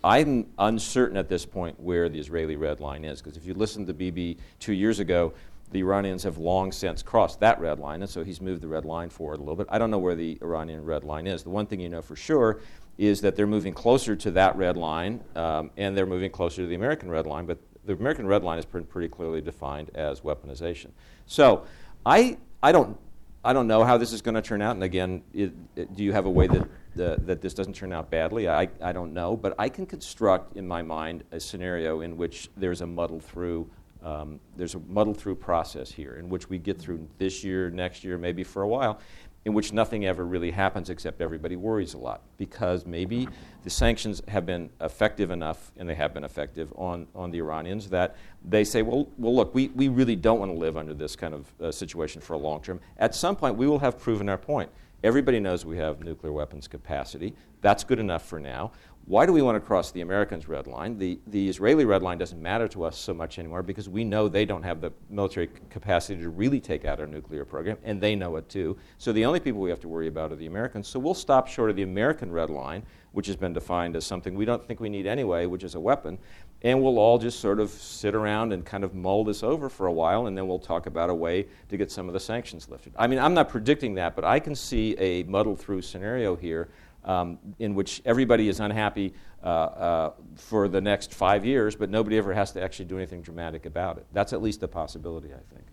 I'm 0.03 0.47
uncertain 0.59 1.17
at 1.17 1.29
this 1.29 1.45
point 1.45 1.79
where 1.79 2.09
the 2.09 2.19
Israeli 2.19 2.57
red 2.57 2.79
line 2.79 3.05
is, 3.05 3.21
because 3.21 3.37
if 3.37 3.45
you 3.45 3.55
listen 3.55 3.87
to 3.87 3.93
Bibi 3.93 4.37
two 4.59 4.73
years 4.73 4.99
ago, 4.99 5.33
the 5.71 5.79
Iranians 5.79 6.21
have 6.23 6.37
long 6.37 6.71
since 6.71 7.01
crossed 7.01 7.39
that 7.39 7.59
red 7.59 7.79
line, 7.79 8.01
and 8.01 8.09
so 8.09 8.23
he's 8.23 8.39
moved 8.39 8.61
the 8.61 8.67
red 8.67 8.85
line 8.85 9.09
forward 9.09 9.39
a 9.39 9.43
little 9.43 9.55
bit. 9.55 9.67
I 9.69 9.79
don't 9.79 9.89
know 9.89 9.97
where 9.97 10.13
the 10.13 10.37
Iranian 10.43 10.85
red 10.85 11.03
line 11.03 11.25
is. 11.25 11.41
The 11.41 11.49
one 11.49 11.65
thing 11.65 11.79
you 11.79 11.89
know 11.89 12.03
for 12.03 12.15
sure 12.15 12.59
is 12.99 13.19
that 13.21 13.35
they're 13.35 13.47
moving 13.47 13.73
closer 13.73 14.15
to 14.15 14.31
that 14.31 14.55
red 14.55 14.77
line, 14.77 15.23
um, 15.35 15.71
and 15.75 15.97
they're 15.97 16.05
moving 16.05 16.29
closer 16.29 16.61
to 16.61 16.67
the 16.67 16.75
American 16.75 17.09
red 17.09 17.25
line, 17.25 17.45
but 17.45 17.57
the 17.85 17.93
American 17.93 18.27
red 18.27 18.43
line 18.43 18.59
is 18.59 18.65
pretty, 18.65 19.07
clearly 19.07 19.41
defined 19.41 19.91
as 19.95 20.21
weaponization. 20.21 20.89
So 21.25 21.65
I, 22.05 22.37
I, 22.61 22.71
don't, 22.71 22.97
I 23.43 23.53
don't 23.53 23.67
know 23.67 23.83
how 23.83 23.97
this 23.97 24.13
is 24.13 24.21
going 24.21 24.35
to 24.35 24.41
turn 24.41 24.61
out, 24.61 24.75
and 24.75 24.83
again, 24.83 25.23
it, 25.33 25.53
it, 25.75 25.95
do 25.95 26.03
you 26.03 26.11
have 26.13 26.25
a 26.25 26.29
way 26.29 26.47
that, 26.47 26.67
the, 26.95 27.17
that 27.25 27.41
this 27.41 27.53
doesn't 27.53 27.73
turn 27.73 27.93
out 27.93 28.09
badly? 28.09 28.49
I, 28.49 28.69
I 28.81 28.91
don't 28.91 29.13
know, 29.13 29.35
but 29.35 29.55
I 29.59 29.69
can 29.69 29.85
construct 29.85 30.55
in 30.57 30.67
my 30.67 30.81
mind 30.81 31.23
a 31.31 31.39
scenario 31.39 32.01
in 32.01 32.17
which 32.17 32.49
there's 32.57 32.81
a 32.81 32.87
muddle 32.87 33.19
through 33.19 33.69
um, 34.03 34.39
there's 34.55 34.75
a 34.75 34.79
muddled 34.87 35.17
through 35.17 35.33
process 35.33 35.91
here 35.91 36.17
in 36.17 36.29
which 36.29 36.47
we 36.47 36.59
get 36.59 36.79
through 36.79 37.07
this 37.17 37.43
year, 37.43 37.71
next 37.71 38.03
year, 38.03 38.19
maybe 38.19 38.43
for 38.43 38.61
a 38.61 38.67
while, 38.67 38.99
in 39.45 39.53
which 39.53 39.71
nothing 39.71 40.05
ever 40.05 40.25
really 40.25 40.49
happens 40.49 40.89
except 40.89 41.21
everybody 41.21 41.55
worries 41.55 41.93
a 41.93 41.97
lot 41.97 42.21
because 42.37 42.85
maybe 42.85 43.27
the 43.63 43.69
sanctions 43.69 44.21
have 44.27 44.45
been 44.45 44.69
effective 44.81 45.29
enough, 45.29 45.71
and 45.77 45.87
they 45.87 45.93
have 45.93 46.13
been 46.13 46.23
effective 46.23 46.73
on, 46.75 47.07
on 47.15 47.29
the 47.29 47.37
Iranians, 47.37 47.89
that 47.89 48.15
they 48.43 48.63
say, 48.63 48.81
well, 48.81 49.07
well 49.17 49.35
look, 49.35 49.53
we, 49.53 49.67
we 49.69 49.87
really 49.87 50.15
don't 50.15 50.39
want 50.39 50.51
to 50.51 50.57
live 50.57 50.77
under 50.77 50.95
this 50.95 51.15
kind 51.15 51.33
of 51.33 51.53
uh, 51.61 51.71
situation 51.71 52.21
for 52.21 52.33
a 52.33 52.37
long 52.37 52.61
term. 52.61 52.79
At 52.97 53.13
some 53.13 53.35
point, 53.35 53.55
we 53.55 53.67
will 53.67 53.79
have 53.79 53.99
proven 53.99 54.29
our 54.29 54.37
point. 54.37 54.69
Everybody 55.03 55.39
knows 55.39 55.65
we 55.65 55.77
have 55.77 56.03
nuclear 56.03 56.33
weapons 56.33 56.67
capacity. 56.67 57.35
That's 57.61 57.83
good 57.83 57.99
enough 57.99 58.25
for 58.25 58.39
now. 58.39 58.71
Why 59.07 59.27
do 59.27 59.33
we 59.33 59.43
want 59.43 59.55
to 59.55 59.59
cross 59.59 59.91
the 59.91 60.01
Americans' 60.01 60.47
red 60.47 60.65
line? 60.65 60.97
The, 60.97 61.19
the 61.27 61.47
Israeli 61.47 61.85
red 61.85 62.01
line 62.01 62.17
doesn't 62.17 62.41
matter 62.41 62.67
to 62.69 62.85
us 62.85 62.97
so 62.97 63.13
much 63.13 63.37
anymore 63.37 63.61
because 63.61 63.87
we 63.87 64.03
know 64.03 64.27
they 64.27 64.45
don't 64.45 64.63
have 64.63 64.81
the 64.81 64.91
military 65.11 65.47
capacity 65.69 66.19
to 66.23 66.29
really 66.29 66.59
take 66.59 66.85
out 66.85 66.99
our 66.99 67.05
nuclear 67.05 67.45
program, 67.45 67.77
and 67.83 68.01
they 68.01 68.15
know 68.15 68.35
it 68.37 68.49
too. 68.49 68.75
So 68.97 69.13
the 69.13 69.23
only 69.23 69.39
people 69.39 69.61
we 69.61 69.69
have 69.69 69.79
to 69.81 69.87
worry 69.87 70.07
about 70.07 70.31
are 70.31 70.35
the 70.35 70.47
Americans. 70.47 70.87
So 70.87 70.97
we'll 70.97 71.13
stop 71.13 71.47
short 71.47 71.69
of 71.69 71.75
the 71.75 71.83
American 71.83 72.31
red 72.31 72.49
line, 72.49 72.81
which 73.11 73.27
has 73.27 73.35
been 73.35 73.53
defined 73.53 73.95
as 73.95 74.07
something 74.07 74.33
we 74.33 74.43
don't 74.43 74.65
think 74.65 74.79
we 74.79 74.89
need 74.89 75.05
anyway, 75.05 75.45
which 75.45 75.63
is 75.63 75.75
a 75.75 75.79
weapon, 75.79 76.17
and 76.63 76.81
we'll 76.81 76.97
all 76.97 77.19
just 77.19 77.39
sort 77.39 77.59
of 77.59 77.69
sit 77.69 78.15
around 78.15 78.53
and 78.53 78.65
kind 78.65 78.83
of 78.83 78.95
mull 78.95 79.23
this 79.23 79.43
over 79.43 79.69
for 79.69 79.85
a 79.85 79.93
while, 79.93 80.25
and 80.25 80.35
then 80.35 80.47
we'll 80.47 80.57
talk 80.57 80.87
about 80.87 81.11
a 81.11 81.13
way 81.13 81.45
to 81.69 81.77
get 81.77 81.91
some 81.91 82.07
of 82.07 82.13
the 82.13 82.19
sanctions 82.19 82.69
lifted. 82.69 82.91
I 82.97 83.05
mean, 83.05 83.19
I'm 83.19 83.35
not 83.35 83.49
predicting 83.49 83.93
that, 83.95 84.15
but 84.15 84.25
I 84.25 84.39
can 84.39 84.55
see 84.55 84.95
a 84.97 85.21
muddled 85.23 85.59
through 85.59 85.83
scenario 85.83 86.35
here 86.35 86.69
um, 87.05 87.39
in 87.59 87.73
which 87.75 88.01
everybody 88.03 88.49
is 88.49 88.59
unhappy 88.59 89.13
uh, 89.43 89.47
uh, 89.47 90.13
for 90.35 90.67
the 90.67 90.81
next 90.81 91.13
five 91.13 91.45
years, 91.45 91.75
but 91.75 91.89
nobody 91.89 92.17
ever 92.17 92.33
has 92.33 92.51
to 92.51 92.61
actually 92.61 92.85
do 92.85 92.97
anything 92.97 93.21
dramatic 93.21 93.65
about 93.65 93.97
it. 93.97 94.05
That's 94.11 94.33
at 94.33 94.41
least 94.41 94.63
a 94.63 94.67
possibility, 94.67 95.29
I 95.29 95.53
think. 95.53 95.65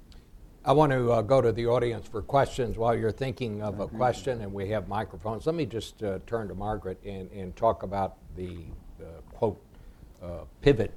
I 0.65 0.73
want 0.73 0.93
to 0.93 1.11
uh, 1.11 1.23
go 1.23 1.41
to 1.41 1.51
the 1.51 1.67
audience 1.67 2.07
for 2.07 2.23
questions 2.23 2.79
while 2.79 2.97
you're 2.97 3.11
thinking 3.11 3.63
of 3.63 3.81
a 3.81 3.89
question, 3.89 4.43
and 4.43 4.53
we 4.53 4.69
have 4.69 4.87
microphones. 4.87 5.45
Let 5.45 5.57
me 5.57 5.67
just 5.67 6.03
uh, 6.05 6.21
turn 6.25 6.47
to 6.47 6.55
Margaret 6.55 7.01
and, 7.05 7.29
and 7.33 7.57
talk 7.57 7.83
about 7.83 8.19
the 8.37 8.59
uh, 9.01 9.07
quote 9.33 9.61
uh, 10.23 10.45
pivot 10.61 10.93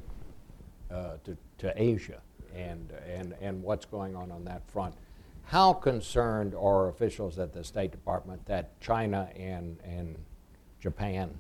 uh, 0.91 1.13
to, 1.23 1.35
to 1.57 1.73
Asia 1.81 2.21
and, 2.53 2.93
and, 3.07 3.33
and 3.41 3.63
what's 3.63 3.85
going 3.85 4.15
on 4.15 4.31
on 4.31 4.43
that 4.45 4.61
front. 4.69 4.93
How 5.45 5.73
concerned 5.73 6.55
are 6.55 6.89
officials 6.89 7.37
at 7.39 7.53
the 7.53 7.63
State 7.63 7.91
Department 7.91 8.45
that 8.47 8.79
China 8.81 9.29
and, 9.35 9.77
and 9.83 10.17
Japan, 10.79 11.31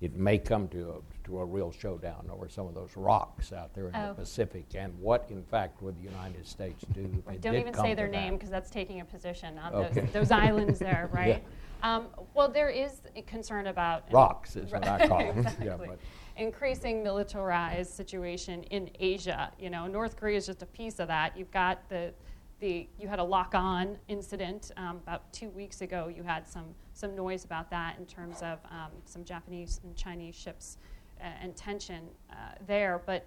it 0.00 0.14
may 0.14 0.38
come 0.38 0.68
to 0.68 0.90
a, 0.90 1.26
to 1.26 1.40
a 1.40 1.44
real 1.44 1.72
showdown 1.72 2.28
over 2.32 2.48
some 2.48 2.66
of 2.68 2.74
those 2.74 2.96
rocks 2.96 3.52
out 3.52 3.74
there 3.74 3.88
in 3.88 3.96
Oh. 3.96 4.08
the 4.08 4.14
Pacific? 4.14 4.66
And 4.76 4.96
what, 5.00 5.26
in 5.28 5.42
fact, 5.42 5.82
would 5.82 5.96
the 5.98 6.04
United 6.08 6.46
States 6.46 6.84
do 6.94 7.10
if 7.28 7.40
Don't 7.40 7.56
even 7.56 7.74
say 7.74 7.94
their 7.94 8.06
name 8.08 8.34
because 8.34 8.50
that's 8.50 8.70
taking 8.70 9.00
a 9.00 9.04
position 9.04 9.58
on 9.58 9.74
Okay. 9.74 10.00
those, 10.02 10.12
those 10.12 10.30
islands 10.30 10.78
there, 10.78 11.10
right? 11.12 11.42
Um, 11.82 12.06
well, 12.34 12.48
there 12.48 12.70
is 12.70 13.02
a 13.16 13.22
concern 13.22 13.66
about 13.66 14.04
Rocks 14.12 14.54
is 14.56 14.70
what 14.70 14.86
I 14.86 15.06
call 15.08 15.18
them. 15.18 15.36
Yeah, 15.44 15.50
exactly. 15.50 15.88
but- 15.88 15.98
Increasing 16.38 17.02
militarized 17.02 17.92
situation 17.94 18.62
in 18.64 18.90
Asia. 19.00 19.50
You 19.58 19.70
know, 19.70 19.86
North 19.86 20.16
Korea 20.16 20.36
is 20.36 20.44
just 20.46 20.60
a 20.62 20.66
piece 20.66 20.98
of 21.00 21.08
that. 21.08 21.34
You've 21.36 21.50
got 21.50 21.88
the 21.88 22.12
the 22.60 22.88
you 22.98 23.08
had 23.08 23.18
a 23.18 23.24
lock-on 23.24 23.98
incident 24.08 24.72
um, 24.76 24.96
about 24.96 25.32
two 25.32 25.50
weeks 25.50 25.80
ago. 25.82 26.10
You 26.14 26.22
had 26.22 26.48
some 26.48 26.74
some 26.92 27.14
noise 27.14 27.44
about 27.44 27.70
that 27.70 27.98
in 27.98 28.06
terms 28.06 28.42
of 28.42 28.58
um, 28.70 28.90
some 29.04 29.24
Japanese 29.24 29.80
and 29.84 29.94
Chinese 29.96 30.34
ships 30.34 30.78
uh, 31.20 31.24
and 31.42 31.56
tension 31.56 32.04
uh, 32.30 32.34
there, 32.66 33.02
but. 33.06 33.26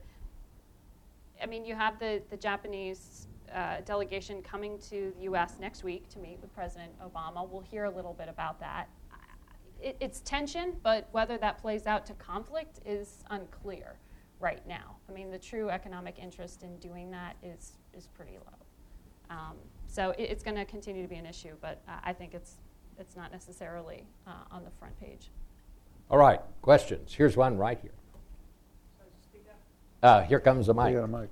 I 1.41 1.45
mean, 1.45 1.63
you 1.63 1.73
have 1.73 1.99
the, 1.99 2.21
the 2.29 2.35
Japanese 2.35 3.29
uh, 3.55 3.77
delegation 3.85 4.41
coming 4.41 4.77
to 4.89 5.13
the 5.15 5.23
U.S. 5.23 5.55
next 5.59 5.85
week 5.85 6.09
to 6.09 6.19
meet 6.19 6.37
with 6.41 6.53
President 6.53 6.91
Obama. 6.99 7.47
We'll 7.49 7.61
hear 7.61 7.85
a 7.85 7.89
little 7.89 8.13
bit 8.13 8.27
about 8.27 8.59
that. 8.59 8.89
It, 9.81 9.95
it's 9.99 10.19
tension, 10.21 10.75
but 10.83 11.07
whether 11.11 11.37
that 11.37 11.57
plays 11.57 11.87
out 11.87 12.05
to 12.07 12.13
conflict 12.13 12.79
is 12.85 13.23
unclear 13.29 13.97
right 14.39 14.65
now. 14.67 14.97
I 15.07 15.13
mean, 15.13 15.31
the 15.31 15.39
true 15.39 15.69
economic 15.69 16.19
interest 16.19 16.63
in 16.63 16.77
doing 16.77 17.11
that 17.11 17.37
is, 17.43 17.77
is 17.93 18.07
pretty 18.07 18.37
low. 18.37 18.58
Um, 19.29 19.55
so 19.87 20.11
it, 20.11 20.23
it's 20.23 20.43
going 20.43 20.57
to 20.57 20.65
continue 20.65 21.01
to 21.01 21.07
be 21.07 21.15
an 21.15 21.25
issue, 21.25 21.55
but 21.61 21.81
uh, 21.87 21.93
I 22.03 22.13
think 22.13 22.33
it's, 22.33 22.57
it's 22.97 23.15
not 23.15 23.31
necessarily 23.31 24.03
uh, 24.27 24.31
on 24.51 24.63
the 24.63 24.71
front 24.71 24.99
page. 24.99 25.29
All 26.09 26.17
right, 26.17 26.39
questions. 26.61 27.13
Here's 27.13 27.37
one 27.37 27.57
right 27.57 27.79
here. 27.81 27.91
Uh, 30.01 30.21
here 30.23 30.39
comes 30.39 30.67
the 30.67 30.73
mic. 30.73 30.95
got 30.95 31.03
a 31.03 31.07
mic. 31.07 31.29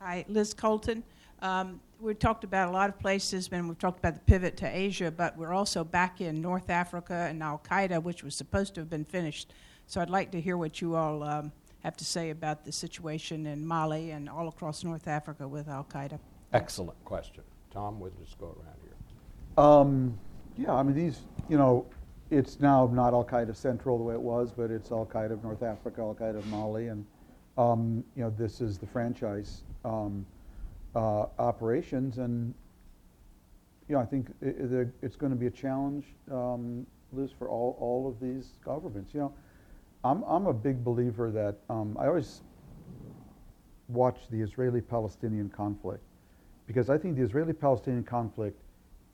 Hi, 0.00 0.24
Liz 0.28 0.54
Colton. 0.54 1.02
Um, 1.42 1.80
we've 2.00 2.18
talked 2.18 2.44
about 2.44 2.68
a 2.68 2.70
lot 2.70 2.88
of 2.88 2.98
places, 2.98 3.48
and 3.50 3.68
we've 3.68 3.78
talked 3.78 3.98
about 3.98 4.14
the 4.14 4.20
pivot 4.20 4.56
to 4.58 4.66
Asia, 4.66 5.10
but 5.10 5.36
we're 5.36 5.52
also 5.52 5.82
back 5.82 6.20
in 6.20 6.40
North 6.40 6.70
Africa 6.70 7.26
and 7.28 7.42
Al 7.42 7.60
Qaeda, 7.68 8.02
which 8.02 8.22
was 8.22 8.34
supposed 8.34 8.74
to 8.74 8.82
have 8.82 8.90
been 8.90 9.04
finished. 9.04 9.52
So 9.86 10.00
I'd 10.00 10.10
like 10.10 10.30
to 10.32 10.40
hear 10.40 10.56
what 10.56 10.80
you 10.80 10.94
all 10.94 11.22
um, 11.22 11.52
have 11.86 11.96
to 11.96 12.04
say 12.04 12.30
about 12.30 12.64
the 12.64 12.72
situation 12.72 13.46
in 13.46 13.64
Mali 13.64 14.10
and 14.10 14.28
all 14.28 14.48
across 14.48 14.82
North 14.82 15.06
Africa 15.06 15.46
with 15.46 15.68
Al 15.68 15.84
Qaeda. 15.84 16.18
Excellent 16.52 17.02
question. 17.04 17.44
Tom, 17.70 18.00
we'll 18.00 18.10
just 18.22 18.36
go 18.38 18.46
around 18.46 18.76
here. 18.82 19.64
Um, 19.64 20.18
yeah, 20.58 20.74
I 20.74 20.82
mean, 20.82 20.96
these, 20.96 21.20
you 21.48 21.56
know, 21.56 21.86
it's 22.30 22.58
now 22.58 22.90
not 22.92 23.14
Al 23.14 23.24
Qaeda 23.24 23.54
Central 23.54 23.98
the 23.98 24.02
way 24.04 24.14
it 24.14 24.20
was, 24.20 24.50
but 24.50 24.72
it's 24.72 24.90
Al 24.90 25.06
Qaeda 25.06 25.30
of 25.30 25.44
North 25.44 25.62
Africa, 25.62 26.00
Al 26.00 26.14
Qaeda 26.16 26.38
of 26.38 26.46
Mali, 26.48 26.88
and, 26.88 27.06
um, 27.56 28.02
you 28.16 28.24
know, 28.24 28.30
this 28.36 28.60
is 28.60 28.78
the 28.78 28.86
franchise 28.86 29.62
um, 29.84 30.26
uh, 30.96 31.26
operations. 31.38 32.18
And, 32.18 32.52
you 33.88 33.94
know, 33.94 34.00
I 34.00 34.06
think 34.06 34.32
i- 34.42 34.46
i- 34.46 34.90
it's 35.02 35.14
going 35.14 35.30
to 35.30 35.38
be 35.38 35.46
a 35.46 35.50
challenge, 35.52 36.04
um, 36.32 36.84
Liz, 37.12 37.30
for 37.30 37.48
all, 37.48 37.76
all 37.78 38.08
of 38.08 38.18
these 38.18 38.54
governments. 38.64 39.14
You 39.14 39.20
know, 39.20 39.32
I'm, 40.04 40.22
I'm 40.24 40.46
a 40.46 40.52
big 40.52 40.84
believer 40.84 41.30
that 41.32 41.56
um, 41.68 41.96
I 41.98 42.06
always 42.06 42.42
watch 43.88 44.18
the 44.30 44.40
Israeli 44.40 44.80
Palestinian 44.80 45.48
conflict 45.48 46.02
because 46.66 46.90
I 46.90 46.98
think 46.98 47.16
the 47.16 47.22
Israeli 47.22 47.52
Palestinian 47.52 48.04
conflict 48.04 48.60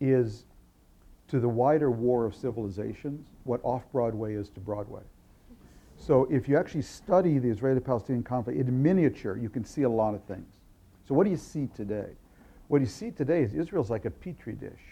is 0.00 0.44
to 1.28 1.40
the 1.40 1.48
wider 1.48 1.90
war 1.90 2.24
of 2.24 2.34
civilizations 2.34 3.26
what 3.44 3.60
off 3.62 3.90
Broadway 3.92 4.34
is 4.34 4.48
to 4.50 4.60
Broadway. 4.60 5.02
So 5.96 6.26
if 6.30 6.48
you 6.48 6.58
actually 6.58 6.82
study 6.82 7.38
the 7.38 7.48
Israeli 7.48 7.80
Palestinian 7.80 8.24
conflict 8.24 8.58
in 8.58 8.82
miniature, 8.82 9.36
you 9.36 9.48
can 9.48 9.64
see 9.64 9.82
a 9.82 9.88
lot 9.88 10.14
of 10.14 10.24
things. 10.24 10.54
So 11.06 11.14
what 11.14 11.24
do 11.24 11.30
you 11.30 11.36
see 11.36 11.68
today? 11.74 12.10
What 12.68 12.80
you 12.80 12.86
see 12.86 13.10
today 13.10 13.42
is 13.42 13.54
Israel's 13.54 13.90
like 13.90 14.04
a 14.04 14.10
petri 14.10 14.54
dish. 14.54 14.82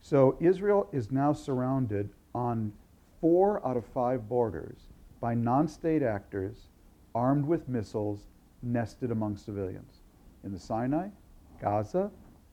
So 0.00 0.36
Israel 0.40 0.88
is 0.92 1.12
now 1.12 1.32
surrounded 1.32 2.10
on 2.34 2.72
four 3.20 3.66
out 3.66 3.76
of 3.76 3.84
five 3.86 4.28
borders 4.28 4.91
by 5.22 5.34
non-state 5.34 6.02
actors 6.02 6.66
armed 7.14 7.46
with 7.46 7.68
missiles 7.68 8.26
nested 8.60 9.12
among 9.12 9.36
civilians 9.36 10.00
in 10.44 10.52
the 10.52 10.58
Sinai, 10.58 11.08
Gaza, 11.60 12.10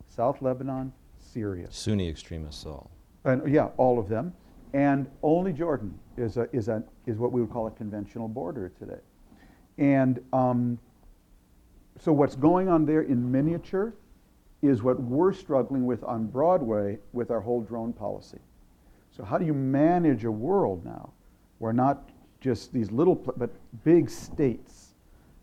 South 0.08 0.42
Lebanon, 0.42 0.94
Syria. 1.18 1.68
Sunni 1.72 2.08
extremists 2.08 2.66
all. 2.68 2.92
And 3.26 3.52
yeah, 3.52 3.70
all 3.78 3.98
of 3.98 4.08
them. 4.08 4.34
And 4.74 5.10
only 5.24 5.52
Jordan 5.52 5.98
is, 6.16 6.38
a, 6.38 6.48
is, 6.56 6.68
a, 6.68 6.84
is 7.08 7.18
what 7.18 7.32
we 7.32 7.42
would 7.42 7.50
call 7.50 7.66
a 7.66 7.72
conventional 7.72 8.28
border 8.28 8.72
today. 8.78 9.02
And 9.80 10.20
um, 10.32 10.78
so 12.00 12.14
what's 12.14 12.36
going 12.36 12.70
on 12.70 12.86
there 12.86 13.02
in 13.02 13.32
miniature 13.32 13.96
is 14.62 14.84
what 14.84 15.02
we're 15.02 15.34
struggling 15.34 15.88
with 15.88 16.04
on 16.04 16.28
Broadway 16.28 17.00
with 17.14 17.32
our 17.32 17.40
whole 17.40 17.62
drone 17.62 17.94
policy. 17.94 18.40
So 19.10 19.24
how 19.24 19.40
do 19.40 19.46
you 19.46 19.56
manage 19.56 20.24
a 20.24 20.32
world 20.32 20.86
now 20.86 21.14
where 21.58 21.74
not 21.74 22.12
just 22.42 22.74
these 22.74 22.92
little, 22.92 23.16
but 23.16 23.50
big 23.84 24.10
states, 24.10 24.94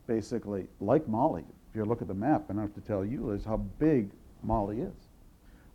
basically, 0.06 0.66
like 0.80 1.06
Mali. 1.08 1.44
If 1.70 1.76
you 1.76 1.84
look 1.84 2.00
at 2.00 2.08
the 2.08 2.14
map, 2.14 2.44
I 2.48 2.54
don't 2.54 2.62
have 2.62 2.74
to 2.74 2.80
tell 2.80 3.04
you, 3.04 3.30
is 3.30 3.44
how 3.44 3.56
big 3.56 4.10
Mali 4.42 4.80
is 4.80 5.08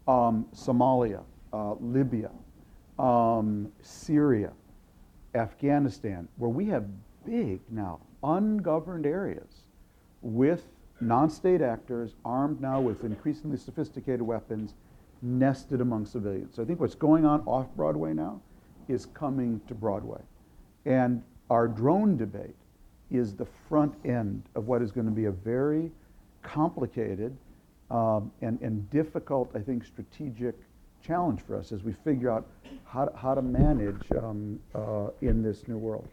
um, 0.07 0.45
Somalia, 0.55 1.24
uh, 1.53 1.74
Libya, 1.80 2.32
um, 2.99 3.72
Syria, 3.82 4.51
Afghanistan, 5.36 6.28
where 6.38 6.49
we 6.49 6.65
have 6.65 6.86
big 7.26 7.61
now 7.69 7.99
ungoverned 8.24 9.05
areas 9.05 9.67
with 10.22 10.67
non-state 10.99 11.61
actors 11.61 12.15
armed 12.26 12.61
now 12.61 12.80
with 12.80 13.03
increasingly 13.03 13.57
sophisticated 13.57 14.22
weapons 14.22 14.76
nested 15.22 15.82
among 15.82 16.05
civilians. 16.05 16.55
So 16.55 16.61
I 16.61 16.65
think 16.65 16.80
what's 16.80 16.95
going 16.95 17.26
on 17.26 17.41
off 17.41 17.67
Broadway 17.76 18.13
now 18.13 18.41
is 18.88 19.05
coming 19.07 19.61
to 19.67 19.74
Broadway. 19.74 20.22
And 20.86 21.23
our 21.49 21.67
drone 21.67 22.17
debate 22.17 22.55
is 23.09 23.36
the 23.36 23.47
front 23.67 23.93
end 24.05 24.43
of 24.55 24.67
what 24.67 24.82
is 24.82 24.91
going 24.91 25.05
to 25.05 25.11
be 25.11 25.25
a 25.25 25.32
very 25.32 25.91
complicated 26.41 27.36
um, 27.89 28.32
and, 28.41 28.59
and 28.61 28.89
difficult, 28.89 29.51
I 29.53 29.59
think, 29.59 29.86
strategic 29.86 30.55
challenge 31.03 31.41
for 31.41 31.57
us 31.57 31.71
as 31.71 31.84
we 31.84 31.91
figure 31.91 32.32
out 32.32 32.47
how 32.86 33.05
to, 33.05 33.17
how 33.17 33.36
to 33.36 33.41
manage 33.41 34.01
um, 34.17 34.59
uh, 34.73 35.07
in 35.21 35.43
this 35.43 35.67
new 35.67 35.77
world. 35.77 36.07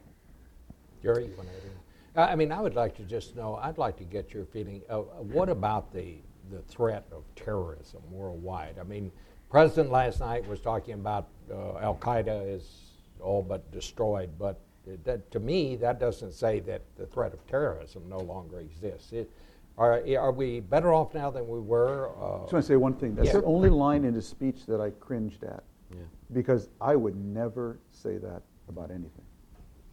Jerry, 1.02 1.26
you 1.26 1.34
want 1.36 1.48
to 1.48 1.54
add 1.54 1.60
anything? 1.62 1.78
I 2.16 2.32
I 2.32 2.34
mean, 2.34 2.50
I 2.50 2.60
would 2.60 2.74
like 2.74 2.96
to 2.96 3.02
just 3.04 3.36
know, 3.36 3.56
I'd 3.56 3.78
like 3.78 3.96
to 3.98 4.04
get 4.04 4.34
your 4.34 4.44
feeling, 4.46 4.82
uh, 4.90 4.96
what 4.96 5.48
about 5.48 5.92
the, 5.92 6.16
the 6.50 6.60
threat 6.62 7.06
of 7.12 7.22
terrorism 7.36 8.02
worldwide? 8.10 8.76
I 8.80 8.82
mean, 8.82 9.12
President 9.50 9.90
last 9.90 10.20
night 10.20 10.46
was 10.48 10.60
talking 10.60 10.94
about 10.94 11.28
uh, 11.50 11.78
Al 11.78 11.94
Qaeda 11.94 12.54
is 12.54 12.87
all 13.20 13.42
but 13.42 13.70
destroyed, 13.72 14.30
but 14.38 14.60
it- 14.86 15.04
that, 15.04 15.30
to 15.32 15.40
me, 15.40 15.76
that 15.76 15.98
doesn't 16.00 16.32
say 16.32 16.60
that 16.60 16.82
the 16.96 17.06
threat 17.06 17.32
of 17.34 17.46
terrorism 17.46 18.08
no 18.08 18.18
longer 18.18 18.60
exists. 18.60 19.12
It, 19.12 19.30
are, 19.76 20.02
are 20.18 20.32
we 20.32 20.60
better 20.60 20.92
off 20.92 21.14
now 21.14 21.30
than 21.30 21.46
we 21.46 21.60
were? 21.60 22.08
Uh, 22.20 22.38
I 22.38 22.40
just 22.40 22.52
want 22.52 22.64
to 22.64 22.68
say 22.72 22.76
one 22.76 22.94
thing. 22.94 23.14
That's 23.14 23.28
Yeah. 23.28 23.34
the 23.40 23.44
only 23.44 23.70
line 23.70 24.04
in 24.04 24.14
his 24.14 24.26
speech 24.26 24.66
that 24.66 24.80
I 24.80 24.90
cringed 24.90 25.44
at. 25.44 25.62
Yeah. 25.90 26.00
Because 26.32 26.68
I 26.80 26.96
would 26.96 27.16
never 27.16 27.78
say 27.90 28.18
that 28.18 28.42
about 28.68 28.90
anything 28.90 29.24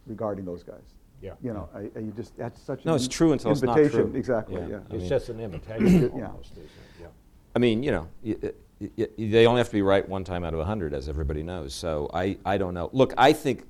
regarding 0.06 0.44
those 0.44 0.62
guys. 0.64 0.94
Yeah. 1.22 1.32
You 1.42 1.52
know, 1.54 1.68
I, 1.74 1.88
I 1.96 2.00
you 2.00 2.12
just, 2.16 2.36
that's 2.36 2.60
such 2.60 2.84
No, 2.84 2.92
an 2.92 2.96
it's 2.96 3.08
true 3.08 3.32
until 3.32 3.52
it's 3.52 3.62
not 3.62 3.78
invitation. 3.78 4.10
true. 4.10 4.18
Exactly, 4.18 4.56
Yeah. 4.60 4.68
yeah. 4.68 4.76
I 4.76 4.80
it's 4.80 5.00
mean- 5.02 5.08
just 5.08 5.28
an 5.28 5.40
invitation 5.40 6.12
Yeah. 6.16 6.26
almost, 6.26 6.52
isn't 6.52 6.64
it? 6.64 6.70
Yeah. 7.00 7.06
I 7.54 7.58
mean, 7.58 7.82
you 7.82 7.90
know, 7.92 8.08
y- 8.24 8.36
they 8.78 9.46
only 9.46 9.58
have 9.58 9.68
to 9.68 9.74
be 9.74 9.82
right 9.82 10.06
one 10.06 10.24
time 10.24 10.44
out 10.44 10.54
of 10.54 10.60
a 10.60 10.64
hundred, 10.64 10.92
as 10.92 11.08
everybody 11.08 11.42
knows. 11.42 11.74
So 11.74 12.10
I, 12.12 12.36
I 12.44 12.58
don't 12.58 12.74
know. 12.74 12.90
Look, 12.92 13.14
I 13.16 13.32
think 13.32 13.64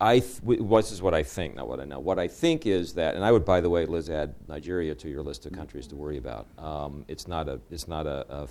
I 0.00 0.20
th- 0.20 0.60
this 0.60 0.92
is 0.92 1.02
what 1.02 1.14
I 1.14 1.22
think, 1.22 1.56
not 1.56 1.68
what 1.68 1.80
I 1.80 1.84
know. 1.84 1.98
What 1.98 2.18
I 2.18 2.28
think 2.28 2.66
is 2.66 2.94
that, 2.94 3.14
and 3.14 3.24
I 3.24 3.32
would, 3.32 3.44
by 3.44 3.60
the 3.60 3.68
way, 3.68 3.84
Liz, 3.86 4.08
add 4.08 4.34
Nigeria 4.48 4.94
to 4.94 5.08
your 5.08 5.22
list 5.22 5.44
of 5.46 5.52
countries 5.52 5.86
to 5.88 5.96
worry 5.96 6.16
about. 6.16 6.46
Um, 6.58 7.04
it's 7.06 7.28
not 7.28 7.48
a, 7.48 7.60
it's 7.70 7.86
not 7.86 8.06
a, 8.06 8.26
a, 8.34 8.48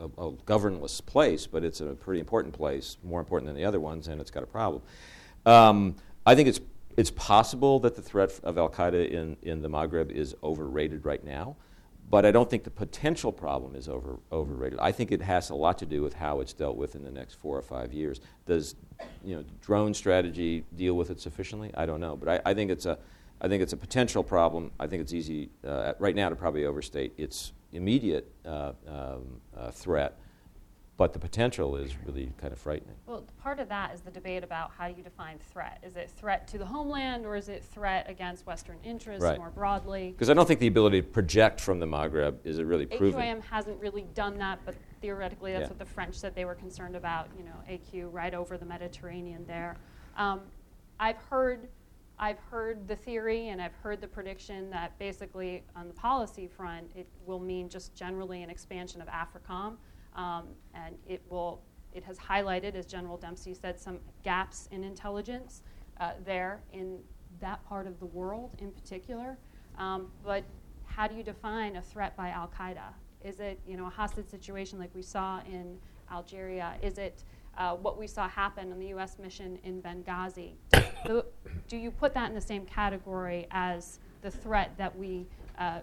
a, 0.00 0.26
a 0.28 0.32
governless 0.44 1.00
place, 1.00 1.46
but 1.46 1.64
it's 1.64 1.80
a 1.80 1.94
pretty 1.94 2.20
important 2.20 2.54
place, 2.54 2.96
more 3.02 3.18
important 3.18 3.48
than 3.48 3.56
the 3.56 3.64
other 3.64 3.80
ones, 3.80 4.06
and 4.06 4.20
it's 4.20 4.30
got 4.30 4.44
a 4.44 4.46
problem. 4.46 4.82
Um, 5.44 5.96
I 6.24 6.34
think 6.34 6.48
it's 6.48 6.60
it's 6.96 7.10
possible 7.10 7.78
that 7.80 7.94
the 7.94 8.02
threat 8.02 8.40
of 8.42 8.56
Al 8.56 8.70
Qaeda 8.70 9.10
in, 9.10 9.36
in 9.42 9.60
the 9.60 9.68
Maghreb 9.68 10.10
is 10.10 10.34
overrated 10.42 11.04
right 11.04 11.22
now, 11.22 11.56
but 12.08 12.24
I 12.24 12.30
don't 12.30 12.48
think 12.48 12.64
the 12.64 12.70
potential 12.70 13.32
problem 13.32 13.74
is 13.74 13.88
over, 13.88 14.18
overrated. 14.30 14.78
I 14.78 14.92
think 14.92 15.10
it 15.10 15.22
has 15.22 15.50
a 15.50 15.54
lot 15.54 15.78
to 15.78 15.86
do 15.86 16.02
with 16.02 16.14
how 16.14 16.40
it's 16.40 16.52
dealt 16.52 16.76
with 16.76 16.94
in 16.94 17.02
the 17.02 17.10
next 17.10 17.34
four 17.34 17.58
or 17.58 17.62
five 17.62 17.92
years. 17.92 18.20
Does 18.46 18.76
you 19.24 19.34
know 19.34 19.44
drone 19.60 19.92
strategy 19.92 20.64
deal 20.76 20.94
with 20.94 21.10
it 21.10 21.20
sufficiently? 21.20 21.72
I 21.74 21.86
don't 21.86 22.00
know, 22.00 22.16
but 22.16 22.28
I, 22.28 22.50
I 22.50 22.54
think 22.54 22.70
it's 22.70 22.86
a 22.86 22.98
I 23.40 23.48
think 23.48 23.62
it's 23.62 23.72
a 23.72 23.76
potential 23.76 24.22
problem. 24.22 24.70
I 24.78 24.86
think 24.86 25.02
it's 25.02 25.12
easy 25.12 25.50
uh, 25.66 25.92
right 25.98 26.14
now 26.14 26.28
to 26.28 26.36
probably 26.36 26.64
overstate 26.64 27.12
its 27.18 27.52
immediate 27.72 28.30
uh, 28.46 28.72
um, 28.86 29.40
uh, 29.56 29.70
threat 29.70 30.18
but 30.96 31.12
the 31.12 31.18
potential 31.18 31.76
is 31.76 31.94
really 32.06 32.32
kind 32.38 32.52
of 32.52 32.58
frightening. 32.58 32.96
Well, 33.06 33.24
part 33.42 33.60
of 33.60 33.68
that 33.68 33.92
is 33.92 34.00
the 34.00 34.10
debate 34.10 34.42
about 34.42 34.70
how 34.78 34.86
you 34.86 35.02
define 35.02 35.38
threat. 35.38 35.78
Is 35.82 35.94
it 35.96 36.10
threat 36.10 36.48
to 36.48 36.58
the 36.58 36.64
homeland 36.64 37.26
or 37.26 37.36
is 37.36 37.48
it 37.50 37.62
threat 37.62 38.08
against 38.08 38.46
Western 38.46 38.78
interests 38.82 39.22
Right. 39.22 39.36
more 39.38 39.50
broadly? 39.50 40.12
Because 40.12 40.30
I 40.30 40.34
don't 40.34 40.46
think 40.48 40.60
the 40.60 40.66
ability 40.68 41.02
to 41.02 41.06
project 41.08 41.60
from 41.60 41.80
the 41.80 41.86
Maghreb 41.86 42.36
is 42.44 42.62
really 42.62 42.86
proven. 42.86 43.20
AQIM 43.20 43.42
hasn't 43.42 43.78
really 43.78 44.06
done 44.14 44.38
that, 44.38 44.58
but 44.64 44.74
theoretically, 45.02 45.52
that's 45.52 45.64
Yeah. 45.64 45.68
what 45.68 45.78
the 45.78 45.84
French 45.84 46.14
said 46.14 46.34
they 46.34 46.46
were 46.46 46.54
concerned 46.54 46.96
about. 46.96 47.28
You 47.36 47.44
know, 47.44 47.56
AQ 47.68 48.08
right 48.08 48.32
over 48.32 48.56
the 48.56 48.66
Mediterranean 48.66 49.44
there. 49.46 49.76
Um, 50.16 50.40
I've 50.98 51.18
heard, 51.18 51.68
I've 52.18 52.38
heard 52.38 52.88
the 52.88 52.96
theory 52.96 53.48
and 53.50 53.60
I've 53.60 53.74
heard 53.74 54.00
the 54.00 54.08
prediction 54.08 54.70
that 54.70 54.98
basically 54.98 55.62
on 55.76 55.88
the 55.88 55.94
policy 55.94 56.46
front, 56.46 56.90
it 56.94 57.06
will 57.26 57.38
mean 57.38 57.68
just 57.68 57.94
generally 57.94 58.42
an 58.42 58.48
expansion 58.48 59.02
of 59.02 59.08
AFRICOM, 59.08 59.76
um, 60.16 60.44
and 60.74 60.96
it 61.08 61.22
will. 61.30 61.62
It 61.92 62.04
has 62.04 62.18
highlighted, 62.18 62.74
as 62.74 62.84
General 62.84 63.16
Dempsey 63.16 63.54
said, 63.54 63.80
some 63.80 64.00
gaps 64.22 64.68
in 64.70 64.84
intelligence 64.84 65.62
uh, 65.98 66.12
there 66.26 66.60
in 66.74 66.98
that 67.40 67.64
part 67.66 67.86
of 67.86 67.98
the 68.00 68.06
world 68.06 68.54
in 68.58 68.70
particular. 68.70 69.38
Um, 69.78 70.08
but 70.22 70.44
how 70.84 71.06
do 71.06 71.14
you 71.14 71.22
define 71.22 71.76
a 71.76 71.82
threat 71.82 72.14
by 72.16 72.30
Al 72.30 72.48
Qaeda? 72.48 72.92
Is 73.24 73.40
it 73.40 73.58
you 73.66 73.76
know 73.76 73.86
a 73.86 73.90
hostage 73.90 74.26
situation 74.26 74.78
like 74.78 74.94
we 74.94 75.02
saw 75.02 75.40
in 75.50 75.78
Algeria? 76.10 76.74
Is 76.82 76.98
it 76.98 77.24
uh, 77.56 77.74
what 77.74 77.98
we 77.98 78.06
saw 78.06 78.28
happen 78.28 78.72
on 78.72 78.78
the 78.78 78.88
U.S. 78.88 79.18
mission 79.18 79.58
in 79.64 79.80
Benghazi? 79.82 80.52
Do, 81.06 81.22
do 81.68 81.76
you 81.76 81.90
put 81.90 82.12
that 82.14 82.28
in 82.28 82.34
the 82.34 82.40
same 82.40 82.64
category 82.66 83.46
as 83.50 84.00
the 84.22 84.30
threat 84.30 84.72
that 84.76 84.96
we 84.96 85.26
uh, 85.58 85.80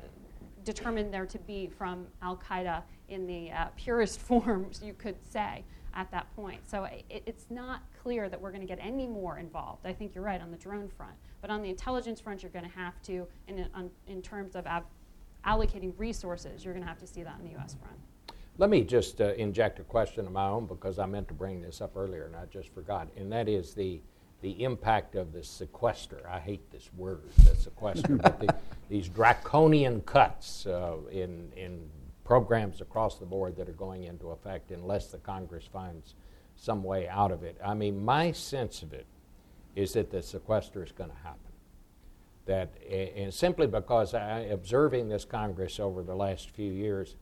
determined 0.64 1.14
there 1.14 1.26
to 1.26 1.40
be 1.40 1.68
from 1.68 2.08
Al 2.22 2.38
Qaeda 2.38 2.84
in 3.14 3.26
the 3.28 3.51
uh, 3.51 3.66
purest 3.76 4.20
forms, 4.28 4.82
you 4.84 4.93
could 4.93 5.16
say, 5.32 5.64
at 5.95 6.09
that 6.11 6.34
point? 6.36 6.68
So 6.68 6.86
it, 6.86 7.24
it's 7.26 7.45
not 7.49 7.82
clear 8.01 8.30
that 8.30 8.39
we're 8.39 8.51
going 8.51 8.61
to 8.61 8.68
get 8.68 8.80
any 8.82 9.07
more 9.07 9.38
involved. 9.38 9.86
I 9.86 9.93
think 9.93 10.16
you're 10.16 10.24
right 10.24 10.41
on 10.41 10.51
the 10.51 10.57
drone 10.57 10.89
front, 10.89 11.16
but 11.41 11.49
on 11.49 11.61
the 11.61 11.70
intelligence 11.70 12.20
front, 12.20 12.43
you're 12.43 12.51
going 12.51 12.66
to 12.66 12.76
have 12.76 13.01
to, 13.03 13.28
in, 13.47 13.68
on, 13.74 13.89
in 14.07 14.22
terms 14.22 14.55
of 14.55 14.66
ab- 14.68 14.86
allocating 15.45 15.93
resources, 15.97 16.64
you're 16.64 16.74
going 16.74 16.84
to 16.84 16.89
have 16.89 16.99
to 16.99 17.07
see 17.07 17.24
that 17.24 17.36
on 17.36 17.43
the 17.43 17.51
U.S. 17.51 17.76
front. 17.76 17.97
Let 18.57 18.70
me 18.70 18.84
just 18.84 19.20
uh, 19.20 19.34
inject 19.34 19.80
a 19.80 19.84
question 19.84 20.28
of 20.28 20.32
my 20.32 20.47
own 20.47 20.68
because 20.68 20.99
I 20.99 21.07
meant 21.07 21.28
to 21.30 21.34
bring 21.34 21.61
this 21.61 21.82
up 21.82 21.97
earlier 21.97 22.26
and 22.26 22.36
I 22.36 22.45
just 22.45 22.74
forgot, 22.74 23.07
and 23.18 23.32
that 23.32 23.47
is 23.47 23.74
the 23.74 24.01
the 24.41 24.61
impact 24.61 25.16
of 25.16 25.32
the 25.32 25.41
sequester. 25.41 26.28
I 26.30 26.38
hate 26.38 26.70
this 26.70 26.89
word, 26.97 27.22
the 27.45 27.55
sequester, 27.55 28.18
but 28.18 28.41
the, 28.41 28.53
these 28.89 29.07
draconian 29.07 30.01
cuts 30.01 30.66
uh, 30.68 30.97
in 31.09 31.51
in 31.55 31.89
programs 32.24 32.82
across 32.82 33.19
the 33.19 33.26
board 33.26 33.55
that 33.57 33.67
are 33.69 33.74
going 33.74 34.03
into 34.03 34.30
effect 34.30 34.71
unless 34.71 35.07
the 35.07 35.17
Congress 35.17 35.67
finds 35.71 36.15
some 36.55 36.84
way 36.84 37.07
out 37.07 37.32
of 37.32 37.43
it. 37.43 37.57
I 37.63 37.74
mean, 37.74 38.03
my 38.03 38.32
sense 38.32 38.82
of 38.82 38.93
it 38.93 39.05
is 39.76 39.93
that 39.93 40.11
the 40.11 40.21
sequester 40.21 40.84
is 40.84 40.91
going 40.91 41.09
to 41.09 41.15
happen 41.17 41.53
that 42.45 42.69
and 42.89 43.34
simply 43.34 43.67
because 43.67 44.13
I 44.13 44.39
observing 44.39 45.09
this 45.09 45.26
Congress 45.26 45.80
over 45.80 46.03
the 46.03 46.15
last 46.15 46.49
few 46.51 46.71
years, 46.71 47.15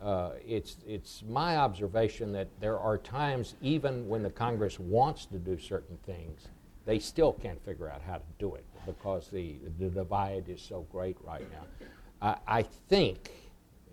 uh, 0.00 0.32
it's 0.46 0.76
it's 0.86 1.22
my 1.28 1.56
observation 1.56 2.32
that 2.32 2.48
there 2.60 2.78
are 2.78 2.98
times 2.98 3.54
even 3.60 4.08
when 4.08 4.22
the 4.22 4.30
Congress 4.30 4.78
wants 4.80 5.26
to 5.26 5.38
do 5.38 5.58
certain 5.58 5.98
things, 6.04 6.48
they 6.86 6.98
still 6.98 7.32
can't 7.32 7.62
figure 7.64 7.90
out 7.90 8.02
how 8.02 8.16
to 8.16 8.24
do 8.38 8.54
it 8.54 8.64
because 8.86 9.28
the 9.28 9.56
the 9.78 9.88
divide 9.88 10.48
is 10.48 10.60
so 10.60 10.86
great 10.90 11.16
right 11.22 11.46
now. 11.52 11.86
I, 12.20 12.58
I 12.58 12.62
think, 12.62 13.30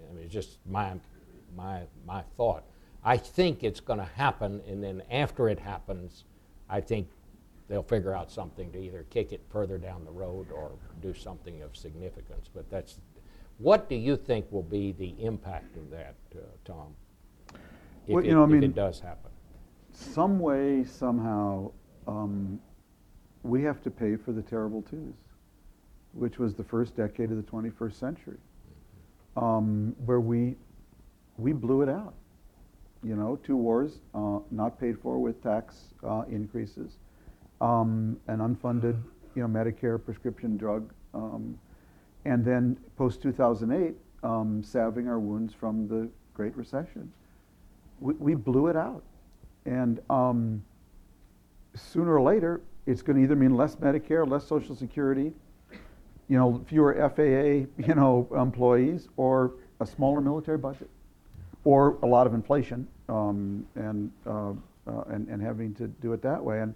I 0.09 0.13
mean, 0.13 0.25
it's 0.25 0.33
just 0.33 0.57
my 0.65 0.93
my 1.55 1.83
my 2.05 2.23
thought. 2.37 2.63
I 3.03 3.17
think 3.17 3.63
it's 3.63 3.79
going 3.79 3.99
to 3.99 4.05
happen, 4.05 4.61
and 4.67 4.83
then 4.83 5.01
after 5.09 5.47
it 5.47 5.59
happens, 5.59 6.25
I 6.69 6.81
think 6.81 7.07
they'll 7.67 7.83
figure 7.83 8.13
out 8.13 8.29
something 8.31 8.71
to 8.71 8.79
either 8.79 9.05
kick 9.09 9.31
it 9.31 9.41
further 9.49 9.77
down 9.77 10.03
the 10.03 10.11
road 10.11 10.47
or 10.51 10.71
do 11.01 11.13
something 11.13 11.61
of 11.61 11.77
significance. 11.77 12.49
But 12.53 12.69
that's 12.69 12.99
what 13.57 13.87
do 13.89 13.95
you 13.95 14.17
think 14.17 14.51
will 14.51 14.63
be 14.63 14.91
the 14.93 15.13
impact 15.23 15.77
of 15.77 15.89
that, 15.91 16.15
uh, 16.35 16.39
Tom? 16.65 16.95
If, 18.07 18.15
Well, 18.15 18.23
it, 18.23 18.27
you 18.27 18.33
know, 18.33 18.43
I 18.43 18.47
mean- 18.47 18.63
it 18.63 18.75
does 18.75 18.99
happen. 18.99 19.31
some 19.91 20.39
way, 20.39 20.83
somehow, 20.85 21.71
um, 22.07 22.59
we 23.43 23.61
have 23.63 23.81
to 23.83 23.91
pay 23.91 24.15
for 24.15 24.31
the 24.31 24.41
terrible 24.41 24.81
twos, 24.81 25.15
which 26.13 26.39
was 26.39 26.55
the 26.55 26.63
first 26.63 26.95
decade 26.95 27.31
of 27.31 27.37
the 27.37 27.43
21st 27.43 27.99
century, 27.99 28.37
um, 29.39 29.95
where 30.05 30.19
we 30.19 30.55
we 31.37 31.53
blew 31.53 31.81
it 31.81 31.89
out. 31.89 32.13
You 33.01 33.15
know, 33.15 33.37
two 33.37 33.55
wars 33.55 34.01
uh, 34.13 34.39
not 34.51 34.79
paid 34.79 34.99
for 34.99 35.19
with 35.19 35.41
tax 35.41 35.93
uh, 36.03 36.23
increases, 36.29 36.97
um, 37.61 38.19
an 38.27 38.39
unfunded, 38.39 39.01
you 39.35 39.41
know, 39.41 39.47
Medicare 39.47 40.03
prescription 40.03 40.57
drug, 40.57 40.91
um, 41.13 41.57
and 42.25 42.43
then 42.43 42.77
post 42.97 43.21
2008, 43.21 43.95
um, 44.23 44.61
salving 44.61 45.07
our 45.07 45.17
wounds 45.19 45.53
from 45.53 45.87
the 45.87 46.09
Great 46.33 46.55
Recession. 46.57 47.09
We, 48.01 48.13
we 48.15 48.35
blew 48.35 48.67
it 48.67 48.75
out. 48.75 49.03
And 49.65 50.01
um, 50.09 50.61
sooner 51.75 52.15
or 52.15 52.21
later, 52.21 52.61
it's 52.85 53.01
going 53.01 53.15
to 53.17 53.23
either 53.23 53.35
mean 53.35 53.55
less 53.55 53.77
Medicare, 53.77 54.27
less 54.27 54.45
Social 54.45 54.75
Security, 54.75 55.31
you 56.29 56.37
know, 56.37 56.63
fewer 56.67 56.93
FAA, 57.15 57.67
you 57.85 57.95
know, 57.95 58.29
employees, 58.37 59.09
or 59.17 59.55
a 59.81 59.85
smaller 59.85 60.21
military 60.21 60.57
budget, 60.57 60.89
or 61.63 61.97
a 62.03 62.05
lot 62.05 62.27
of 62.27 62.33
inflation, 62.33 62.87
um, 63.09 63.65
and, 63.75 64.11
uh, 64.25 64.51
uh, 64.87 65.01
and 65.07 65.27
and 65.27 65.41
having 65.41 65.73
to 65.73 65.87
do 65.87 66.13
it 66.13 66.21
that 66.21 66.41
way. 66.43 66.61
And 66.61 66.73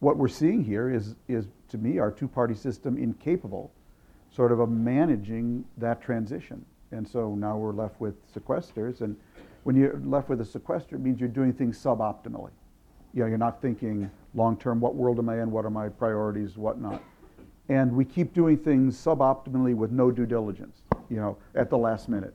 what 0.00 0.16
we're 0.16 0.28
seeing 0.28 0.62
here 0.62 0.90
is 0.90 1.16
is 1.28 1.46
to 1.70 1.78
me 1.78 1.98
our 1.98 2.10
two-party 2.10 2.54
system 2.54 2.96
incapable, 2.98 3.72
sort 4.30 4.52
of, 4.52 4.60
of 4.60 4.68
managing 4.68 5.64
that 5.78 6.00
transition. 6.00 6.64
And 6.92 7.06
so 7.06 7.34
now 7.34 7.56
we're 7.56 7.72
left 7.72 8.00
with 8.00 8.14
sequesters, 8.34 9.00
and 9.00 9.16
when 9.64 9.76
you're 9.76 10.00
left 10.04 10.28
with 10.28 10.40
a 10.40 10.44
sequester, 10.44 10.96
it 10.96 11.00
means 11.00 11.20
you're 11.20 11.28
doing 11.28 11.52
things 11.52 11.82
suboptimally. 11.82 12.50
You 13.14 13.22
know, 13.22 13.26
you're 13.26 13.38
not 13.38 13.60
thinking 13.62 14.10
long 14.34 14.56
term. 14.58 14.80
What 14.80 14.94
world 14.94 15.18
am 15.18 15.28
I 15.28 15.40
in? 15.42 15.50
What 15.50 15.64
are 15.64 15.70
my 15.70 15.88
priorities? 15.88 16.56
What 16.56 16.80
not? 16.80 17.02
And 17.68 17.92
we 17.92 18.04
keep 18.04 18.32
doing 18.32 18.56
things 18.56 18.96
suboptimally 18.96 19.74
with 19.74 19.90
no 19.90 20.10
due 20.10 20.26
diligence. 20.26 20.82
You 21.10 21.16
know, 21.16 21.38
at 21.54 21.70
the 21.70 21.78
last 21.78 22.08
minute. 22.08 22.34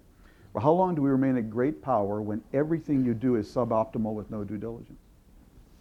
Well, 0.53 0.63
how 0.63 0.71
long 0.71 0.95
do 0.95 1.01
we 1.01 1.09
remain 1.09 1.37
a 1.37 1.41
great 1.41 1.81
power 1.81 2.21
when 2.21 2.43
everything 2.53 3.03
you 3.05 3.13
do 3.13 3.35
is 3.35 3.47
suboptimal 3.47 4.13
with 4.13 4.29
no 4.29 4.43
due 4.43 4.57
diligence? 4.57 4.99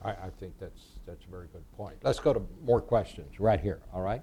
I, 0.03 0.11
I 0.11 0.31
think 0.41 0.59
that's 0.59 0.81
that's 1.07 1.25
a 1.25 1.31
very 1.31 1.47
good 1.53 1.65
point. 1.77 1.97
Let's 2.03 2.21
go 2.21 2.33
to 2.33 2.43
more 2.65 2.81
questions 2.81 3.39
right 3.39 3.61
here. 3.61 3.81
All 3.93 4.03
right. 4.03 4.23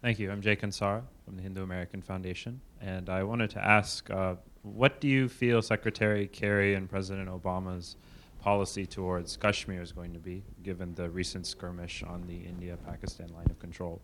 Thank 0.00 0.18
you. 0.18 0.32
I'm 0.32 0.40
Jay 0.40 0.56
Kansara 0.56 1.02
from 1.24 1.36
the 1.36 1.42
Hindu 1.42 1.62
American 1.62 2.02
Foundation, 2.02 2.60
and 2.80 3.08
I 3.08 3.22
wanted 3.22 3.50
to 3.50 3.64
ask, 3.64 4.10
uh, 4.10 4.34
what 4.62 5.00
do 5.00 5.06
you 5.06 5.28
feel 5.28 5.62
Secretary 5.62 6.26
Kerry 6.26 6.74
and 6.74 6.90
President 6.90 7.28
Obama's 7.28 7.96
policy 8.42 8.84
towards 8.84 9.36
Kashmir 9.36 9.80
is 9.80 9.92
going 9.92 10.12
to 10.12 10.18
be, 10.18 10.42
given 10.62 10.94
the 10.94 11.08
recent 11.08 11.46
skirmish 11.46 12.02
on 12.02 12.26
the 12.26 12.36
India-Pakistan 12.36 13.28
line 13.28 13.46
of 13.48 13.58
control? 13.58 14.00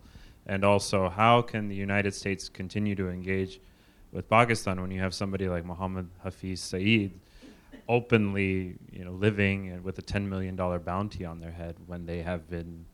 And 0.47 0.63
also, 0.63 1.09
how 1.09 1.41
can 1.41 1.67
the 1.67 1.75
United 1.75 2.13
States 2.13 2.49
continue 2.49 2.95
to 2.95 3.09
engage 3.09 3.59
with 4.11 4.29
Pakistan 4.29 4.81
when 4.81 4.91
you 4.91 4.99
have 5.01 5.13
somebody 5.13 5.47
like 5.49 5.65
Mohammed 5.65 6.09
Hafiz 6.23 6.61
Saeed 6.61 7.19
openly, 7.87 8.75
you 8.91 9.03
know, 9.03 9.11
living 9.11 9.69
and 9.69 9.83
with 9.83 9.99
a 9.99 10.01
$10 10.01 10.27
million 10.27 10.55
bounty 10.55 11.25
on 11.25 11.39
their 11.39 11.51
head 11.51 11.75
when 11.87 12.05
they 12.05 12.21
have 12.21 12.49
been 12.49 12.85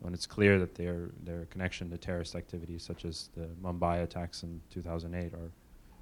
when 0.00 0.14
it's 0.14 0.26
clear 0.26 0.60
that 0.60 0.76
their 0.76 1.10
their 1.24 1.46
connection 1.46 1.90
to 1.90 1.98
terrorist 1.98 2.36
activities 2.36 2.84
such 2.84 3.04
as 3.04 3.30
the 3.36 3.46
Mumbai 3.62 4.04
attacks 4.04 4.44
in 4.44 4.60
2008 4.70 5.32
are 5.34 5.50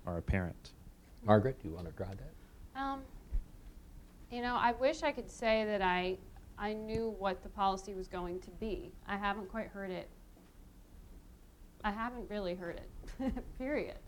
are 0.07 0.19
apparent. 0.19 0.73
Margaret, 1.25 1.61
do 1.61 1.69
you 1.69 1.75
want 1.75 1.87
to 1.87 1.93
try 1.93 2.07
that? 2.09 2.81
Um, 2.81 3.01
you 4.31 4.43
know, 4.43 4.57
I 4.59 4.73
wish 4.73 5.03
I 5.03 5.13
could 5.13 5.31
say 5.31 5.65
that 5.65 5.83
I 5.83 6.19
I 6.59 6.73
knew 6.73 7.15
what 7.19 7.43
the 7.43 7.49
policy 7.49 7.95
was 7.95 8.09
going 8.09 8.41
to 8.41 8.51
be. 8.51 8.93
I 9.07 9.17
haven't 9.17 9.49
quite 9.51 9.69
heard 9.69 9.91
it. 9.91 10.09
I 11.85 11.91
haven't 11.91 12.29
really 12.31 12.55
heard 12.55 12.81
it. 12.81 13.33
Period. 13.59 13.99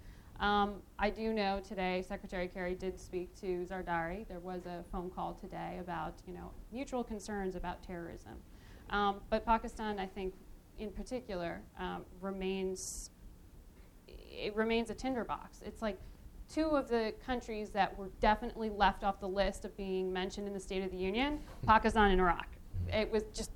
Um, 0.41 0.77
I 0.99 1.11
do 1.11 1.33
know 1.33 1.61
today 1.61 2.05
Secretary 2.07 2.49
Kerry 2.49 2.75
did 2.75 2.99
speak 2.99 3.35
to 3.41 3.67
Zardari. 3.69 4.27
There 4.29 4.39
was 4.39 4.67
a 4.67 4.85
phone 4.91 5.11
call 5.11 5.35
today 5.35 5.79
about 5.81 6.15
you 6.27 6.33
know 6.33 6.53
mutual 6.73 7.05
concerns 7.05 7.55
about 7.55 7.83
terrorism. 7.83 8.35
Um, 8.91 9.17
but 9.29 9.45
Pakistan, 9.45 9.99
I 9.99 10.07
think, 10.07 10.35
in 10.79 10.91
particular, 10.91 11.61
um, 11.79 12.05
remains 12.21 13.11
it 14.07 14.55
remains 14.55 14.91
a 14.91 14.95
tinderbox. 14.95 15.61
It's 15.65 15.83
like 15.83 15.99
two 16.53 16.69
of 16.71 16.89
the 16.89 17.15
countries 17.25 17.71
that 17.71 17.97
were 17.99 18.09
definitely 18.21 18.71
left 18.71 19.05
off 19.05 19.21
the 19.21 19.29
list 19.29 19.65
of 19.65 19.77
being 19.77 20.13
mentioned 20.13 20.47
in 20.47 20.55
the 20.55 20.61
State 20.61 20.83
of 20.83 20.91
the 20.91 20.97
Union: 20.97 21.41
Pakistan 21.67 22.11
and 22.11 22.21
Iraq. 22.21 22.49
It 22.93 23.11
was 23.11 23.25
just 23.35 23.51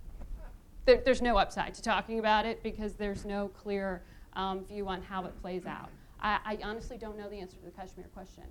there, 0.85 1.01
there's 1.05 1.23
no 1.23 1.37
upside 1.37 1.75
to 1.75 1.83
talking 1.83 2.19
about 2.19 2.47
it 2.47 2.63
because 2.63 2.95
there's 2.95 3.25
no 3.25 3.49
clear 3.49 4.03
um, 4.35 4.65
view 4.65 4.89
on 4.89 5.03
how 5.03 5.25
it 5.25 5.41
plays 5.41 5.67
out. 5.67 5.91
I, 6.21 6.39
I, 6.45 6.59
honestly 6.63 6.97
don't 6.97 7.19
know 7.19 7.29
the 7.29 7.39
answer 7.39 7.57
to 7.57 7.65
the 7.65 7.71
Kashmir 7.71 8.07
question, 8.15 8.45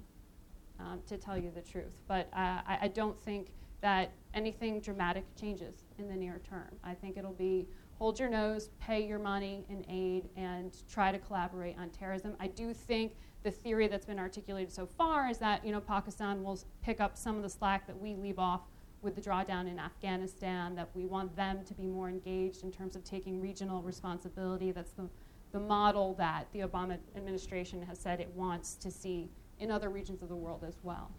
um, 0.79 0.99
to 1.07 1.17
tell 1.17 1.37
you 1.37 1.51
the 1.51 1.61
truth. 1.61 1.97
But 2.07 2.27
uh, 2.33 2.61
I, 2.67 2.79
I, 2.81 2.87
don't 2.89 3.19
think 3.21 3.53
that 3.81 4.11
anything 4.33 4.79
dramatic 4.79 5.23
changes 5.39 5.85
in 5.97 6.07
the 6.07 6.15
near 6.15 6.39
term. 6.47 6.75
I 6.83 6.93
think 6.93 7.17
it'll 7.17 7.33
be 7.33 7.67
hold 7.97 8.19
your 8.19 8.29
nose, 8.29 8.69
pay 8.79 9.05
your 9.05 9.19
money 9.19 9.65
in 9.69 9.85
aid, 9.89 10.29
and 10.35 10.75
try 10.91 11.11
to 11.11 11.19
collaborate 11.19 11.77
on 11.77 11.89
terrorism. 11.89 12.35
I 12.39 12.47
do 12.47 12.73
think 12.73 13.13
the 13.43 13.51
theory 13.51 13.87
that's 13.87 14.05
been 14.05 14.19
articulated 14.19 14.71
so 14.71 14.85
far 14.85 15.29
is 15.29 15.37
that 15.39 15.65
you 15.65 15.71
know 15.71 15.81
Pakistan 15.81 16.43
will 16.43 16.59
pick 16.83 17.01
up 17.01 17.17
some 17.17 17.35
of 17.37 17.43
the 17.43 17.49
slack 17.49 17.87
that 17.87 17.99
we 17.99 18.15
leave 18.15 18.39
off 18.39 18.61
with 19.01 19.15
the 19.15 19.21
drawdown 19.21 19.67
in 19.67 19.79
Afghanistan, 19.79 20.75
that 20.75 20.89
we 20.93 21.05
want 21.05 21.35
them 21.35 21.63
to 21.65 21.73
be 21.73 21.87
more 21.87 22.09
engaged 22.09 22.63
in 22.63 22.71
terms 22.71 22.95
of 22.95 23.03
taking 23.03 23.41
regional 23.41 23.81
responsibility. 23.81 24.71
That's 24.71 24.91
the, 24.91 25.09
the 25.51 25.59
model 25.59 26.13
that 26.15 26.47
the 26.53 26.59
Obama 26.59 26.97
administration 27.15 27.81
has 27.83 27.99
said 27.99 28.19
it 28.19 28.31
wants 28.35 28.75
to 28.75 28.91
see 28.91 29.29
in 29.59 29.71
other 29.71 29.89
regions 29.89 30.21
of 30.21 30.29
the 30.29 30.35
world 30.35 30.63
as 30.67 30.77
well. 30.83 31.11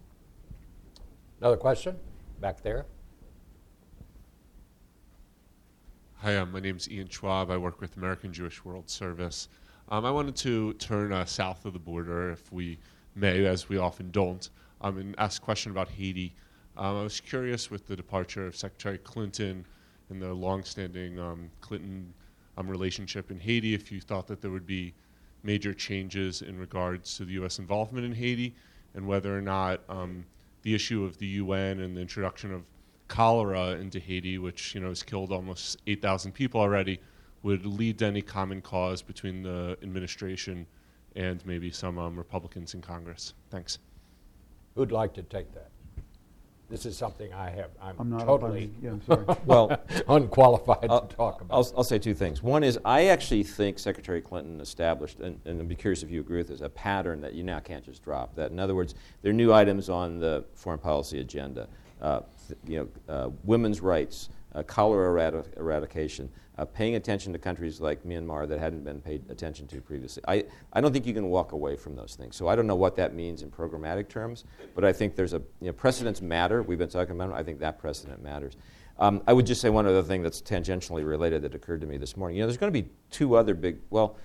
Another 1.41 1.57
question? 1.57 1.97
Back 2.41 2.63
there. 2.63 2.87
Hi, 6.17 6.37
um, 6.37 6.53
my 6.53 6.61
name 6.61 6.77
is 6.77 6.89
Ian 6.89 7.09
Schwab. 7.09 7.51
I 7.51 7.57
work 7.57 7.81
with 7.81 7.97
American 7.97 8.33
Jewish 8.33 8.65
World 8.65 8.89
Service. 8.89 9.49
Um, 9.89 10.05
I 10.05 10.11
wanted 10.11 10.37
to 10.37 10.73
turn 10.75 11.13
uh, 11.13 11.25
south 11.25 11.65
of 11.65 11.73
the 11.73 11.79
border, 11.79 12.31
if 12.31 12.53
we 12.53 12.79
may, 13.15 13.45
as 13.45 13.69
we 13.69 13.79
often 13.79 14.11
don't, 14.11 14.49
um, 14.81 14.99
and 14.99 15.15
ask 15.19 15.43
a 15.43 15.45
question 15.45 15.73
about 15.73 15.89
Haiti. 15.89 16.35
Um, 16.77 16.97
I 16.97 17.03
was 17.03 17.21
curious 17.21 17.71
with 17.71 17.87
the 17.87 17.97
departure 17.97 18.47
of 18.47 18.57
Secretary 18.57 18.99
Clinton 18.99 19.67
and 20.09 20.23
the 20.23 20.33
longstanding 20.33 21.19
um, 21.19 21.51
Clinton 21.61 22.13
um, 22.57 22.69
relationship 22.69 23.31
in 23.31 23.39
Haiti, 23.39 23.75
if 23.75 23.91
you 23.93 24.01
thought 24.01 24.27
that 24.29 24.41
there 24.41 24.51
would 24.51 24.67
be 24.67 24.95
major 25.43 25.75
changes 25.75 26.43
in 26.43 26.59
regards 26.59 27.17
to 27.17 27.25
the 27.25 27.33
U.S. 27.35 27.59
involvement 27.59 28.07
in 28.07 28.13
Haiti, 28.13 28.55
and 28.95 29.07
whether 29.07 29.37
or 29.37 29.43
not 29.43 29.81
um, 29.89 30.25
the 30.63 30.75
issue 30.75 31.05
of 31.05 31.19
the 31.19 31.27
UN 31.27 31.81
and 31.81 31.97
the 31.97 32.01
introduction 32.01 32.53
of 32.53 32.63
cholera 33.09 33.73
into 33.73 33.99
Haiti, 33.99 34.39
which 34.39 34.75
you 34.75 34.81
know 34.81 34.89
has 34.89 35.03
killed 35.03 35.33
almost 35.33 35.83
8,000 35.87 36.33
people 36.33 36.61
already, 36.61 37.01
would 37.43 37.67
lead 37.67 37.99
to 37.99 38.07
any 38.07 38.23
common 38.23 38.61
cause 38.61 39.03
between 39.03 39.43
the 39.43 39.77
administration 39.83 40.67
and 41.17 41.45
maybe 41.45 41.71
some 41.71 41.99
um, 41.99 42.17
Republicans 42.17 42.75
in 42.75 42.81
Congress. 42.81 43.35
Thanks. 43.51 43.79
Who'd 44.75 44.93
like 44.93 45.13
to 45.15 45.23
take 45.23 45.53
that? 45.55 45.69
This 46.73 46.87
is 46.87 46.97
something 46.97 47.31
I 47.35 47.51
have, 47.51 47.69
I'm, 47.83 47.97
I'm 47.99 48.09
not 48.09 48.25
totally 48.25 48.71
yeah, 48.83 48.93
I'm 48.93 49.03
sorry. 49.03 49.27
Well, 49.45 49.79
unqualified 50.09 50.87
I'll, 50.89 51.07
to 51.07 51.17
talk 51.17 51.43
about. 51.43 51.55
I'll, 51.55 51.73
I'll 51.77 51.85
say 51.85 51.99
two 51.99 52.15
things. 52.15 52.43
One 52.43 52.65
is 52.65 52.79
I 52.83 53.09
actually 53.09 53.43
think 53.43 53.79
Secretary 53.79 54.23
Clinton 54.23 54.59
established, 54.59 55.21
and, 55.21 55.39
and 55.45 55.61
I'd 55.61 55.69
be 55.69 55.75
curious 55.75 56.03
if 56.03 56.11
you 56.11 56.21
agree 56.21 56.39
with 56.39 56.49
this, 56.49 56.63
a 56.63 56.71
pattern 56.71 57.21
that 57.21 57.35
you 57.35 57.43
now 57.43 57.59
can't 57.59 57.85
just 57.85 58.03
drop. 58.03 58.35
That, 58.37 58.53
in 58.53 58.59
other 58.59 58.75
words, 58.75 58.95
there 59.21 59.29
are 59.29 59.35
new 59.35 59.53
items 59.53 59.91
on 59.91 60.19
the 60.19 60.47
foreign 60.55 60.79
policy 60.79 61.21
agenda. 61.21 61.69
Uh, 62.01 62.21
th- 62.49 62.59
you 62.67 62.79
know, 62.79 63.15
uh, 63.15 63.29
women's 63.45 63.83
rights, 63.83 64.31
cholera 64.63 65.09
eradi- 65.09 65.57
eradication, 65.57 66.29
uh, 66.59 66.65
paying 66.65 66.97
attention 66.97 67.33
to 67.33 67.39
countries 67.39 67.81
like 67.81 68.05
Myanmar 68.05 68.47
that 68.49 68.59
hadn't 68.59 68.85
been 68.85 69.01
paid 69.01 69.25
attention 69.31 69.67
to 69.69 69.81
previously. 69.81 70.23
I, 70.29 70.45
I 70.73 70.81
don't 70.81 70.93
think 70.93 71.07
you 71.07 71.15
can 71.15 71.29
walk 71.29 71.53
away 71.53 71.77
from 71.77 71.97
those 71.97 72.15
things. 72.15 72.37
So 72.37 72.49
I 72.49 72.57
don't 72.57 72.67
know 72.67 72.77
what 72.77 72.97
that 72.97 73.15
means 73.15 73.43
in 73.43 73.51
programmatic 73.51 74.09
terms, 74.09 74.45
but 74.75 74.85
I 74.85 74.93
think 74.93 75.17
there's 75.17 75.33
a 75.33 75.43
you 75.61 75.69
know, 75.69 75.73
precedents 75.73 76.21
matter. 76.21 76.63
We've 76.63 76.79
been 76.79 76.89
talking 76.89 77.15
about 77.15 77.31
it. 77.31 77.35
I 77.35 77.43
think 77.43 77.61
that 77.61 77.79
precedent 77.79 78.23
matters. 78.23 78.57
Um, 78.99 79.23
I 79.27 79.33
would 79.33 79.47
just 79.47 79.61
say 79.61 79.71
one 79.71 79.87
other 79.87 80.03
thing 80.03 80.23
that's 80.23 80.43
tangentially 80.43 81.07
related 81.07 81.43
that 81.43 81.55
occurred 81.55 81.81
to 81.81 81.87
me 81.87 81.97
this 81.97 82.17
morning. 82.17 82.37
You 82.37 82.43
know, 82.43 82.47
there's 82.49 82.59
going 82.59 82.73
to 82.73 82.83
be 82.83 82.89
two 83.11 83.37
other 83.37 83.55
big, 83.55 83.79
well, 83.89 84.17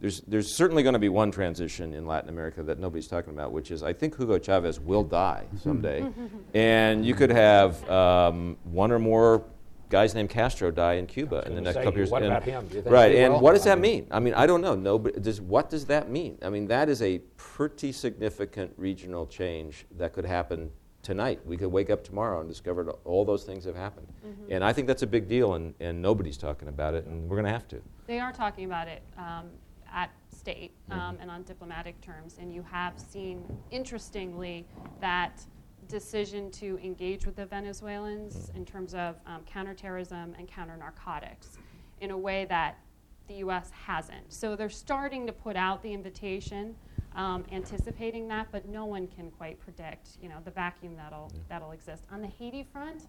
there's, 0.00 0.20
there's 0.22 0.52
certainly 0.52 0.82
going 0.82 0.92
to 0.92 0.98
be 0.98 1.08
one 1.08 1.30
transition 1.30 1.94
in 1.94 2.06
Latin 2.06 2.28
America 2.28 2.62
that 2.62 2.78
nobody's 2.78 3.08
talking 3.08 3.32
about, 3.32 3.52
which 3.52 3.70
is 3.70 3.82
I 3.82 3.92
think 3.92 4.16
Hugo 4.16 4.38
Chavez 4.38 4.80
will 4.80 5.02
die 5.02 5.44
someday. 5.62 6.06
and 6.54 7.04
you 7.04 7.14
could 7.14 7.30
have 7.30 7.88
um, 7.88 8.56
one 8.64 8.92
or 8.92 8.98
more 8.98 9.44
guys 9.88 10.14
named 10.14 10.30
Castro 10.30 10.70
die 10.70 10.94
in 10.94 11.06
Cuba 11.06 11.42
in 11.46 11.54
the 11.54 11.60
next 11.60 11.76
say, 11.76 11.84
couple 11.84 11.98
years. 11.98 12.10
what 12.10 12.22
And- 12.22 12.32
about 12.32 12.42
him? 12.44 12.66
Do 12.68 12.76
you 12.76 12.82
right, 12.82 13.14
and 13.14 13.34
will? 13.34 13.40
what 13.40 13.52
does 13.52 13.66
I 13.66 13.70
that 13.70 13.78
mean- 13.80 14.02
mean? 14.02 14.08
I 14.10 14.20
mean, 14.20 14.34
I 14.34 14.46
don't 14.46 14.60
know. 14.60 14.74
Nobody, 14.74 15.18
does, 15.20 15.40
what 15.40 15.70
does 15.70 15.86
that 15.86 16.10
mean? 16.10 16.38
I 16.42 16.50
mean, 16.50 16.66
that 16.68 16.88
is 16.88 17.02
a 17.02 17.18
pretty 17.36 17.92
significant 17.92 18.72
regional 18.76 19.26
change 19.26 19.86
that 19.96 20.12
could 20.12 20.24
happen 20.26 20.70
tonight. 21.02 21.40
We 21.46 21.56
could 21.56 21.68
wake 21.68 21.90
up 21.90 22.04
tomorrow 22.04 22.40
and 22.40 22.48
discover 22.48 22.84
that 22.84 22.96
all 23.04 23.24
those 23.24 23.44
things 23.44 23.64
have 23.64 23.76
happened. 23.76 24.08
And 24.50 24.62
I 24.62 24.72
think 24.72 24.86
that's 24.86 25.02
a 25.02 25.06
big 25.06 25.28
deal, 25.28 25.54
and, 25.54 25.74
and 25.80 26.02
nobody's 26.02 26.36
talking 26.36 26.68
about 26.68 26.94
it, 26.94 27.06
and 27.06 27.28
we're 27.28 27.36
going 27.36 27.46
to 27.46 27.52
have 27.52 27.68
to. 27.68 27.80
They 28.06 28.18
are 28.18 28.32
talking 28.32 28.64
about 28.64 28.88
it 28.88 29.02
um, 29.16 29.46
at 29.92 30.10
state 30.36 30.72
um, 30.90 31.16
and 31.20 31.30
on 31.30 31.42
diplomatic 31.44 31.98
terms, 32.00 32.36
and 32.40 32.52
you 32.52 32.62
have 32.62 32.98
seen, 32.98 33.42
interestingly, 33.70 34.66
that 35.00 35.40
decision 35.88 36.50
to 36.52 36.78
engage 36.82 37.26
with 37.26 37.36
the 37.36 37.46
Venezuelans 37.46 38.50
in 38.54 38.64
terms 38.64 38.94
of 38.94 39.16
um, 39.26 39.42
counterterrorism 39.46 40.34
and 40.38 40.46
counter 40.46 40.76
narcotics 40.76 41.58
in 42.00 42.10
a 42.10 42.18
way 42.18 42.44
that 42.46 42.78
the 43.26 43.34
U.S. 43.34 43.70
hasn't. 43.70 44.32
So 44.32 44.56
they're 44.56 44.70
starting 44.70 45.26
to 45.26 45.32
put 45.32 45.56
out 45.56 45.82
the 45.82 45.92
invitation, 45.92 46.74
um, 47.14 47.44
anticipating 47.52 48.28
that, 48.28 48.48
but 48.50 48.68
no 48.68 48.86
one 48.86 49.06
can 49.06 49.30
quite 49.30 49.60
predict, 49.60 50.16
you 50.22 50.28
know, 50.28 50.36
the 50.44 50.50
vacuum 50.50 50.96
that'll 50.96 51.32
that'll 51.48 51.72
exist 51.72 52.04
on 52.10 52.22
the 52.22 52.28
Haiti 52.28 52.62
front. 52.62 53.06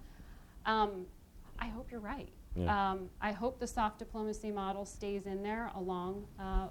Um, 0.65 1.05
I 1.59 1.67
hope 1.67 1.89
you're 1.91 1.99
right. 1.99 2.30
Yeah. 2.55 2.91
Um, 2.91 3.09
I 3.21 3.32
hope 3.32 3.59
the 3.59 3.67
soft 3.67 3.99
diplomacy 3.99 4.51
model 4.51 4.86
stays 4.86 5.25
in 5.25 5.43
there 5.43 5.71
along 5.75 6.25
uh, 6.39 6.67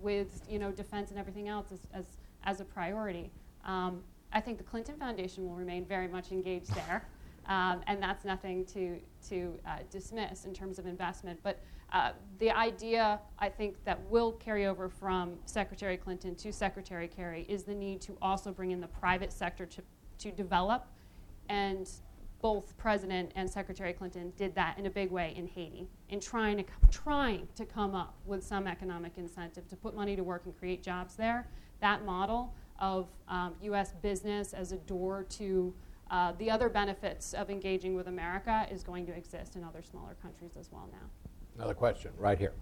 with 0.00 0.42
you 0.48 0.58
know 0.58 0.70
defense 0.70 1.10
and 1.10 1.18
everything 1.18 1.48
else 1.48 1.72
as, 1.72 1.80
as, 1.92 2.04
as 2.44 2.60
a 2.60 2.64
priority. 2.64 3.30
I 4.32 4.40
think 4.40 4.58
the 4.58 4.64
Clinton 4.64 4.96
Foundation 4.96 5.46
will 5.46 5.54
remain 5.54 5.84
very 5.84 6.08
much 6.08 6.32
engaged 6.32 6.74
there, 6.74 7.06
um, 7.46 7.80
and 7.86 8.02
that's 8.02 8.24
nothing 8.24 8.64
to 8.66 8.98
to 9.28 9.58
uh, 9.66 9.78
dismiss 9.90 10.44
in 10.44 10.52
terms 10.52 10.78
of 10.78 10.86
investment. 10.86 11.40
But 11.42 11.60
uh, 11.92 12.12
the 12.38 12.50
idea 12.50 13.20
I 13.38 13.48
think 13.48 13.82
that 13.84 13.98
will 14.10 14.32
carry 14.32 14.66
over 14.66 14.88
from 14.88 15.38
Secretary 15.46 15.96
Clinton 15.96 16.34
to 16.36 16.52
Secretary 16.52 17.08
Kerry 17.08 17.46
is 17.48 17.64
the 17.64 17.74
need 17.74 18.00
to 18.02 18.16
also 18.20 18.52
bring 18.52 18.72
in 18.72 18.80
the 18.80 18.88
private 18.88 19.32
sector 19.32 19.64
to 19.66 19.82
to 20.18 20.30
develop 20.32 20.86
and 21.48 21.88
both 22.40 22.76
President 22.76 23.32
and 23.34 23.50
Secretary 23.50 23.92
Clinton 23.92 24.32
did 24.36 24.54
that 24.54 24.78
in 24.78 24.86
a 24.86 24.90
big 24.90 25.10
way 25.10 25.34
in 25.36 25.46
Haiti, 25.46 25.88
in 26.10 26.20
trying 26.20 26.58
to 26.58 26.64
trying 26.90 27.48
to 27.56 27.64
come 27.64 27.94
up 27.94 28.14
with 28.26 28.44
some 28.44 28.66
economic 28.66 29.12
incentive 29.16 29.66
to 29.68 29.76
put 29.76 29.94
money 29.94 30.14
to 30.14 30.22
work 30.22 30.42
and 30.44 30.56
create 30.56 30.82
jobs 30.82 31.16
there. 31.16 31.48
That 31.80 32.04
model 32.04 32.54
of 32.78 33.08
um, 33.28 33.54
U.S. 33.62 33.92
business 34.02 34.52
as 34.52 34.72
a 34.72 34.76
door 34.76 35.24
to 35.30 35.74
uh, 36.10 36.32
the 36.38 36.50
other 36.50 36.68
benefits 36.68 37.34
of 37.34 37.50
engaging 37.50 37.94
with 37.94 38.08
America 38.08 38.66
is 38.70 38.82
going 38.82 39.04
to 39.06 39.12
exist 39.12 39.56
in 39.56 39.64
other 39.64 39.82
smaller 39.82 40.16
countries 40.22 40.52
as 40.58 40.70
well 40.72 40.88
now. 40.90 41.30
Another 41.56 41.74
question, 41.74 42.12
right 42.18 42.38
here. 42.38 42.52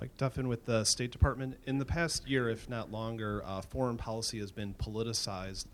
Mike 0.00 0.16
Duffin 0.16 0.46
with 0.46 0.64
the 0.64 0.84
State 0.84 1.10
Department. 1.10 1.58
In 1.66 1.78
the 1.78 1.84
past 1.84 2.28
year, 2.28 2.48
if 2.48 2.68
not 2.68 2.92
longer, 2.92 3.42
uh, 3.44 3.60
foreign 3.60 3.96
policy 3.96 4.38
has 4.38 4.52
been 4.52 4.72
politicized. 4.74 5.66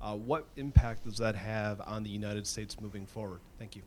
Uh, 0.00 0.14
what 0.14 0.46
impact 0.56 1.04
does 1.04 1.18
that 1.18 1.34
have 1.34 1.80
on 1.80 2.04
the 2.04 2.10
United 2.10 2.46
States 2.46 2.80
moving 2.80 3.06
forward? 3.06 3.40
Thank 3.58 3.74
you. 3.74 3.82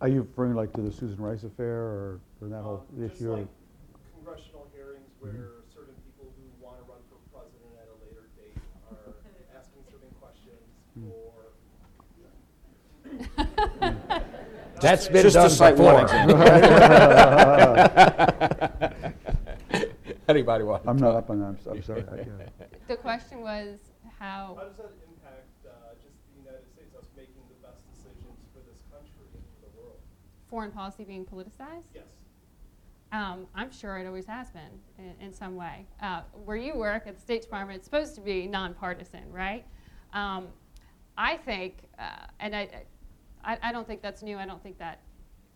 Are 0.00 0.06
you 0.08 0.22
referring 0.22 0.54
like 0.54 0.72
to 0.74 0.80
the 0.80 0.92
Susan 0.92 1.18
Rice 1.18 1.42
affair 1.44 1.74
or, 1.74 2.20
or 2.40 2.48
that 2.48 2.62
whole 2.62 2.84
Um, 2.96 3.08
Just 3.08 3.20
issue? 3.20 3.32
like 3.32 3.48
congressional 4.14 4.68
hearings 4.74 5.10
where 5.18 5.50
certain 5.74 5.94
people 6.06 6.30
who 6.38 6.44
want 6.64 6.78
to 6.78 6.84
run 6.86 7.02
for 7.10 7.18
president 7.34 7.74
at 7.82 7.88
a 7.90 7.96
later 8.06 8.30
date 8.38 8.54
are 8.92 9.10
asking 9.58 9.82
certain 9.90 10.12
questions 10.22 10.62
or 11.10 11.50
That's 14.80 15.08
been 15.08 15.22
Just 15.22 15.34
to 15.34 15.40
done 15.42 15.50
cite 15.50 15.76
one 15.76 16.06
before. 16.06 16.38
Anybody 20.28 20.62
want? 20.62 20.84
to 20.84 20.90
I'm 20.90 20.96
not 20.98 21.12
talk? 21.12 21.24
up 21.24 21.30
on 21.30 21.40
that, 21.40 21.46
I'm 21.46 21.58
so- 21.64 21.70
I'm 21.72 21.82
sorry. 21.82 22.04
I 22.12 22.16
can't. 22.22 22.52
The 22.86 22.96
question 22.96 23.40
was 23.40 23.78
how. 24.20 24.54
how 24.56 24.64
does 24.68 24.76
that 24.76 24.92
impact 25.08 25.48
uh, 25.66 25.70
just 26.04 26.14
the 26.30 26.36
United 26.44 26.68
States, 26.70 26.94
us 26.94 27.06
making 27.16 27.42
the 27.48 27.56
best 27.66 27.80
decisions 27.90 28.36
for 28.52 28.60
this 28.68 28.78
country 28.92 29.24
in 29.34 29.40
the 29.64 29.70
world? 29.74 29.98
Foreign 30.50 30.70
policy 30.70 31.04
being 31.04 31.24
politicized? 31.24 31.94
Yes. 31.94 32.04
Um, 33.10 33.46
I'm 33.54 33.70
sure 33.70 33.96
it 33.98 34.06
always 34.06 34.26
has 34.26 34.50
been 34.50 34.62
in, 34.98 35.26
in 35.26 35.32
some 35.32 35.56
way. 35.56 35.86
Uh, 36.02 36.22
where 36.44 36.56
you 36.56 36.76
work 36.76 37.06
at 37.06 37.14
the 37.14 37.20
State 37.20 37.42
Department, 37.42 37.78
it's 37.78 37.86
supposed 37.86 38.14
to 38.16 38.20
be 38.20 38.46
nonpartisan, 38.46 39.32
right? 39.32 39.64
Um, 40.12 40.48
I 41.16 41.36
think, 41.36 41.88
uh, 41.98 42.26
and 42.40 42.54
I, 42.54 42.68
I, 43.44 43.58
I 43.62 43.72
don't 43.72 43.86
think 43.86 44.02
that's 44.02 44.22
new. 44.22 44.36
I 44.36 44.46
don't 44.46 44.62
think 44.62 44.78
that 44.78 45.00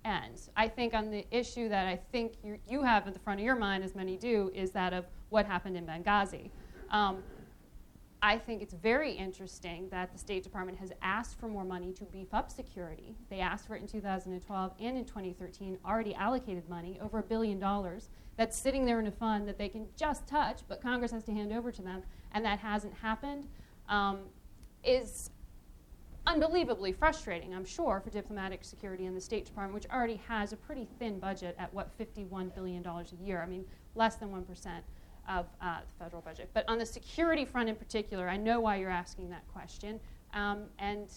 ends. 0.04 0.50
I 0.56 0.66
think 0.66 0.94
on 0.94 1.10
the 1.10 1.26
issue 1.30 1.68
that 1.68 1.86
I 1.86 1.96
think 2.10 2.34
you, 2.42 2.58
you 2.68 2.82
have 2.82 3.06
at 3.06 3.12
the 3.12 3.20
front 3.20 3.40
of 3.40 3.44
your 3.44 3.56
mind, 3.56 3.84
as 3.84 3.94
many 3.94 4.16
do, 4.16 4.50
is 4.54 4.70
that 4.72 4.92
of 4.92 5.04
what 5.28 5.46
happened 5.46 5.76
in 5.76 5.86
Benghazi. 5.86 6.50
Um, 6.90 7.22
I 8.24 8.38
think 8.38 8.62
it's 8.62 8.74
very 8.74 9.10
interesting 9.12 9.88
that 9.90 10.12
the 10.12 10.18
State 10.18 10.44
Department 10.44 10.78
has 10.78 10.92
asked 11.02 11.40
for 11.40 11.48
more 11.48 11.64
money 11.64 11.92
to 11.94 12.04
beef 12.04 12.32
up 12.32 12.52
security. 12.52 13.16
They 13.28 13.40
asked 13.40 13.66
for 13.66 13.74
it 13.74 13.82
in 13.82 13.88
2012 13.88 14.72
and 14.78 14.96
in 14.96 15.04
2013, 15.04 15.76
already 15.84 16.14
allocated 16.14 16.68
money, 16.68 17.00
over 17.02 17.18
a 17.18 17.22
billion 17.22 17.58
dollars, 17.58 18.10
that's 18.36 18.56
sitting 18.56 18.86
there 18.86 19.00
in 19.00 19.08
a 19.08 19.10
fund 19.10 19.48
that 19.48 19.58
they 19.58 19.68
can 19.68 19.88
just 19.96 20.28
touch, 20.28 20.60
but 20.68 20.80
Congress 20.80 21.10
has 21.10 21.24
to 21.24 21.32
hand 21.32 21.52
over 21.52 21.72
to 21.72 21.82
them, 21.82 22.04
and 22.32 22.44
that 22.44 22.60
hasn't 22.60 22.94
happened, 22.94 23.48
um, 23.88 24.20
is 24.84 25.30
unbelievably 26.28 26.92
frustrating, 26.92 27.52
I'm 27.52 27.64
sure, 27.64 28.00
for 28.00 28.10
diplomatic 28.10 28.64
security 28.64 29.06
in 29.06 29.16
the 29.16 29.20
State 29.20 29.46
Department, 29.46 29.74
which 29.74 29.90
already 29.92 30.20
has 30.28 30.52
a 30.52 30.56
pretty 30.56 30.86
thin 31.00 31.18
budget 31.18 31.56
at 31.58 31.74
what, 31.74 31.90
$51 31.98 32.54
billion 32.54 32.86
a 32.86 33.04
year. 33.20 33.42
I 33.42 33.46
mean, 33.46 33.64
less 33.96 34.14
than 34.14 34.28
1% 34.28 34.44
of 35.28 35.46
uh, 35.60 35.78
the 35.80 36.04
federal 36.04 36.22
budget. 36.22 36.50
But 36.52 36.68
on 36.68 36.78
the 36.78 36.86
security 36.86 37.44
front 37.44 37.68
in 37.68 37.76
particular, 37.76 38.28
I 38.28 38.36
know 38.36 38.60
why 38.60 38.76
you're 38.76 38.90
asking 38.90 39.30
that 39.30 39.46
question, 39.52 40.00
um, 40.34 40.64
and 40.78 41.08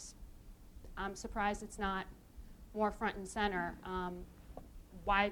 I'm 0.97 1.15
surprised 1.15 1.63
it's 1.63 1.79
not 1.79 2.05
more 2.73 2.91
front 2.91 3.15
and 3.15 3.27
center. 3.27 3.75
Um, 3.83 4.17
why, 5.03 5.31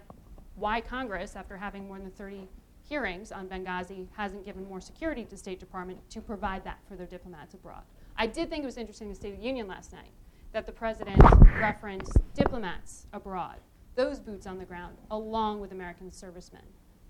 why 0.55 0.81
Congress, 0.81 1.35
after 1.35 1.57
having 1.57 1.87
more 1.87 1.99
than 1.99 2.11
30 2.11 2.47
hearings 2.87 3.31
on 3.31 3.47
Benghazi, 3.47 4.07
hasn't 4.15 4.45
given 4.45 4.65
more 4.65 4.81
security 4.81 5.23
to 5.23 5.29
the 5.29 5.37
State 5.37 5.59
Department 5.59 5.99
to 6.09 6.21
provide 6.21 6.63
that 6.65 6.79
for 6.87 6.95
their 6.95 7.07
diplomats 7.07 7.53
abroad. 7.53 7.83
I 8.17 8.27
did 8.27 8.49
think 8.49 8.63
it 8.63 8.65
was 8.65 8.77
interesting 8.77 9.07
in 9.07 9.13
the 9.13 9.15
State 9.15 9.33
of 9.33 9.39
the 9.39 9.45
Union 9.45 9.67
last 9.67 9.93
night 9.93 10.11
that 10.51 10.65
the 10.65 10.71
president 10.71 11.21
referenced 11.59 12.17
diplomats 12.35 13.07
abroad, 13.11 13.55
those 13.95 14.19
boots 14.19 14.45
on 14.45 14.59
the 14.59 14.65
ground, 14.65 14.97
along 15.09 15.59
with 15.59 15.71
American 15.71 16.11
servicemen 16.11 16.61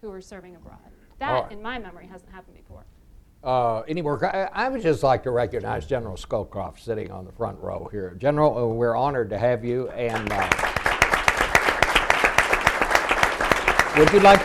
who 0.02 0.10
are 0.12 0.22
serving 0.22 0.56
abroad. 0.56 0.80
That, 1.24 1.44
right. 1.44 1.52
in 1.54 1.62
my 1.62 1.80
memory, 1.80 2.06
hasn't 2.06 2.30
happened 2.34 2.58
before. 2.58 2.84
Uh, 3.46 3.80
any 3.88 4.02
more? 4.02 4.24
I, 4.26 4.50
I 4.66 4.68
would 4.68 4.82
just 4.82 5.04
like 5.04 5.24
to 5.24 5.32
recognize 5.32 5.86
General 5.86 6.18
Scowcroft 6.18 6.80
sitting 6.80 7.12
on 7.12 7.24
the 7.24 7.32
front 7.32 7.60
row 7.60 7.88
here. 7.94 8.14
General, 8.18 8.58
uh, 8.58 8.66
we're 8.66 8.94
honored 8.94 9.30
to 9.30 9.38
have 9.38 9.64
you. 9.64 9.88
And 9.92 10.30
uh, 10.30 10.50
would 13.98 14.12
you 14.12 14.20
like 14.20 14.40
to 14.40 14.42